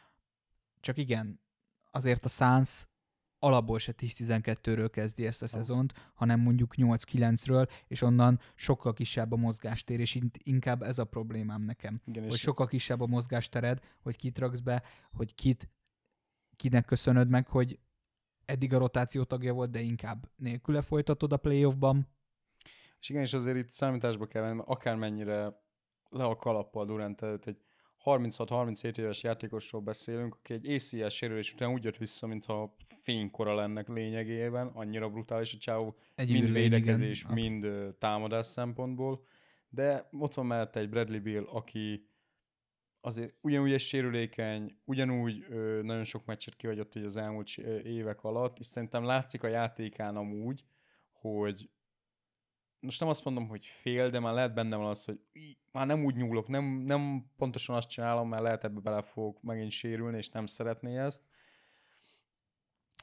Csak 0.80 0.98
igen, 0.98 1.40
azért 1.92 2.26
a 2.26 2.30
Suns 2.30 2.90
alapból 3.40 3.80
se 3.80 3.94
10-12-ről 3.98 4.90
kezdi 4.92 5.26
ezt 5.26 5.42
a 5.42 5.48
szezont, 5.48 6.12
hanem 6.14 6.40
mondjuk 6.40 6.74
8-9-ről, 6.78 7.70
és 7.88 8.02
onnan 8.02 8.40
sokkal 8.56 8.94
kisebb 8.94 9.32
a 9.32 9.36
mozgástér, 9.36 10.00
és 10.00 10.20
inkább 10.34 10.82
ez 10.82 10.98
a 10.98 11.06
problémám 11.06 11.62
nekem. 11.62 12.02
Igen, 12.06 12.24
hogy 12.24 12.34
sokkal 12.34 12.68
kisebb 12.68 13.02
a 13.02 13.08
mozgástered, 13.08 13.80
hogy 14.02 14.16
kit 14.16 14.38
raksz 14.38 14.60
be, 14.60 14.84
hogy 15.12 15.36
kit 15.36 15.70
kinek 16.56 16.86
köszönöd 16.86 17.30
meg, 17.30 17.48
hogy 17.48 17.80
eddig 18.46 18.74
a 18.74 18.78
rotáció 18.78 19.24
tagja 19.24 19.54
volt, 19.54 19.72
de 19.72 19.80
inkább 19.80 20.30
nélküle 20.36 20.82
folytatod 20.82 21.34
a 21.34 21.38
playoffban. 21.38 22.08
És 23.00 23.10
igen, 23.10 23.22
és 23.22 23.34
azért 23.34 23.58
itt 23.58 23.70
számításba 23.70 24.28
kell 24.28 24.42
venni, 24.42 24.62
akármennyire 24.66 25.62
le 26.10 26.24
a 26.24 26.36
kalappal 26.36 26.86
Durant 26.86 27.22
előtt 27.22 27.46
egy 27.46 27.62
36-37 28.06 28.98
éves 28.98 29.24
játékosról 29.24 29.82
beszélünk, 29.82 30.36
aki 30.36 30.54
egy 30.54 30.70
ACL 30.70 31.08
sérülés 31.08 31.54
után 31.54 31.72
úgy 31.72 31.84
jött 31.84 31.98
vissza, 31.98 32.28
mintha 32.28 32.76
fénykora 33.02 33.56
lennek 33.56 33.88
lényegében, 33.88 34.68
annyira 34.68 35.10
brutális 35.10 35.54
a 35.54 35.58
csávó, 35.58 35.96
mind 36.16 36.52
védekezés, 36.52 37.22
igen. 37.22 37.34
mind 37.34 37.68
támadás 38.00 38.46
szempontból, 38.46 39.26
de 39.70 40.10
ott 40.12 40.34
van 40.34 40.46
mellette 40.46 40.80
egy 40.80 40.90
Bradley 40.90 41.22
Bill, 41.22 41.44
aki 41.44 42.10
azért 43.02 43.34
ugyanúgy 43.42 43.74
egy 43.74 43.80
sérülékeny, 43.80 44.78
ugyanúgy 44.86 45.46
ö, 45.50 45.82
nagyon 45.84 46.04
sok 46.04 46.26
meccset 46.26 46.56
kihagyott 46.56 46.96
így 46.96 47.04
az 47.04 47.18
elmúlt 47.18 47.58
évek 47.84 48.24
alatt, 48.24 48.60
és 48.60 48.66
szerintem 48.66 49.04
látszik 49.04 49.44
a 49.44 49.48
játékán 49.48 50.16
amúgy, 50.16 50.64
hogy 51.12 51.70
most 52.82 53.00
nem 53.00 53.10
azt 53.10 53.24
mondom, 53.24 53.48
hogy 53.48 53.66
fél, 53.66 54.10
de 54.10 54.20
már 54.20 54.34
lehet 54.34 54.54
benne 54.54 54.76
van 54.76 54.90
az, 54.90 55.06
hogy 55.06 55.20
már 55.72 55.86
nem 55.86 56.04
úgy 56.04 56.16
nyúlok, 56.16 56.48
nem, 56.48 56.64
nem 56.66 57.26
pontosan 57.38 57.76
azt 57.76 57.90
csinálom, 57.90 58.30
mert 58.30 58.44
lehet 58.44 58.64
ebbe 58.64 58.80
bele 58.80 59.02
fog 59.02 59.38
megint 59.42 59.72
sérülni, 59.72 60.18
és 60.18 60.30
nem 60.30 60.46
szeretné 60.46 60.98
ezt. 60.98 61.24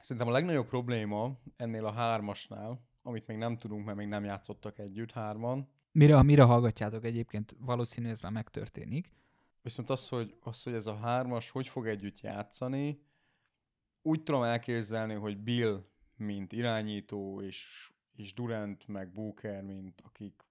Szerintem 0.01 0.27
a 0.27 0.31
legnagyobb 0.31 0.67
probléma 0.67 1.39
ennél 1.55 1.85
a 1.85 1.91
hármasnál, 1.91 2.87
amit 3.01 3.27
még 3.27 3.37
nem 3.37 3.57
tudunk, 3.57 3.85
mert 3.85 3.97
még 3.97 4.07
nem 4.07 4.23
játszottak 4.23 4.79
együtt 4.79 5.11
hárman. 5.11 5.69
Mire, 5.91 6.23
mire 6.23 6.43
hallgatjátok 6.43 7.05
egyébként, 7.05 7.55
valószínű 7.59 8.09
ez 8.09 8.21
már 8.21 8.31
megtörténik. 8.31 9.13
Viszont 9.61 9.89
az 9.89 10.07
hogy, 10.07 10.37
az, 10.39 10.63
hogy 10.63 10.73
ez 10.73 10.87
a 10.87 10.95
hármas 10.95 11.49
hogy 11.49 11.67
fog 11.67 11.87
együtt 11.87 12.19
játszani, 12.19 13.01
úgy 14.01 14.23
tudom 14.23 14.43
elképzelni, 14.43 15.13
hogy 15.13 15.37
Bill, 15.37 15.83
mint 16.15 16.51
irányító, 16.51 17.41
és 17.41 17.89
és 18.19 18.33
Durant 18.33 18.87
meg 18.87 19.11
Booker, 19.11 19.63
mint 19.63 20.01
akik 20.05 20.47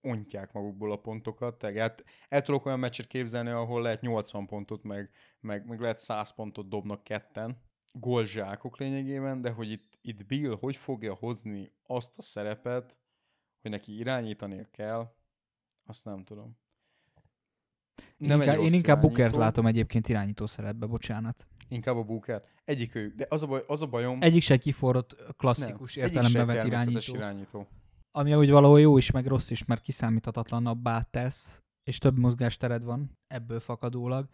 ontják 0.00 0.52
magukból 0.52 0.92
a 0.92 0.96
pontokat. 0.96 1.58
Tehát 1.58 2.04
el 2.28 2.42
tudok 2.42 2.66
olyan 2.66 2.78
meccset 2.78 3.06
képzelni, 3.06 3.50
ahol 3.50 3.82
lehet 3.82 4.00
80 4.00 4.46
pontot, 4.46 4.82
meg, 4.82 5.10
meg, 5.40 5.66
meg 5.66 5.80
lehet 5.80 5.98
100 5.98 6.34
pontot 6.34 6.68
dobnak 6.68 7.04
ketten, 7.04 7.62
golzsákok 7.92 8.78
lényegében, 8.78 9.40
de 9.40 9.50
hogy 9.50 9.70
itt, 9.70 9.98
itt 10.02 10.26
Bill 10.26 10.56
hogy 10.60 10.76
fogja 10.76 11.14
hozni 11.14 11.72
azt 11.82 12.18
a 12.18 12.22
szerepet, 12.22 12.98
hogy 13.62 13.70
neki 13.70 13.98
irányítania 13.98 14.64
kell, 14.70 15.14
azt 15.84 16.04
nem 16.04 16.24
tudom. 16.24 16.58
Nem 18.16 18.40
inkább, 18.40 18.58
én 18.58 18.72
inkább 18.72 19.00
Bookert 19.00 19.36
látom 19.36 19.66
egyébként 19.66 20.08
irányító 20.08 20.46
szerepbe, 20.46 20.86
bocsánat. 20.86 21.49
Inkább 21.70 21.96
a 21.96 22.02
Booker. 22.02 22.42
Egyik 22.64 22.94
ők, 22.94 23.14
de 23.14 23.26
az 23.28 23.42
a, 23.42 23.46
baj, 23.46 23.62
az 23.66 23.82
a 23.82 23.86
bajom... 23.86 24.18
Egyik 24.20 24.42
se 24.42 24.56
kiforrott 24.56 25.16
klasszikus 25.36 25.94
nem, 25.94 26.04
értelembe 26.06 26.44
vett 26.44 26.66
irányító. 26.66 27.14
irányító. 27.14 27.68
Ami 28.10 28.34
úgy 28.34 28.50
valahol 28.50 28.80
jó 28.80 28.96
is, 28.96 29.10
meg 29.10 29.26
rossz 29.26 29.50
is, 29.50 29.64
mert 29.64 29.82
kiszámíthatatlanabbá 29.82 31.02
tesz, 31.02 31.62
és 31.82 31.98
több 31.98 32.18
mozgástered 32.18 32.84
van 32.84 33.18
ebből 33.26 33.60
fakadólag, 33.60 34.28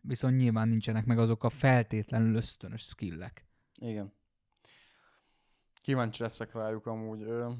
viszont 0.00 0.36
nyilván 0.36 0.68
nincsenek 0.68 1.04
meg 1.04 1.18
azok 1.18 1.44
a 1.44 1.48
feltétlenül 1.50 2.34
ösztönös 2.34 2.82
skillek. 2.82 3.46
Igen. 3.78 4.12
Kíváncsi 5.82 6.22
leszek 6.22 6.52
rájuk 6.52 6.86
amúgy. 6.86 7.22
Ö, 7.22 7.50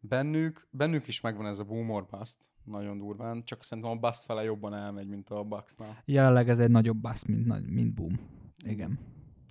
bennük, 0.00 0.68
bennük 0.70 1.06
is 1.06 1.20
megvan 1.20 1.46
ez 1.46 1.58
a 1.58 1.64
boom 1.64 1.90
or 1.90 2.06
bust, 2.06 2.50
nagyon 2.64 2.98
durván, 2.98 3.44
csak 3.44 3.64
szerintem 3.64 3.92
a 3.92 3.96
bust 3.96 4.24
fele 4.24 4.42
jobban 4.42 4.74
elmegy, 4.74 5.08
mint 5.08 5.30
a 5.30 5.44
Bucksnál. 5.44 6.02
Jelenleg 6.04 6.48
ez 6.48 6.58
egy 6.58 6.70
nagyobb 6.70 6.96
bust, 6.96 7.26
mint, 7.26 7.70
mint 7.70 7.94
boom. 7.94 8.20
Igen. 8.64 8.98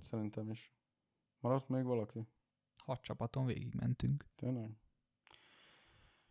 Szerintem 0.02 0.50
is. 0.50 0.74
Maradt 1.40 1.70
még 1.70 1.84
valaki? 1.84 2.28
Hat 2.76 3.02
csapaton 3.02 3.46
végigmentünk. 3.46 4.26
Tényleg? 4.36 4.70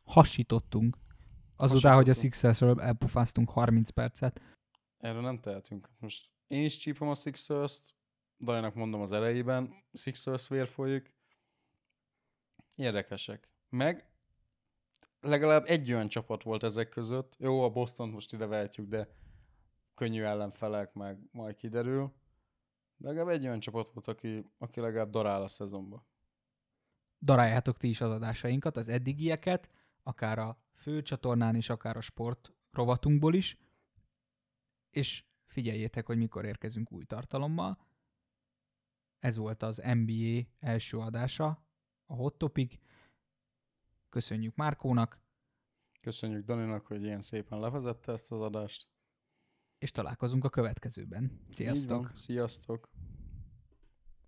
Hasítottunk. 0.05 0.99
Azután, 1.57 1.95
hogy 1.95 2.11
a 2.11 2.15
Sixersről 2.15 2.81
elpufáztunk 2.81 3.51
30 3.51 3.91
percet. 3.91 4.41
Erről 4.99 5.21
nem 5.21 5.41
tehetünk. 5.41 5.91
Most 5.99 6.33
én 6.47 6.65
is 6.65 6.77
csípom 6.77 7.09
a 7.09 7.15
Sixers-t, 7.15 7.97
Dajnak 8.41 8.75
mondom 8.75 9.01
az 9.01 9.13
elejében, 9.13 9.75
Sixers 9.93 10.49
vér 10.49 10.67
folyik. 10.67 11.15
Érdekesek. 12.77 13.49
Meg 13.69 14.09
legalább 15.21 15.65
egy 15.67 15.93
olyan 15.93 16.09
csapat 16.09 16.43
volt 16.43 16.63
ezek 16.63 16.89
között. 16.89 17.35
Jó, 17.39 17.63
a 17.63 17.71
Boston 17.71 18.09
most 18.09 18.33
ide 18.33 18.47
vehetjük, 18.47 18.89
de 18.89 19.09
könnyű 19.95 20.23
ellenfelek, 20.23 20.93
meg 20.93 21.19
majd 21.31 21.57
kiderül. 21.57 22.13
De 22.97 23.09
legalább 23.09 23.29
egy 23.35 23.45
olyan 23.47 23.61
csapat 23.61 23.89
volt, 23.89 24.09
aki, 24.09 24.45
aki 24.59 24.81
legalább 24.81 25.11
darál 25.11 25.43
a 25.43 25.49
szezonba. 25.49 26.07
Daráljátok 27.21 27.77
ti 27.77 27.89
is 27.89 28.01
az 28.01 28.11
adásainkat, 28.11 28.77
az 28.77 28.89
eddigieket, 28.89 29.71
akár 30.03 30.39
a 30.39 30.63
fő 30.73 31.03
csatornán 31.03 31.55
is, 31.55 31.69
akár 31.69 31.97
a 31.97 32.01
sport 32.01 32.53
rovatunkból 32.71 33.35
is, 33.35 33.59
és 34.91 35.25
figyeljétek, 35.47 36.07
hogy 36.07 36.17
mikor 36.17 36.45
érkezünk 36.45 36.93
új 36.93 37.05
tartalommal. 37.05 37.87
Ez 39.19 39.37
volt 39.37 39.63
az 39.63 39.77
NBA 39.77 40.41
első 40.59 40.99
adása, 40.99 41.67
a 42.07 42.15
Hot 42.15 42.39
Topic. 42.39 42.75
Köszönjük 44.09 44.55
Márkónak. 44.55 45.21
Köszönjük 46.03 46.45
Daninak, 46.45 46.87
hogy 46.87 47.03
ilyen 47.03 47.21
szépen 47.21 47.61
levezette 47.61 48.13
ezt 48.13 48.33
az 48.33 48.41
adást. 48.41 48.89
És 49.79 49.91
találkozunk 49.91 50.45
a 50.45 50.49
következőben. 50.49 51.47
Sziasztok! 51.51 52.11
Sziasztok! 52.15 52.91